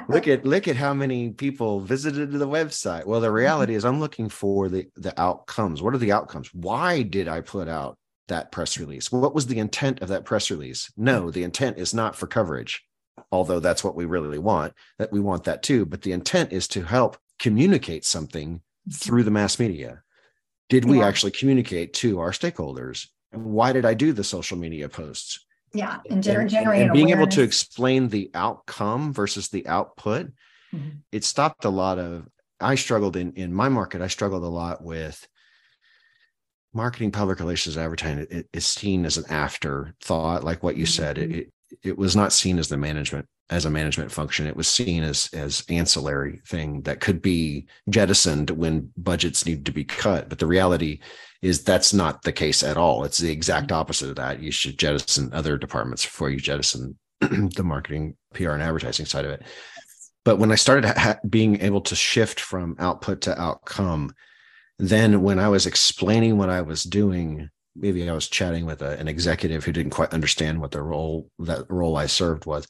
Look 0.08 0.28
at 0.28 0.46
look 0.46 0.68
at 0.68 0.76
how 0.76 0.94
many 0.94 1.32
people 1.32 1.80
visited 1.80 2.32
the 2.32 2.48
website. 2.48 3.08
Well, 3.08 3.20
the 3.20 3.32
reality 3.32 3.72
mm-hmm. 3.72 3.78
is 3.78 3.86
I'm 3.86 4.00
looking 4.00 4.30
for 4.30 4.70
the 4.70 4.86
the 4.96 5.20
outcomes. 5.20 5.82
What 5.82 5.96
are 5.96 5.98
the 5.98 6.12
outcomes? 6.12 6.54
Why 6.54 7.02
did 7.02 7.28
I 7.28 7.42
put 7.42 7.68
out 7.68 7.98
that 8.28 8.52
press 8.52 8.78
release? 8.78 9.12
What 9.12 9.34
was 9.34 9.48
the 9.48 9.58
intent 9.58 10.04
of 10.04 10.10
that 10.10 10.24
press 10.24 10.52
release? 10.52 10.92
No, 10.96 11.22
mm-hmm. 11.24 11.32
the 11.32 11.44
intent 11.44 11.80
is 11.80 11.96
not 11.96 12.16
for 12.16 12.28
coverage. 12.28 12.86
Although 13.32 13.60
that's 13.60 13.84
what 13.84 13.96
we 13.96 14.06
really 14.06 14.38
want, 14.38 14.74
that 15.00 15.12
we 15.12 15.20
want 15.20 15.46
that 15.46 15.64
too, 15.64 15.88
but 15.88 16.04
the 16.04 16.12
intent 16.12 16.54
is 16.54 16.68
to 16.68 16.84
help 16.84 17.18
communicate 17.40 18.06
something 18.06 18.58
mm-hmm. 18.58 18.92
through 18.92 19.24
the 19.24 19.32
mass 19.32 19.58
media 19.58 20.04
did 20.70 20.86
we 20.86 21.00
yeah. 21.00 21.08
actually 21.08 21.32
communicate 21.32 21.94
to 21.94 22.20
our 22.20 22.32
stakeholders 22.32 23.08
why 23.32 23.72
did 23.72 23.86
i 23.86 23.94
do 23.94 24.14
the 24.14 24.24
social 24.24 24.58
media 24.58 24.88
posts 24.90 25.46
yeah 25.74 26.00
and, 26.10 26.24
gener- 26.24 26.50
generate 26.50 26.82
and, 26.82 26.90
and 26.90 26.94
being 26.94 27.10
able 27.10 27.28
to 27.28 27.42
explain 27.42 28.10
the 28.10 28.32
outcome 28.34 29.14
versus 29.14 29.50
the 29.50 29.68
output 29.68 30.32
mm-hmm. 30.74 30.90
it 31.12 31.24
stopped 31.24 31.66
a 31.66 31.70
lot 31.70 32.00
of 32.00 32.28
i 32.60 32.76
struggled 32.76 33.16
in 33.16 33.34
in 33.34 33.54
my 33.54 33.70
market 33.70 34.02
i 34.02 34.08
struggled 34.08 34.44
a 34.44 34.48
lot 34.48 34.84
with 34.84 35.28
marketing 36.74 37.12
public 37.12 37.40
relations 37.40 37.78
advertising 37.78 38.28
it 38.30 38.48
is 38.54 38.66
seen 38.66 39.06
as 39.06 39.18
an 39.18 39.26
afterthought 39.30 40.44
like 40.44 40.64
what 40.64 40.78
you 40.78 40.86
mm-hmm. 40.86 41.04
said 41.04 41.18
it, 41.18 41.32
it, 41.32 41.54
it 41.84 41.98
was 41.98 42.16
not 42.16 42.34
seen 42.34 42.60
as 42.60 42.70
the 42.70 42.78
management 42.78 43.28
as 43.50 43.66
a 43.66 43.70
management 43.70 44.12
function. 44.12 44.48
It 44.48 44.56
was 44.56 44.68
seen 44.68 45.04
as 45.04 45.30
as 45.34 45.64
ancillary 45.70 46.42
thing 46.48 46.82
that 46.82 47.00
could 47.00 47.22
be 47.22 47.68
jettisoned 47.90 48.50
when 48.50 48.92
budgets 48.98 49.46
need 49.46 49.66
to 49.66 49.72
be 49.72 49.84
cut. 49.84 50.30
But 50.30 50.40
the 50.40 50.48
reality 50.48 51.00
is 51.42 51.64
that's 51.64 51.94
not 51.94 52.24
the 52.24 52.32
case 52.32 52.64
at 52.64 52.78
all. 52.78 53.04
It's 53.04 53.20
the 53.20 53.32
exact 53.32 53.68
mm-hmm. 53.68 53.80
opposite 53.80 54.10
of 54.10 54.16
that. 54.16 54.42
You 54.42 54.52
should 54.52 54.80
jettison 54.80 55.32
other 55.34 55.58
departments 55.58 56.04
before 56.04 56.30
you 56.30 56.40
jettison 56.40 56.98
the 57.20 57.64
marketing, 57.64 58.16
PR, 58.34 58.52
and 58.52 58.64
advertising 58.64 59.06
side 59.06 59.26
of 59.26 59.32
it. 59.32 59.44
But 60.24 60.40
when 60.40 60.52
I 60.52 60.56
started 60.56 60.86
ha- 60.86 61.20
being 61.30 61.62
able 61.62 61.82
to 61.82 61.96
shift 61.96 62.40
from 62.40 62.76
output 62.80 63.22
to 63.22 63.40
outcome, 63.40 64.14
then 64.80 65.22
when 65.22 65.38
I 65.38 65.50
was 65.50 65.68
explaining 65.68 66.38
what 66.38 66.50
I 66.50 66.62
was 66.62 66.84
doing, 66.84 67.50
maybe 67.76 68.10
I 68.10 68.14
was 68.14 68.28
chatting 68.28 68.66
with 68.66 68.82
a, 68.82 68.98
an 68.98 69.08
executive 69.08 69.64
who 69.64 69.72
didn't 69.72 69.92
quite 69.92 70.14
understand 70.14 70.60
what 70.60 70.72
the 70.72 70.82
role 70.82 71.30
that 71.40 71.70
role 71.70 71.96
I 71.96 72.08
served 72.08 72.48
was. 72.48 72.68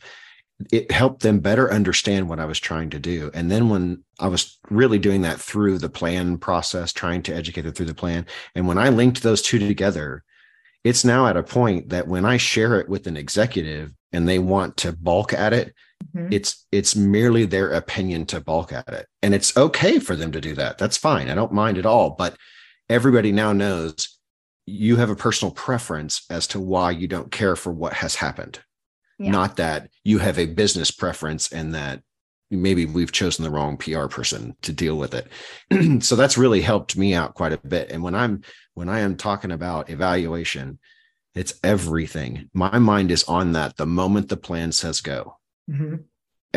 It 0.71 0.89
helped 0.91 1.21
them 1.21 1.39
better 1.39 1.71
understand 1.71 2.29
what 2.29 2.39
I 2.39 2.45
was 2.45 2.59
trying 2.59 2.89
to 2.91 2.99
do. 2.99 3.29
And 3.33 3.51
then 3.51 3.69
when 3.69 4.03
I 4.19 4.27
was 4.27 4.57
really 4.69 4.99
doing 4.99 5.21
that 5.23 5.39
through 5.39 5.79
the 5.79 5.89
plan 5.89 6.37
process, 6.37 6.93
trying 6.93 7.23
to 7.23 7.35
educate 7.35 7.63
them 7.63 7.73
through 7.73 7.87
the 7.87 7.93
plan, 7.93 8.25
and 8.55 8.67
when 8.67 8.77
I 8.77 8.89
linked 8.89 9.21
those 9.21 9.41
two 9.41 9.59
together, 9.59 10.23
it's 10.85 11.03
now 11.03 11.27
at 11.27 11.35
a 11.35 11.43
point 11.43 11.89
that 11.89 12.07
when 12.07 12.25
I 12.25 12.37
share 12.37 12.79
it 12.79 12.87
with 12.87 13.07
an 13.07 13.17
executive 13.17 13.91
and 14.13 14.27
they 14.27 14.39
want 14.39 14.77
to 14.77 14.93
balk 14.93 15.33
at 15.33 15.51
it, 15.51 15.73
mm-hmm. 16.15 16.31
it's 16.31 16.65
it's 16.71 16.95
merely 16.95 17.45
their 17.45 17.71
opinion 17.71 18.25
to 18.27 18.39
balk 18.39 18.71
at 18.71 18.87
it. 18.89 19.07
And 19.21 19.33
it's 19.33 19.57
okay 19.57 19.99
for 19.99 20.15
them 20.15 20.31
to 20.31 20.39
do 20.39 20.53
that. 20.55 20.77
That's 20.77 20.95
fine. 20.95 21.27
I 21.29 21.35
don't 21.35 21.51
mind 21.51 21.77
at 21.77 21.85
all. 21.85 22.11
But 22.11 22.37
everybody 22.87 23.31
now 23.31 23.51
knows 23.51 24.15
you 24.67 24.95
have 24.97 25.09
a 25.09 25.15
personal 25.15 25.51
preference 25.51 26.23
as 26.29 26.47
to 26.47 26.59
why 26.59 26.91
you 26.91 27.07
don't 27.07 27.31
care 27.31 27.55
for 27.55 27.73
what 27.73 27.93
has 27.93 28.15
happened. 28.15 28.59
Yeah. 29.17 29.31
Not 29.31 29.57
that 29.57 29.89
you 30.03 30.19
have 30.19 30.37
a 30.37 30.45
business 30.45 30.91
preference 30.91 31.51
and 31.51 31.73
that 31.73 32.01
maybe 32.51 32.85
we've 32.85 33.11
chosen 33.11 33.43
the 33.43 33.49
wrong 33.49 33.77
PR 33.77 34.07
person 34.07 34.55
to 34.61 34.73
deal 34.73 34.97
with 34.97 35.13
it. 35.13 36.03
so 36.03 36.15
that's 36.15 36.37
really 36.37 36.61
helped 36.61 36.97
me 36.97 37.13
out 37.13 37.33
quite 37.33 37.53
a 37.53 37.57
bit. 37.57 37.91
And 37.91 38.03
when 38.03 38.15
I'm 38.15 38.41
when 38.73 38.89
I 38.89 38.99
am 38.99 39.15
talking 39.15 39.51
about 39.51 39.89
evaluation, 39.89 40.79
it's 41.33 41.59
everything. 41.63 42.49
My 42.53 42.79
mind 42.79 43.11
is 43.11 43.23
on 43.25 43.53
that 43.53 43.77
the 43.77 43.85
moment 43.85 44.29
the 44.29 44.37
plan 44.37 44.71
says 44.71 45.01
go. 45.01 45.37
Mm-hmm. 45.69 45.95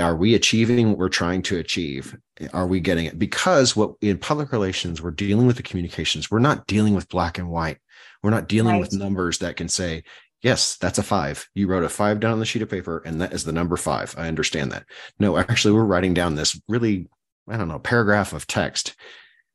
Are 0.03 0.17
we 0.17 0.35
achieving 0.35 0.91
what 0.91 0.99
we're 0.99 1.09
trying 1.09 1.43
to 1.43 1.59
achieve? 1.59 2.17
Are 2.53 2.67
we 2.67 2.79
getting 2.79 3.07
it? 3.07 3.19
Because 3.19 3.75
what 3.75 3.95
in 4.01 4.19
public 4.19 4.53
relations, 4.53 5.03
we're 5.03 5.11
dealing 5.11 5.47
with 5.47 5.57
the 5.57 5.63
communications. 5.63 6.31
We're 6.31 6.39
not 6.39 6.67
dealing 6.69 6.95
with 6.95 7.09
black 7.09 7.39
and 7.39 7.51
white. 7.51 7.79
We're 8.23 8.31
not 8.31 8.49
dealing 8.49 8.75
right. 8.75 8.81
with 8.81 8.93
numbers 8.93 9.39
that 9.39 9.57
can 9.57 9.69
say, 9.69 10.05
yes, 10.43 10.77
that's 10.77 10.99
a 10.99 11.03
five. 11.03 11.49
You 11.55 11.67
wrote 11.67 11.85
a 11.85 11.89
five 11.89 12.21
down 12.21 12.33
on 12.33 12.39
the 12.39 12.47
sheet 12.47 12.63
of 12.63 12.71
paper, 12.71 13.03
and 13.05 13.21
that 13.21 13.33
is 13.33 13.45
the 13.45 13.53
number 13.53 13.77
five. 13.77 14.15
I 14.19 14.29
understand 14.29 14.73
that. 14.73 14.85
No, 15.19 15.37
actually, 15.37 15.75
we're 15.75 15.85
writing 15.85 16.15
down 16.15 16.35
this 16.35 16.61
really, 16.69 17.09
I 17.49 17.57
don't 17.57 17.69
know, 17.69 17.79
paragraph 17.79 18.33
of 18.33 18.47
text. 18.47 18.95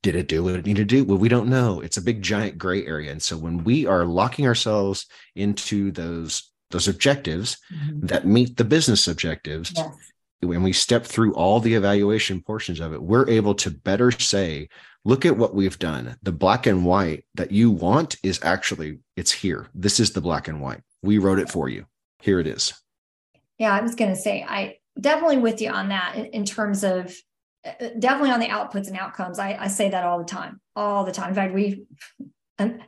Did 0.02 0.16
it 0.16 0.28
do 0.28 0.44
what 0.44 0.56
it 0.56 0.66
needed 0.66 0.90
to 0.90 0.96
do? 0.96 1.06
Well, 1.06 1.18
we 1.18 1.30
don't 1.30 1.48
know. 1.48 1.80
It's 1.80 1.98
a 1.98 2.02
big, 2.02 2.22
giant 2.22 2.58
gray 2.58 2.86
area. 2.86 3.12
And 3.12 3.24
so 3.24 3.38
when 3.38 3.64
we 3.64 3.86
are 3.86 4.06
locking 4.06 4.46
ourselves 4.46 5.06
into 5.36 5.92
those 5.92 6.50
those 6.72 6.88
objectives 6.88 7.58
mm-hmm. 7.72 8.08
that 8.08 8.26
meet 8.26 8.58
the 8.58 8.64
business 8.64 9.08
objectives, 9.08 9.72
yes. 9.76 9.96
When 10.44 10.64
we 10.64 10.74
step 10.74 11.06
through 11.06 11.34
all 11.34 11.60
the 11.60 11.74
evaluation 11.74 12.42
portions 12.42 12.80
of 12.80 12.94
it, 12.94 13.02
we're 13.02 13.30
able 13.30 13.56
to 13.56 13.72
better 13.72 14.12
say, 14.12 14.70
look 15.06 15.26
at 15.26 15.38
what 15.38 15.56
we've 15.56 15.80
done. 15.80 16.18
The 16.24 16.32
black 16.32 16.66
and 16.66 16.86
white 16.86 17.26
that 17.36 17.52
you 17.52 17.72
want 17.72 18.16
is 18.24 18.40
actually 18.44 19.00
it's 19.16 19.32
here. 19.32 19.68
This 19.74 20.00
is 20.00 20.12
the 20.12 20.22
black 20.22 20.48
and 20.48 20.62
white. 20.62 20.82
We 21.02 21.18
wrote 21.18 21.40
it 21.40 21.50
for 21.50 21.70
you. 21.70 21.86
Here 22.22 22.40
it 22.40 22.48
is. 22.48 22.74
Yeah, 23.58 23.74
I 23.74 23.82
was 23.82 23.96
going 23.96 24.12
to 24.12 24.20
say 24.20 24.46
I 24.48 24.78
definitely 25.00 25.38
with 25.38 25.62
you 25.62 25.70
on 25.70 25.90
that 25.90 26.16
in, 26.16 26.46
terms 26.46 26.84
of 26.84 27.16
uh, 27.66 27.90
definitely 28.00 28.32
on 28.32 28.40
the 28.40 28.48
outputs 28.48 28.88
and 28.88 28.98
outcomes. 28.98 29.40
I, 29.40 29.58
I 29.60 29.68
say 29.68 29.90
that 29.90 30.06
all 30.06 30.20
the 30.20 30.26
time, 30.26 30.60
all 30.76 31.04
the 31.04 31.12
time. 31.12 31.30
In 31.30 31.36
fact, 31.36 31.54
we 31.54 31.86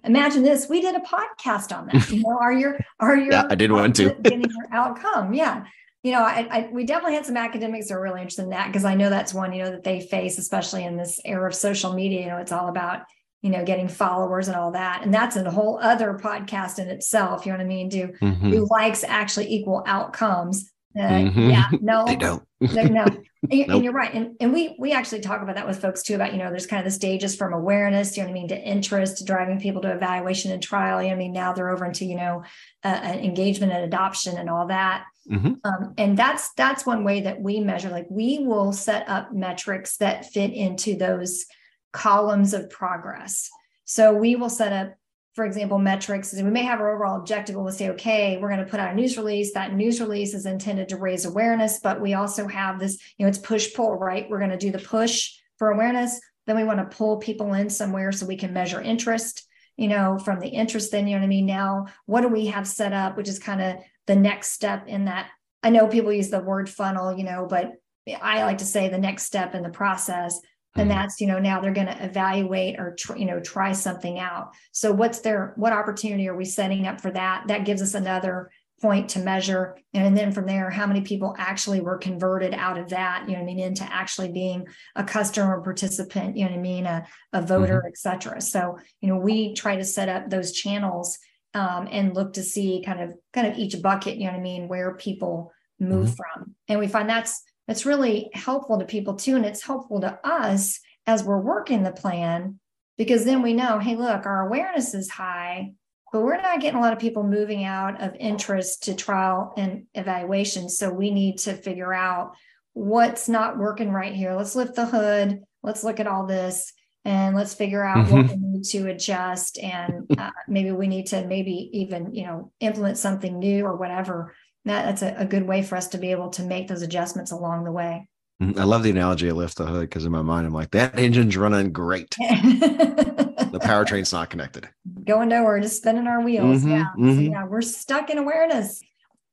imagine 0.04 0.44
this: 0.44 0.70
we 0.70 0.82
did 0.82 0.96
a 0.96 1.00
podcast 1.00 1.76
on 1.76 1.88
that. 1.88 2.10
You 2.10 2.24
know, 2.24 2.38
are 2.40 2.54
your 2.54 2.80
are 3.00 3.16
your 3.18 3.32
yeah, 3.32 3.48
I 3.50 3.56
did 3.56 3.72
one 3.72 3.94
too. 3.94 4.16
getting 4.22 4.42
your 4.42 4.68
outcome? 4.72 5.34
Yeah, 5.34 5.66
you 6.06 6.12
know, 6.12 6.22
I, 6.22 6.48
I, 6.52 6.70
we 6.72 6.86
definitely 6.86 7.16
had 7.16 7.26
some 7.26 7.36
academics 7.36 7.88
that 7.88 7.96
are 7.96 8.02
really 8.02 8.22
interested 8.22 8.44
in 8.44 8.50
that 8.50 8.68
because 8.68 8.86
I 8.86 8.94
know 8.94 9.10
that's 9.10 9.34
one, 9.34 9.52
you 9.52 9.64
know, 9.64 9.72
that 9.72 9.84
they 9.84 10.02
face, 10.02 10.38
especially 10.38 10.84
in 10.84 10.98
this 10.98 11.20
era 11.26 11.48
of 11.48 11.56
social 11.56 11.94
media. 11.94 12.22
You 12.22 12.28
know, 12.28 12.38
it's 12.38 12.52
all 12.52 12.70
about, 12.70 13.02
you 13.42 13.50
know, 13.50 13.66
getting 13.66 13.88
followers 13.88 14.48
and 14.48 14.56
all 14.56 14.74
that. 14.74 15.02
And 15.02 15.12
that's 15.12 15.36
a 15.36 15.50
whole 15.50 15.80
other 15.82 16.14
podcast 16.14 16.78
in 16.78 16.90
itself. 16.90 17.44
You 17.44 17.54
know 17.54 17.58
what 17.58 17.64
I 17.64 17.68
mean? 17.68 17.90
Do 17.90 18.10
mm-hmm. 18.22 18.52
do 18.52 18.68
likes 18.70 19.04
actually 19.04 19.52
equal 19.52 19.84
outcomes? 19.88 20.72
Uh, 20.96 21.02
mm-hmm. 21.02 21.50
Yeah, 21.50 21.70
no, 21.82 22.06
they 22.06 22.18
don't. 22.18 22.44
no. 22.62 23.06
And, 23.52 23.68
nope. 23.68 23.76
and, 23.76 23.84
you're 23.84 23.94
right. 23.94 24.14
And, 24.14 24.36
and 24.40 24.54
we 24.54 24.76
we 24.80 24.92
actually 24.92 25.22
talk 25.22 25.42
about 25.42 25.56
that 25.56 25.68
with 25.68 25.82
folks 25.82 26.04
too 26.04 26.16
about, 26.16 26.34
you 26.34 26.40
know, 26.40 26.50
there's 26.50 26.68
kind 26.68 26.80
of 26.80 26.86
the 26.86 26.92
stages 26.92 27.36
from 27.36 27.54
awareness, 27.54 28.16
you 28.16 28.24
know 28.24 28.30
what 28.30 28.38
I 28.38 28.40
mean, 28.40 28.48
to 28.50 28.60
interest, 28.60 29.18
to 29.18 29.26
driving 29.26 29.60
people 29.60 29.82
to 29.82 29.92
evaluation 29.92 30.52
and 30.52 30.62
trial. 30.62 31.02
You 31.02 31.10
know 31.10 31.16
I 31.16 31.18
mean? 31.18 31.34
Now 31.34 31.54
they're 31.54 31.70
over 31.70 31.86
into, 31.86 32.06
you 32.06 32.16
know, 32.16 32.44
uh, 32.84 33.18
engagement 33.22 33.72
and 33.72 33.84
adoption 33.84 34.38
and 34.38 34.50
all 34.50 34.68
that. 34.68 35.06
Mm-hmm. 35.30 35.54
Um, 35.64 35.94
and 35.98 36.18
that's 36.18 36.54
that's 36.54 36.86
one 36.86 37.04
way 37.04 37.22
that 37.22 37.42
we 37.42 37.60
measure. 37.60 37.90
Like 37.90 38.08
we 38.10 38.40
will 38.40 38.72
set 38.72 39.10
up 39.10 39.34
metrics 39.34 39.98
that 39.98 40.26
fit 40.26 40.54
into 40.54 40.96
those 40.96 41.46
columns 41.92 42.54
of 42.54 42.70
progress. 42.70 43.50
So 43.86 44.14
we 44.14 44.36
will 44.36 44.50
set 44.50 44.74
up, 44.74 44.96
for 45.36 45.46
example, 45.46 45.78
metrics. 45.78 46.34
And 46.34 46.46
we 46.46 46.52
may 46.52 46.64
have 46.64 46.80
our 46.80 46.96
overall 46.96 47.20
objective. 47.20 47.56
and 47.56 47.64
We'll 47.64 47.74
say, 47.74 47.90
okay, 47.90 48.38
we're 48.38 48.50
going 48.50 48.64
to 48.64 48.70
put 48.70 48.80
out 48.80 48.94
a 48.94 48.96
news 48.96 49.18
release. 49.18 49.54
That 49.54 49.74
news 49.74 50.02
release 50.02 50.34
is 50.34 50.46
intended 50.46 50.90
to 50.90 50.98
raise 50.98 51.26
awareness, 51.26 51.80
but 51.80 52.02
we 52.02 52.14
also 52.14 52.48
have 52.48 52.80
this. 52.80 52.98
You 53.18 53.26
know, 53.26 53.30
it's 53.30 53.38
push 53.38 53.74
pull, 53.74 53.96
right? 53.96 54.30
We're 54.30 54.40
going 54.40 54.52
to 54.52 54.58
do 54.58 54.72
the 54.72 54.80
push 54.80 55.34
for 55.58 55.72
awareness. 55.72 56.20
Then 56.48 56.56
we 56.56 56.64
want 56.64 56.80
to 56.80 56.98
pull 56.98 57.18
people 57.18 57.54
in 57.54 57.70
somewhere 57.70 58.12
so 58.12 58.26
we 58.26 58.38
can 58.38 58.54
measure 58.54 58.82
interest 58.82 59.46
you 59.78 59.88
know, 59.88 60.18
from 60.18 60.40
the 60.40 60.48
interest, 60.48 60.92
then, 60.92 61.08
you 61.08 61.16
know 61.16 61.20
what 61.20 61.26
I 61.26 61.30
mean? 61.30 61.46
Now, 61.46 61.88
what 62.06 62.22
do 62.22 62.28
we 62.30 62.48
have 62.48 62.68
set 62.68 62.94
up, 62.94 63.18
which 63.18 63.28
is 63.28 63.40
kind 63.40 63.62
of 63.62 63.78
the 64.06 64.16
next 64.16 64.52
step 64.52 64.88
in 64.88 65.06
that? 65.06 65.30
I 65.64 65.70
know 65.70 65.88
people 65.88 66.14
use 66.14 66.30
the 66.30 66.40
word 66.40 66.70
funnel, 66.70 67.18
you 67.18 67.24
know, 67.24 67.46
but 67.50 67.74
I 68.22 68.44
like 68.44 68.60
to 68.60 68.66
say 68.66 68.88
the 68.88 68.98
next 68.98 69.24
step 69.24 69.56
in 69.56 69.64
the 69.64 69.70
process. 69.70 70.40
And 70.76 70.90
mm-hmm. 70.90 71.00
that's, 71.00 71.22
you 71.22 71.28
know, 71.28 71.40
now 71.40 71.62
they're 71.62 71.74
going 71.74 71.88
to 71.88 72.04
evaluate 72.04 72.78
or, 72.78 72.96
tr- 72.98 73.16
you 73.16 73.26
know, 73.26 73.40
try 73.40 73.72
something 73.72 74.20
out. 74.20 74.52
So, 74.72 74.92
what's 74.92 75.20
their, 75.20 75.54
what 75.56 75.74
opportunity 75.74 76.28
are 76.28 76.36
we 76.36 76.46
setting 76.46 76.86
up 76.86 77.00
for 77.00 77.12
that? 77.12 77.46
That 77.48 77.66
gives 77.66 77.82
us 77.82 77.94
another 77.94 78.50
point 78.82 79.10
to 79.10 79.20
measure. 79.20 79.78
And 79.94 80.18
then 80.18 80.32
from 80.32 80.46
there, 80.46 80.70
how 80.70 80.86
many 80.86 81.02
people 81.02 81.34
actually 81.38 81.80
were 81.80 81.98
converted 81.98 82.54
out 82.54 82.78
of 82.78 82.90
that, 82.90 83.26
you 83.28 83.36
know 83.36 83.42
I 83.42 83.46
mean, 83.46 83.60
into 83.60 83.84
actually 83.84 84.32
being 84.32 84.68
a 84.96 85.04
customer 85.04 85.62
participant, 85.62 86.36
you 86.36 86.44
know 86.44 86.52
what 86.52 86.60
I 86.60 86.62
mean, 86.62 86.86
a, 86.86 87.06
a 87.34 87.42
voter, 87.42 87.78
mm-hmm. 87.78 87.88
et 87.88 87.98
cetera. 87.98 88.42
So, 88.42 88.78
you 89.00 89.08
know, 89.08 89.18
we 89.18 89.54
try 89.54 89.78
to 89.78 89.84
set 89.86 90.10
up 90.10 90.30
those 90.30 90.52
channels 90.52 91.18
um, 91.54 91.88
and 91.90 92.14
look 92.14 92.34
to 92.34 92.44
see 92.44 92.84
kind 92.86 93.02
of 93.02 93.14
kind 93.34 93.48
of 93.48 93.58
each 93.58 93.82
bucket, 93.82 94.18
you 94.18 94.26
know 94.26 94.34
what 94.34 94.40
I 94.40 94.44
mean, 94.44 94.68
where 94.68 94.96
people 94.96 95.54
move 95.80 96.10
mm-hmm. 96.10 96.16
from. 96.16 96.56
And 96.68 96.80
we 96.80 96.88
find 96.88 97.10
that's 97.10 97.44
that's 97.68 97.86
really 97.86 98.30
helpful 98.34 98.80
to 98.80 98.86
people 98.86 99.16
too. 99.16 99.36
And 99.36 99.46
it's 99.46 99.64
helpful 99.64 100.02
to 100.02 100.20
us 100.24 100.80
as 101.08 101.24
we're 101.24 101.40
working 101.40 101.84
the 101.84 101.92
plan 101.92 102.60
because 102.98 103.26
then 103.26 103.42
we 103.42 103.54
know, 103.54 103.80
hey, 103.80 103.96
look, 103.96 104.26
our 104.26 104.48
awareness 104.48 104.94
is 104.94 105.10
high 105.10 105.74
but 106.16 106.22
we're 106.22 106.42
not 106.42 106.62
getting 106.62 106.80
a 106.80 106.82
lot 106.82 106.94
of 106.94 107.00
people 107.00 107.24
moving 107.24 107.66
out 107.66 108.02
of 108.02 108.16
interest 108.18 108.84
to 108.84 108.96
trial 108.96 109.54
and 109.58 109.86
evaluation. 109.96 110.70
So 110.70 110.90
we 110.90 111.12
need 111.12 111.40
to 111.40 111.54
figure 111.54 111.94
out 111.94 112.38
what's 112.72 113.28
not 113.28 113.58
working 113.58 113.92
right 113.92 114.14
here. 114.14 114.34
Let's 114.34 114.56
lift 114.56 114.76
the 114.76 114.86
hood. 114.86 115.42
Let's 115.62 115.84
look 115.84 116.00
at 116.00 116.08
all 116.08 116.26
this 116.26 116.72
and 117.04 117.36
let's 117.36 117.54
figure 117.54 117.84
out 117.84 118.06
mm-hmm. 118.06 118.16
what 118.16 118.30
we 118.30 118.38
need 118.38 118.64
to 118.64 118.90
adjust. 118.90 119.60
And 119.60 120.10
uh, 120.18 120.32
maybe 120.48 120.72
we 120.72 120.88
need 120.88 121.08
to 121.08 121.26
maybe 121.26 121.70
even, 121.74 122.16
you 122.16 122.26
know, 122.26 122.54
implement 122.62 122.98
something 122.98 123.38
new 123.38 123.66
or 123.66 123.76
whatever. 123.76 124.34
That, 124.66 124.86
that's 124.86 125.02
a, 125.02 125.16
a 125.18 125.26
good 125.26 125.48
way 125.48 125.62
for 125.62 125.76
us 125.76 125.88
to 125.90 125.98
be 125.98 126.12
able 126.12 126.30
to 126.32 126.44
make 126.44 126.68
those 126.68 126.82
adjustments 126.82 127.32
along 127.32 127.64
the 127.64 127.72
way. 127.72 128.08
Mm-hmm. 128.42 128.60
I 128.60 128.64
love 128.64 128.84
the 128.84 128.90
analogy 128.90 129.30
of 129.30 129.38
lift 129.38 129.58
the 129.58 129.66
hood 129.66 129.90
because 129.90 130.06
in 130.06 130.12
my 130.12 130.22
mind, 130.22 130.46
I'm 130.46 130.54
like, 130.54 130.72
that 130.72 130.98
engine's 131.00 131.38
running 131.38 131.72
great. 131.72 132.10
the 132.20 133.60
powertrain's 133.62 134.12
not 134.12 134.30
connected. 134.30 134.68
Going 135.06 135.30
nowhere, 135.30 135.60
just 135.62 135.78
spinning 135.78 136.08
our 136.08 136.22
wheels. 136.22 136.62
Mm-hmm, 136.62 136.72
yeah. 136.72 136.86
Mm-hmm. 136.98 137.16
So, 137.16 137.22
yeah, 137.22 137.46
we're 137.46 137.62
stuck 137.62 138.10
in 138.10 138.18
awareness. 138.18 138.82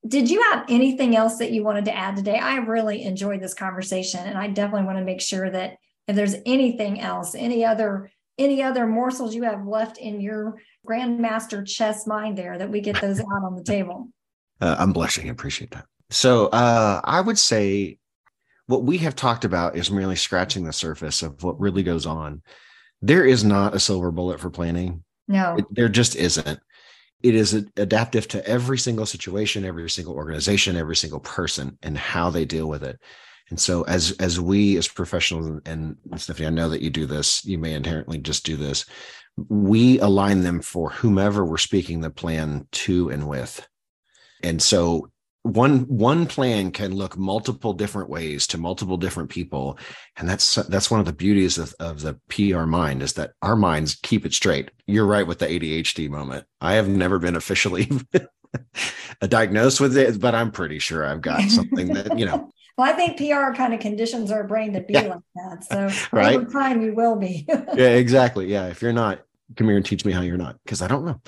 Did 0.06 0.30
you 0.30 0.42
have 0.50 0.66
anything 0.68 1.16
else 1.16 1.38
that 1.38 1.52
you 1.52 1.64
wanted 1.64 1.84
to 1.86 1.96
add 1.96 2.16
today? 2.16 2.38
I 2.38 2.56
really 2.56 3.02
enjoyed 3.02 3.40
this 3.40 3.54
conversation, 3.54 4.20
and 4.20 4.38
I 4.38 4.48
definitely 4.48 4.86
want 4.86 4.98
to 4.98 5.04
make 5.04 5.20
sure 5.20 5.50
that 5.50 5.76
if 6.06 6.16
there's 6.16 6.36
anything 6.44 7.00
else, 7.00 7.34
any 7.34 7.64
other 7.64 8.10
any 8.38 8.62
other 8.62 8.86
morsels 8.86 9.34
you 9.34 9.42
have 9.42 9.66
left 9.66 9.98
in 9.98 10.20
your 10.20 10.58
grandmaster 10.88 11.66
chess 11.66 12.06
mind 12.06 12.36
there, 12.38 12.56
that 12.56 12.70
we 12.70 12.80
get 12.80 13.00
those 13.00 13.20
out 13.20 13.44
on 13.44 13.54
the 13.54 13.62
table. 13.62 14.08
Uh, 14.62 14.76
I'm 14.78 14.94
blushing. 14.94 15.28
I 15.28 15.32
appreciate 15.32 15.72
that. 15.72 15.84
So 16.08 16.46
uh, 16.46 17.02
I 17.04 17.20
would 17.20 17.38
say 17.38 17.98
what 18.66 18.84
we 18.84 18.96
have 18.98 19.14
talked 19.14 19.44
about 19.44 19.76
is 19.76 19.90
merely 19.90 20.16
scratching 20.16 20.64
the 20.64 20.72
surface 20.72 21.22
of 21.22 21.42
what 21.42 21.60
really 21.60 21.82
goes 21.82 22.06
on 22.06 22.40
there 23.02 23.24
is 23.24 23.42
not 23.42 23.74
a 23.74 23.80
silver 23.80 24.10
bullet 24.12 24.40
for 24.40 24.48
planning. 24.48 25.02
No, 25.28 25.56
it, 25.58 25.66
there 25.70 25.88
just 25.88 26.16
isn't. 26.16 26.60
it 27.22 27.34
is 27.34 27.52
adaptive 27.76 28.28
to 28.28 28.46
every 28.46 28.78
single 28.78 29.06
situation, 29.06 29.64
every 29.64 29.90
single 29.90 30.14
organization, 30.14 30.76
every 30.76 30.96
single 30.96 31.20
person, 31.20 31.76
and 31.82 31.98
how 31.98 32.30
they 32.30 32.44
deal 32.44 32.68
with 32.68 32.82
it. 32.82 32.98
And 33.50 33.58
so, 33.60 33.82
as 33.82 34.12
as 34.12 34.40
we 34.40 34.76
as 34.76 34.88
professionals, 34.88 35.60
and 35.66 35.96
Stephanie, 36.16 36.46
I 36.46 36.50
know 36.50 36.68
that 36.68 36.80
you 36.80 36.90
do 36.90 37.06
this. 37.06 37.44
You 37.44 37.58
may 37.58 37.74
inherently 37.74 38.18
just 38.18 38.46
do 38.46 38.56
this. 38.56 38.86
We 39.48 39.98
align 39.98 40.42
them 40.42 40.60
for 40.60 40.90
whomever 40.90 41.44
we're 41.44 41.58
speaking 41.58 42.00
the 42.00 42.10
plan 42.10 42.68
to 42.72 43.10
and 43.10 43.28
with. 43.28 43.66
And 44.42 44.62
so, 44.62 45.08
one 45.44 45.80
one 45.88 46.26
plan 46.26 46.70
can 46.70 46.94
look 46.94 47.18
multiple 47.18 47.72
different 47.72 48.08
ways 48.08 48.46
to 48.48 48.58
multiple 48.58 48.96
different 48.96 49.28
people. 49.28 49.76
And 50.16 50.28
that's 50.28 50.54
that's 50.54 50.90
one 50.90 51.00
of 51.00 51.06
the 51.06 51.12
beauties 51.12 51.58
of, 51.58 51.74
of 51.80 52.00
the 52.02 52.18
pr 52.28 52.64
mind 52.64 53.02
is 53.02 53.14
that 53.14 53.32
our 53.42 53.56
minds 53.56 53.96
keep 54.02 54.24
it 54.24 54.34
straight. 54.34 54.70
You're 54.86 55.06
right 55.06 55.26
with 55.26 55.40
the 55.40 55.46
adhd 55.46 56.08
moment. 56.10 56.46
I 56.60 56.74
have 56.74 56.88
never 56.88 57.18
been 57.18 57.34
officially 57.34 57.90
diagnosed 59.20 59.80
with 59.80 59.96
it 59.96 60.20
but 60.20 60.34
i'm 60.34 60.50
pretty 60.50 60.78
sure 60.78 61.06
i've 61.06 61.20
got 61.20 61.40
something 61.50 61.88
that 61.94 62.18
you 62.18 62.26
know. 62.26 62.48
Well 62.78 62.90
i 62.90 62.94
think 62.94 63.18
pr 63.18 63.54
kind 63.54 63.74
of 63.74 63.80
conditions 63.80 64.30
our 64.30 64.44
brain 64.44 64.72
to 64.72 64.80
be 64.80 64.94
yeah. 64.94 65.02
like 65.02 65.20
that. 65.34 65.64
So 65.64 66.06
right? 66.16 66.36
over 66.36 66.50
time 66.50 66.80
you 66.82 66.94
will 66.94 67.16
be. 67.16 67.46
Yeah 67.46 67.90
exactly. 67.90 68.46
Yeah 68.46 68.68
if 68.68 68.80
you're 68.80 68.94
not 68.94 69.20
come 69.56 69.66
here 69.68 69.76
and 69.76 69.84
teach 69.84 70.06
me 70.06 70.12
how 70.12 70.22
you're 70.22 70.38
not 70.38 70.56
because 70.64 70.80
i 70.80 70.88
don't 70.88 71.04
know 71.04 71.20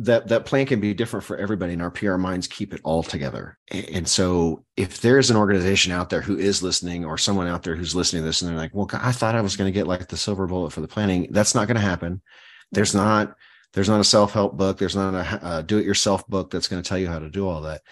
that 0.00 0.28
that 0.28 0.46
plan 0.46 0.64
can 0.64 0.80
be 0.80 0.94
different 0.94 1.24
for 1.24 1.36
everybody 1.36 1.72
and 1.72 1.82
our 1.82 1.90
pr 1.90 2.14
minds 2.16 2.46
keep 2.46 2.72
it 2.72 2.80
all 2.84 3.02
together. 3.02 3.58
And 3.70 4.06
so 4.06 4.64
if 4.76 5.00
there's 5.00 5.28
an 5.28 5.36
organization 5.36 5.92
out 5.92 6.08
there 6.08 6.20
who 6.20 6.38
is 6.38 6.62
listening 6.62 7.04
or 7.04 7.18
someone 7.18 7.48
out 7.48 7.64
there 7.64 7.74
who's 7.74 7.96
listening 7.96 8.22
to 8.22 8.26
this 8.26 8.40
and 8.40 8.50
they're 8.50 8.56
like 8.56 8.74
well 8.74 8.88
i 8.92 9.10
thought 9.10 9.34
i 9.34 9.40
was 9.40 9.56
going 9.56 9.66
to 9.66 9.76
get 9.76 9.88
like 9.88 10.06
the 10.06 10.16
silver 10.16 10.46
bullet 10.46 10.72
for 10.72 10.80
the 10.80 10.88
planning 10.88 11.26
that's 11.30 11.54
not 11.54 11.66
going 11.66 11.76
to 11.76 11.80
happen. 11.80 12.22
There's 12.70 12.94
not 12.94 13.34
there's 13.74 13.88
not 13.88 14.00
a 14.00 14.04
self-help 14.04 14.56
book. 14.56 14.78
There's 14.78 14.96
not 14.96 15.14
a, 15.14 15.58
a 15.58 15.62
do-it-yourself 15.62 16.26
book 16.28 16.50
that's 16.50 16.68
going 16.68 16.82
to 16.82 16.88
tell 16.88 16.98
you 16.98 17.08
how 17.08 17.18
to 17.18 17.28
do 17.28 17.46
all 17.46 17.62
that. 17.62 17.82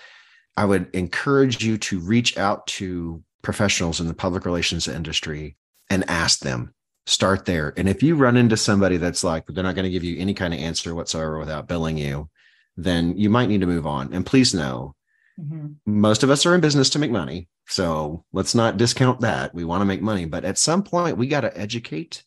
I 0.57 0.65
would 0.65 0.89
encourage 0.95 1.63
you 1.63 1.77
to 1.79 2.01
reach 2.01 2.39
out 2.39 2.67
to 2.69 3.23
professionals 3.43 4.01
in 4.01 4.09
the 4.09 4.15
public 4.15 4.47
relations 4.47 4.89
industry 4.89 5.57
and 5.91 6.09
ask 6.09 6.41
them 6.41 6.73
start 7.07 7.45
there. 7.45 7.73
And 7.77 7.89
if 7.89 8.03
you 8.03 8.17
run 8.17 8.37
into 8.37 8.57
somebody 8.57 8.97
that's 8.97 9.23
like, 9.23 9.47
they're 9.47 9.65
not 9.65 9.75
going 9.75 9.85
to 9.85 9.91
give 9.91 10.05
you 10.05 10.19
any 10.19 10.35
kind 10.35 10.53
of 10.53 10.61
answer 10.61 10.95
whatsoever 10.95 11.39
without 11.39 11.69
billing 11.69 11.97
you, 11.97 12.29
then 12.77 13.17
you 13.17 13.31
might 13.31 13.49
need 13.49 13.61
to 13.61 13.67
move 13.67 13.87
on. 13.87 14.13
And 14.13 14.27
please 14.27 14.53
know, 14.53 14.95
mm-hmm. 15.41 15.69
most 15.87 16.23
of 16.23 16.31
us 16.31 16.45
are 16.45 16.55
in 16.55 16.61
business 16.61 16.91
to 16.91 16.99
make 16.99 17.11
money. 17.11 17.49
So 17.69 18.25
let's 18.33 18.55
not 18.55 18.77
discount 18.77 19.21
that. 19.21 19.55
We 19.55 19.65
want 19.65 19.81
to 19.81 19.87
make 19.87 20.03
money, 20.03 20.25
but 20.25 20.45
at 20.45 20.59
some 20.59 20.83
point 20.83 21.17
we 21.17 21.27
got 21.27 21.43
to 21.43 21.57
educate 21.57 22.25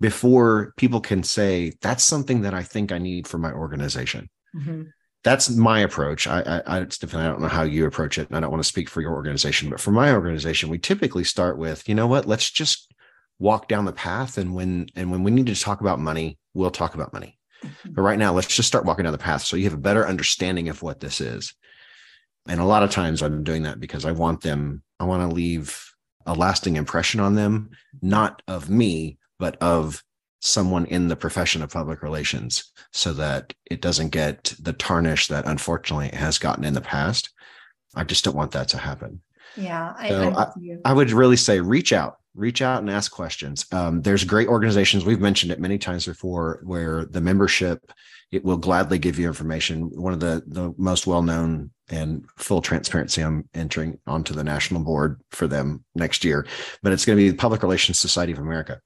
before 0.00 0.72
people 0.76 1.00
can 1.00 1.22
say, 1.22 1.72
that's 1.80 2.04
something 2.04 2.42
that 2.42 2.54
I 2.54 2.62
think 2.62 2.90
I 2.90 2.98
need 2.98 3.28
for 3.28 3.38
my 3.38 3.52
organization. 3.52 4.28
Mm-hmm. 4.56 4.82
That's 5.22 5.50
my 5.50 5.80
approach. 5.80 6.26
I, 6.26 6.62
I, 6.66 6.78
I, 6.78 6.86
Stephen, 6.88 7.20
I 7.20 7.26
don't 7.26 7.42
know 7.42 7.48
how 7.48 7.64
you 7.64 7.84
approach 7.84 8.16
it, 8.16 8.28
and 8.28 8.36
I 8.36 8.40
don't 8.40 8.50
want 8.50 8.62
to 8.62 8.68
speak 8.68 8.88
for 8.88 9.02
your 9.02 9.12
organization, 9.12 9.68
but 9.68 9.78
for 9.78 9.90
my 9.90 10.12
organization, 10.12 10.70
we 10.70 10.78
typically 10.78 11.24
start 11.24 11.58
with, 11.58 11.86
you 11.86 11.94
know 11.94 12.06
what? 12.06 12.24
Let's 12.24 12.50
just 12.50 12.90
walk 13.40 13.66
down 13.66 13.84
the 13.84 13.92
path. 13.92 14.38
And 14.38 14.54
when 14.54 14.86
and 14.94 15.10
when 15.10 15.24
we 15.24 15.32
need 15.32 15.46
to 15.46 15.60
talk 15.60 15.80
about 15.80 15.98
money 15.98 16.38
we'll 16.54 16.70
talk 16.70 16.94
about 16.94 17.12
money. 17.12 17.36
Mm-hmm. 17.64 17.92
but 17.92 18.00
right 18.00 18.18
now 18.18 18.32
let's 18.32 18.56
just 18.56 18.68
start 18.68 18.86
walking 18.86 19.02
down 19.04 19.12
the 19.12 19.18
path 19.18 19.42
so 19.42 19.54
you 19.54 19.64
have 19.64 19.74
a 19.74 19.76
better 19.76 20.08
understanding 20.08 20.70
of 20.70 20.82
what 20.82 21.00
this 21.00 21.20
is. 21.20 21.54
And 22.48 22.58
a 22.58 22.64
lot 22.64 22.82
of 22.82 22.90
times 22.90 23.22
i'm 23.22 23.44
doing 23.44 23.64
that 23.64 23.78
because 23.78 24.06
i 24.06 24.12
want 24.12 24.40
them 24.40 24.82
i 24.98 25.04
want 25.04 25.28
to 25.28 25.34
leave 25.34 25.92
a 26.24 26.32
lasting 26.32 26.76
impression 26.76 27.20
on 27.20 27.34
them 27.34 27.68
not 28.00 28.40
of 28.48 28.70
me 28.70 29.18
but 29.38 29.60
of 29.62 30.02
someone 30.40 30.86
in 30.86 31.08
the 31.08 31.16
profession 31.16 31.62
of 31.62 31.72
public 31.72 32.02
relations 32.02 32.72
so 32.92 33.12
that 33.12 33.52
it 33.66 33.82
doesn't 33.82 34.08
get 34.08 34.54
the 34.60 34.72
tarnish 34.72 35.28
that 35.28 35.46
unfortunately 35.46 36.06
it 36.06 36.14
has 36.14 36.38
gotten 36.38 36.64
in 36.64 36.74
the 36.74 36.80
past. 36.80 37.30
I 37.94 38.04
just 38.04 38.24
don't 38.24 38.36
want 38.36 38.52
that 38.52 38.68
to 38.68 38.78
happen. 38.78 39.20
Yeah 39.56 39.94
I, 39.98 40.08
so 40.08 40.30
I, 40.30 40.46
I, 40.84 40.92
would 40.92 41.10
really 41.10 41.36
say 41.36 41.60
reach 41.60 41.92
out 41.92 42.19
reach 42.34 42.62
out 42.62 42.80
and 42.80 42.90
ask 42.90 43.10
questions. 43.10 43.66
Um, 43.72 44.02
there's 44.02 44.24
great 44.24 44.48
organizations. 44.48 45.04
We've 45.04 45.20
mentioned 45.20 45.52
it 45.52 45.60
many 45.60 45.78
times 45.78 46.06
before 46.06 46.60
where 46.64 47.04
the 47.06 47.20
membership, 47.20 47.92
it 48.30 48.44
will 48.44 48.56
gladly 48.56 48.98
give 48.98 49.18
you 49.18 49.26
information. 49.26 49.90
One 50.00 50.12
of 50.12 50.20
the, 50.20 50.42
the 50.46 50.72
most 50.78 51.06
well-known 51.06 51.70
and 51.88 52.24
full 52.36 52.62
transparency, 52.62 53.22
I'm 53.22 53.48
entering 53.54 53.98
onto 54.06 54.32
the 54.32 54.44
national 54.44 54.82
board 54.82 55.20
for 55.30 55.46
them 55.46 55.84
next 55.94 56.24
year, 56.24 56.46
but 56.82 56.92
it's 56.92 57.04
going 57.04 57.18
to 57.18 57.24
be 57.24 57.30
the 57.30 57.36
Public 57.36 57.62
Relations 57.62 57.98
Society 57.98 58.32
of 58.32 58.38
America. 58.38 58.80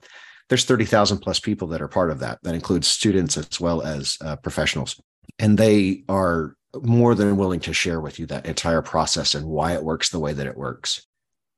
There's 0.49 0.64
30,000 0.64 1.18
plus 1.18 1.40
people 1.40 1.68
that 1.68 1.82
are 1.82 1.88
part 1.88 2.11
of 2.11 2.20
that. 2.20 2.38
That 2.42 2.55
includes 2.55 2.86
students 2.86 3.36
as 3.36 3.61
well 3.61 3.82
as 3.82 4.16
uh, 4.22 4.36
professionals. 4.36 5.01
And 5.38 5.59
they 5.59 6.05
are 6.09 6.55
more 6.82 7.14
than 7.14 7.36
willing 7.36 7.61
to 7.61 7.72
share 7.72 8.01
with 8.01 8.18
you 8.18 8.26
that 8.26 8.47
entire 8.47 8.82
process 8.82 9.34
and 9.34 9.47
why 9.47 9.74
it 9.74 9.84
works 9.84 10.11
the 10.11 10.18
way 10.18 10.32
that 10.32 10.47
it 10.47 10.57
works 10.57 11.07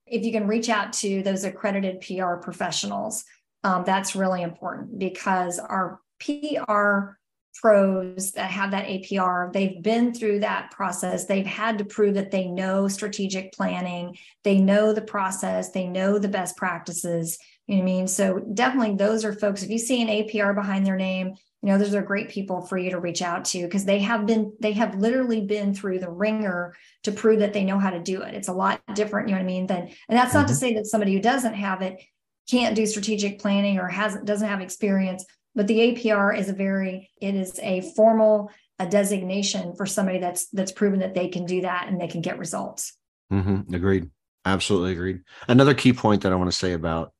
if 0.06 0.24
you 0.24 0.32
can 0.32 0.46
reach 0.46 0.68
out 0.68 0.92
to 0.94 1.22
those 1.22 1.44
accredited 1.44 2.00
PR 2.00 2.34
professionals, 2.34 3.24
um, 3.64 3.84
that's 3.84 4.14
really 4.14 4.42
important 4.42 4.98
because 4.98 5.58
our 5.58 6.00
PR 6.20 7.16
pros 7.60 8.32
that 8.32 8.50
have 8.50 8.70
that 8.70 8.86
APR, 8.86 9.52
they've 9.52 9.82
been 9.82 10.12
through 10.12 10.40
that 10.40 10.70
process. 10.70 11.24
They've 11.24 11.46
had 11.46 11.78
to 11.78 11.84
prove 11.84 12.14
that 12.14 12.30
they 12.30 12.46
know 12.46 12.86
strategic 12.88 13.52
planning, 13.52 14.16
they 14.44 14.58
know 14.58 14.92
the 14.92 15.02
process, 15.02 15.70
they 15.70 15.86
know 15.86 16.18
the 16.18 16.28
best 16.28 16.56
practices. 16.56 17.38
You 17.66 17.76
know 17.76 17.82
what 17.82 17.90
I 17.90 17.92
mean? 17.92 18.08
So 18.08 18.38
definitely 18.38 18.96
those 18.96 19.24
are 19.24 19.32
folks. 19.32 19.62
If 19.62 19.70
you 19.70 19.78
see 19.78 20.02
an 20.02 20.08
APR 20.08 20.54
behind 20.54 20.86
their 20.86 20.96
name, 20.96 21.34
you 21.62 21.72
know 21.72 21.78
those 21.78 21.94
are 21.94 22.02
great 22.02 22.28
people 22.28 22.60
for 22.62 22.78
you 22.78 22.90
to 22.90 23.00
reach 23.00 23.22
out 23.22 23.44
to 23.44 23.62
because 23.62 23.84
they 23.84 23.98
have 24.00 24.26
been 24.26 24.52
they 24.60 24.72
have 24.72 24.94
literally 24.96 25.40
been 25.40 25.74
through 25.74 25.98
the 25.98 26.10
ringer 26.10 26.74
to 27.02 27.12
prove 27.12 27.40
that 27.40 27.52
they 27.52 27.64
know 27.64 27.78
how 27.78 27.90
to 27.90 28.00
do 28.00 28.22
it 28.22 28.34
it's 28.34 28.48
a 28.48 28.52
lot 28.52 28.80
different 28.94 29.28
you 29.28 29.34
know 29.34 29.40
what 29.40 29.44
i 29.44 29.46
mean 29.46 29.66
than 29.66 29.82
and 30.08 30.18
that's 30.18 30.30
mm-hmm. 30.30 30.38
not 30.38 30.48
to 30.48 30.54
mm-hmm. 30.54 30.60
say 30.60 30.74
that 30.74 30.86
somebody 30.86 31.12
who 31.12 31.20
doesn't 31.20 31.54
have 31.54 31.82
it 31.82 32.00
can't 32.48 32.76
do 32.76 32.86
strategic 32.86 33.40
planning 33.40 33.78
or 33.78 33.88
hasn't 33.88 34.24
doesn't 34.24 34.48
have 34.48 34.60
experience 34.60 35.24
but 35.54 35.66
the 35.66 35.78
apr 35.78 36.36
is 36.36 36.48
a 36.48 36.52
very 36.52 37.10
it 37.20 37.34
is 37.34 37.58
a 37.62 37.80
formal 37.96 38.50
a 38.78 38.86
designation 38.86 39.74
for 39.74 39.86
somebody 39.86 40.18
that's 40.18 40.48
that's 40.50 40.72
proven 40.72 41.00
that 41.00 41.14
they 41.14 41.28
can 41.28 41.46
do 41.46 41.62
that 41.62 41.88
and 41.88 42.00
they 42.00 42.08
can 42.08 42.20
get 42.20 42.38
results 42.38 42.92
mm-hmm. 43.32 43.74
agreed 43.74 44.10
absolutely 44.44 44.92
agreed 44.92 45.20
another 45.48 45.74
key 45.74 45.92
point 45.92 46.22
that 46.22 46.32
i 46.32 46.36
want 46.36 46.50
to 46.50 46.56
say 46.56 46.72
about 46.74 47.12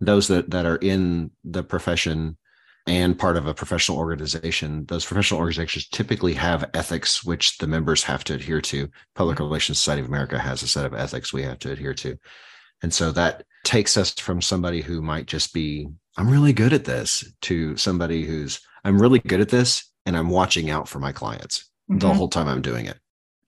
those 0.00 0.28
that 0.28 0.50
that 0.50 0.66
are 0.66 0.76
in 0.76 1.30
the 1.42 1.62
profession 1.62 2.36
and 2.88 3.18
part 3.18 3.36
of 3.36 3.46
a 3.46 3.54
professional 3.54 3.98
organization, 3.98 4.86
those 4.86 5.04
professional 5.04 5.40
organizations 5.40 5.88
typically 5.88 6.34
have 6.34 6.70
ethics 6.74 7.22
which 7.22 7.58
the 7.58 7.66
members 7.66 8.02
have 8.02 8.24
to 8.24 8.34
adhere 8.34 8.60
to. 8.62 8.88
Public 9.14 9.36
mm-hmm. 9.36 9.44
Relations 9.44 9.78
Society 9.78 10.00
of 10.00 10.08
America 10.08 10.38
has 10.38 10.62
a 10.62 10.66
set 10.66 10.86
of 10.86 10.94
ethics 10.94 11.32
we 11.32 11.42
have 11.42 11.58
to 11.60 11.70
adhere 11.70 11.94
to. 11.94 12.16
And 12.82 12.92
so 12.92 13.12
that 13.12 13.44
takes 13.64 13.96
us 13.96 14.14
from 14.14 14.40
somebody 14.40 14.80
who 14.80 15.02
might 15.02 15.26
just 15.26 15.52
be, 15.52 15.88
I'm 16.16 16.30
really 16.30 16.52
good 16.52 16.72
at 16.72 16.84
this, 16.84 17.30
to 17.42 17.76
somebody 17.76 18.24
who's, 18.24 18.60
I'm 18.84 19.00
really 19.00 19.18
good 19.18 19.40
at 19.40 19.50
this 19.50 19.90
and 20.06 20.16
I'm 20.16 20.30
watching 20.30 20.70
out 20.70 20.88
for 20.88 20.98
my 20.98 21.12
clients 21.12 21.70
mm-hmm. 21.90 21.98
the 21.98 22.14
whole 22.14 22.28
time 22.28 22.48
I'm 22.48 22.62
doing 22.62 22.86
it. 22.86 22.98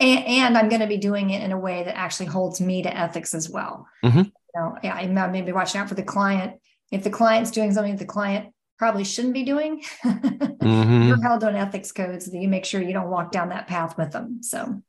And, 0.01 0.26
and 0.26 0.59
I'm 0.59 0.68
going 0.68 0.80
to 0.80 0.86
be 0.86 0.99
doing 0.99 1.30
it 1.30 1.43
in 1.43 1.53
a 1.53 1.59
way 1.59 1.84
that 1.84 1.97
actually 1.97 2.26
holds 2.26 2.61
me 2.61 2.82
to 2.82 2.95
ethics 2.95 3.34
as 3.34 3.49
well. 3.49 3.86
Mm-hmm. 4.05 4.18
You 4.18 4.32
know, 4.57 4.76
yeah, 4.82 4.95
I 4.95 5.07
may 5.28 5.43
be 5.43 5.53
watching 5.53 5.80
out 5.80 5.88
for 5.88 5.95
the 5.95 6.03
client. 6.03 6.61
If 6.91 7.05
the 7.05 7.11
client's 7.11 7.53
doing 7.53 7.72
something 7.72 7.93
that 7.93 8.01
the 8.01 8.05
client 8.05 8.53
probably 8.81 9.05
shouldn't 9.05 9.35
be 9.35 9.43
doing. 9.43 9.83
mm-hmm. 10.05 11.03
You're 11.03 11.20
held 11.20 11.45
on 11.45 11.55
ethics 11.55 11.93
codes 11.93 12.31
that 12.31 12.39
you 12.39 12.49
make 12.49 12.64
sure 12.64 12.81
you 12.81 12.95
don't 12.95 13.11
walk 13.11 13.31
down 13.31 13.51
that 13.51 13.66
path 13.66 13.99
with 13.99 14.11
them. 14.11 14.43
So, 14.43 14.81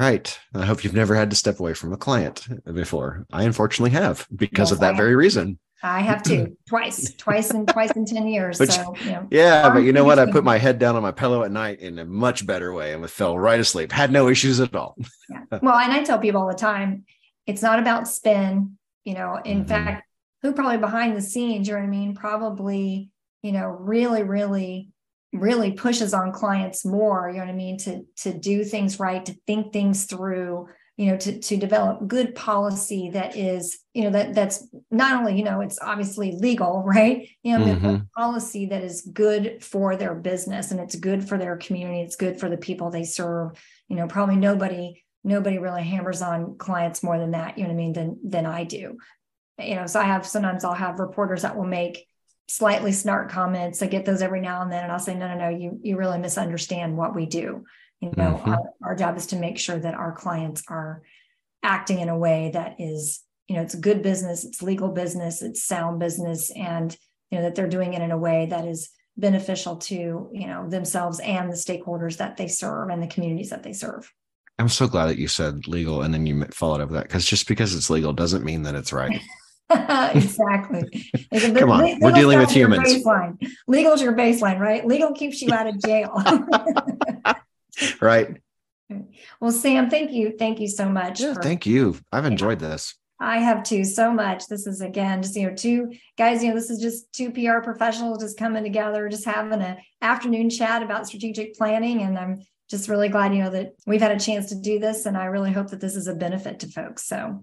right. 0.00 0.40
I 0.54 0.64
hope 0.64 0.82
you've 0.82 0.94
never 0.94 1.14
had 1.14 1.28
to 1.28 1.36
step 1.36 1.60
away 1.60 1.74
from 1.74 1.92
a 1.92 1.98
client 1.98 2.48
before. 2.64 3.26
I 3.30 3.42
unfortunately 3.42 3.90
have 3.90 4.26
because 4.34 4.70
yes, 4.70 4.72
of 4.72 4.80
that 4.80 4.96
very 4.96 5.14
reason. 5.14 5.58
I 5.82 6.00
have 6.00 6.22
to 6.22 6.56
twice, 6.70 7.12
twice 7.18 7.50
and 7.50 7.68
twice 7.68 7.90
in 7.90 8.06
10 8.06 8.28
years. 8.28 8.58
Which, 8.58 8.70
so, 8.70 8.96
you 9.04 9.10
know, 9.10 9.28
yeah, 9.30 9.68
but 9.68 9.80
you 9.80 9.92
know 9.92 10.04
what? 10.04 10.18
I 10.18 10.24
put 10.30 10.42
my 10.42 10.56
head 10.56 10.78
down 10.78 10.96
on 10.96 11.02
my 11.02 11.12
pillow 11.12 11.42
at 11.44 11.52
night 11.52 11.80
in 11.80 11.98
a 11.98 12.06
much 12.06 12.46
better 12.46 12.72
way 12.72 12.94
and 12.94 13.10
fell 13.10 13.38
right 13.38 13.60
asleep. 13.60 13.92
Had 13.92 14.10
no 14.10 14.28
issues 14.28 14.58
at 14.58 14.74
all. 14.74 14.96
yeah. 15.28 15.58
Well, 15.60 15.74
and 15.74 15.92
I 15.92 16.02
tell 16.02 16.18
people 16.18 16.40
all 16.40 16.48
the 16.48 16.54
time, 16.54 17.04
it's 17.46 17.60
not 17.60 17.78
about 17.78 18.08
spin. 18.08 18.78
You 19.04 19.12
know, 19.12 19.38
in 19.44 19.58
mm-hmm. 19.58 19.68
fact, 19.68 20.08
who 20.40 20.54
probably 20.54 20.78
behind 20.78 21.14
the 21.14 21.20
scenes, 21.20 21.68
you 21.68 21.74
know 21.74 21.80
what 21.80 21.86
I 21.86 21.90
mean? 21.90 22.14
Probably 22.14 23.10
you 23.44 23.52
know, 23.52 23.66
really, 23.66 24.22
really, 24.22 24.88
really 25.34 25.72
pushes 25.72 26.14
on 26.14 26.32
clients 26.32 26.82
more, 26.82 27.28
you 27.28 27.36
know 27.36 27.44
what 27.44 27.52
I 27.52 27.54
mean, 27.54 27.76
to 27.80 28.06
to 28.22 28.32
do 28.32 28.64
things 28.64 28.98
right, 28.98 29.22
to 29.26 29.36
think 29.46 29.70
things 29.70 30.06
through, 30.06 30.66
you 30.96 31.06
know, 31.08 31.18
to 31.18 31.40
to 31.40 31.58
develop 31.58 32.08
good 32.08 32.34
policy 32.34 33.10
that 33.10 33.36
is, 33.36 33.80
you 33.92 34.04
know, 34.04 34.10
that 34.10 34.34
that's 34.34 34.66
not 34.90 35.12
only, 35.20 35.36
you 35.36 35.44
know, 35.44 35.60
it's 35.60 35.78
obviously 35.82 36.32
legal, 36.32 36.82
right? 36.86 37.28
You 37.42 37.58
know, 37.58 37.64
mm-hmm. 37.66 37.96
policy 38.16 38.64
that 38.66 38.82
is 38.82 39.02
good 39.12 39.62
for 39.62 39.94
their 39.94 40.14
business 40.14 40.70
and 40.70 40.80
it's 40.80 40.96
good 40.96 41.28
for 41.28 41.36
their 41.36 41.58
community, 41.58 42.00
it's 42.00 42.16
good 42.16 42.40
for 42.40 42.48
the 42.48 42.56
people 42.56 42.88
they 42.88 43.04
serve. 43.04 43.62
You 43.88 43.96
know, 43.96 44.08
probably 44.08 44.36
nobody 44.36 45.04
nobody 45.22 45.58
really 45.58 45.82
hammers 45.82 46.22
on 46.22 46.56
clients 46.56 47.02
more 47.02 47.18
than 47.18 47.32
that, 47.32 47.58
you 47.58 47.64
know 47.64 47.68
what 47.68 47.74
I 47.74 47.76
mean, 47.76 47.92
than 47.92 48.18
than 48.24 48.46
I 48.46 48.64
do. 48.64 48.96
You 49.58 49.74
know, 49.74 49.86
so 49.86 50.00
I 50.00 50.04
have 50.04 50.24
sometimes 50.26 50.64
I'll 50.64 50.72
have 50.72 50.98
reporters 50.98 51.42
that 51.42 51.58
will 51.58 51.66
make 51.66 52.06
slightly 52.48 52.92
snark 52.92 53.30
comments. 53.30 53.82
I 53.82 53.86
get 53.86 54.04
those 54.04 54.22
every 54.22 54.40
now 54.40 54.62
and 54.62 54.70
then, 54.70 54.82
and 54.82 54.92
I'll 54.92 54.98
say, 54.98 55.14
no, 55.14 55.28
no, 55.28 55.34
no, 55.34 55.48
you 55.48 55.78
you 55.82 55.96
really 55.96 56.18
misunderstand 56.18 56.96
what 56.96 57.14
we 57.14 57.26
do. 57.26 57.64
You 58.00 58.12
know, 58.16 58.34
mm-hmm. 58.34 58.50
our, 58.50 58.70
our 58.82 58.94
job 58.94 59.16
is 59.16 59.26
to 59.28 59.36
make 59.36 59.58
sure 59.58 59.78
that 59.78 59.94
our 59.94 60.12
clients 60.12 60.62
are 60.68 61.02
acting 61.62 62.00
in 62.00 62.08
a 62.08 62.18
way 62.18 62.50
that 62.52 62.76
is, 62.78 63.22
you 63.48 63.56
know, 63.56 63.62
it's 63.62 63.74
good 63.74 64.02
business, 64.02 64.44
it's 64.44 64.62
legal 64.62 64.88
business, 64.88 65.42
it's 65.42 65.64
sound 65.64 66.00
business, 66.00 66.50
and 66.50 66.96
you 67.30 67.38
know 67.38 67.44
that 67.44 67.54
they're 67.54 67.68
doing 67.68 67.94
it 67.94 68.02
in 68.02 68.10
a 68.10 68.18
way 68.18 68.46
that 68.46 68.66
is 68.66 68.90
beneficial 69.16 69.76
to 69.76 70.28
you 70.32 70.46
know 70.46 70.68
themselves 70.68 71.20
and 71.20 71.50
the 71.50 71.56
stakeholders 71.56 72.18
that 72.18 72.36
they 72.36 72.48
serve 72.48 72.90
and 72.90 73.02
the 73.02 73.06
communities 73.06 73.50
that 73.50 73.62
they 73.62 73.72
serve. 73.72 74.12
I'm 74.58 74.68
so 74.68 74.86
glad 74.86 75.06
that 75.06 75.18
you 75.18 75.26
said 75.26 75.66
legal 75.66 76.02
and 76.02 76.14
then 76.14 76.26
you 76.26 76.44
followed 76.52 76.80
up 76.80 76.90
with 76.90 76.96
that 76.96 77.08
because 77.08 77.24
just 77.24 77.48
because 77.48 77.74
it's 77.74 77.90
legal 77.90 78.12
doesn't 78.12 78.44
mean 78.44 78.62
that 78.62 78.76
it's 78.76 78.92
right. 78.92 79.20
exactly. 80.14 81.10
Come 81.32 81.70
on, 81.70 81.84
legal 81.84 81.98
we're 82.00 82.12
dealing 82.12 82.38
with 82.38 82.50
humans. 82.50 82.82
Baseline. 82.82 83.50
Legal 83.66 83.92
is 83.92 84.02
your 84.02 84.12
baseline, 84.12 84.58
right? 84.58 84.86
Legal 84.86 85.12
keeps 85.12 85.40
you 85.40 85.52
out 85.52 85.66
of 85.66 85.78
jail. 85.80 86.22
right. 88.00 88.36
Well, 89.40 89.50
Sam, 89.50 89.88
thank 89.88 90.12
you. 90.12 90.34
Thank 90.38 90.60
you 90.60 90.68
so 90.68 90.88
much. 90.88 91.20
Yeah, 91.20 91.34
for, 91.34 91.42
thank 91.42 91.64
you. 91.64 91.98
I've 92.12 92.26
enjoyed 92.26 92.60
yeah. 92.60 92.68
this. 92.68 92.94
I 93.18 93.38
have 93.38 93.62
too 93.62 93.84
so 93.84 94.12
much. 94.12 94.48
This 94.48 94.66
is 94.66 94.82
again 94.82 95.22
just 95.22 95.34
you 95.34 95.48
know 95.48 95.54
two 95.54 95.94
guys. 96.18 96.42
You 96.42 96.50
know 96.50 96.54
this 96.54 96.70
is 96.70 96.80
just 96.80 97.10
two 97.12 97.30
PR 97.30 97.60
professionals 97.60 98.22
just 98.22 98.38
coming 98.38 98.64
together, 98.64 99.08
just 99.08 99.24
having 99.24 99.60
an 99.60 99.78
afternoon 100.02 100.50
chat 100.50 100.82
about 100.82 101.06
strategic 101.06 101.56
planning, 101.56 102.02
and 102.02 102.18
I'm 102.18 102.42
just 102.68 102.88
really 102.88 103.08
glad 103.08 103.34
you 103.34 103.42
know 103.42 103.50
that 103.50 103.72
we've 103.86 104.02
had 104.02 104.12
a 104.12 104.20
chance 104.20 104.50
to 104.50 104.56
do 104.56 104.78
this, 104.78 105.06
and 105.06 105.16
I 105.16 105.24
really 105.26 105.52
hope 105.52 105.68
that 105.68 105.80
this 105.80 105.96
is 105.96 106.06
a 106.06 106.14
benefit 106.14 106.60
to 106.60 106.68
folks. 106.68 107.06
So, 107.06 107.40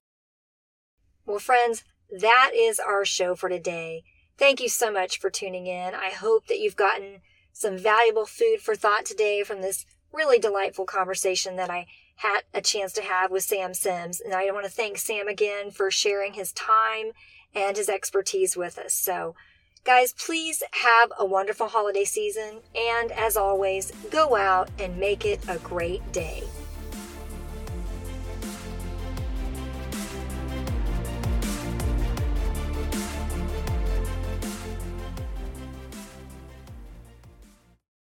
well, 1.25 1.39
friends, 1.39 1.83
that 2.11 2.51
is 2.53 2.79
our 2.79 3.05
show 3.05 3.35
for 3.35 3.49
today. 3.49 4.03
Thank 4.37 4.59
you 4.59 4.69
so 4.69 4.91
much 4.91 5.19
for 5.19 5.29
tuning 5.29 5.67
in. 5.67 5.93
I 5.93 6.09
hope 6.09 6.47
that 6.47 6.59
you've 6.59 6.75
gotten 6.75 7.21
some 7.53 7.77
valuable 7.77 8.25
food 8.25 8.59
for 8.61 8.75
thought 8.75 9.05
today 9.05 9.43
from 9.43 9.61
this 9.61 9.85
really 10.11 10.39
delightful 10.39 10.85
conversation 10.85 11.55
that 11.57 11.69
I 11.69 11.85
had 12.17 12.41
a 12.53 12.61
chance 12.61 12.93
to 12.93 13.01
have 13.01 13.31
with 13.31 13.43
Sam 13.43 13.73
Sims. 13.73 14.19
And 14.19 14.33
I 14.33 14.49
want 14.51 14.65
to 14.65 14.71
thank 14.71 14.97
Sam 14.97 15.27
again 15.27 15.71
for 15.71 15.89
sharing 15.89 16.33
his 16.33 16.51
time 16.51 17.11
and 17.53 17.77
his 17.77 17.89
expertise 17.89 18.55
with 18.55 18.77
us. 18.77 18.93
So, 18.93 19.35
guys, 19.83 20.13
please 20.13 20.63
have 20.83 21.11
a 21.17 21.25
wonderful 21.25 21.67
holiday 21.67 22.05
season. 22.05 22.59
And 22.75 23.11
as 23.11 23.37
always, 23.37 23.91
go 24.09 24.35
out 24.35 24.69
and 24.79 24.97
make 24.97 25.25
it 25.25 25.39
a 25.47 25.57
great 25.57 26.11
day. 26.11 26.43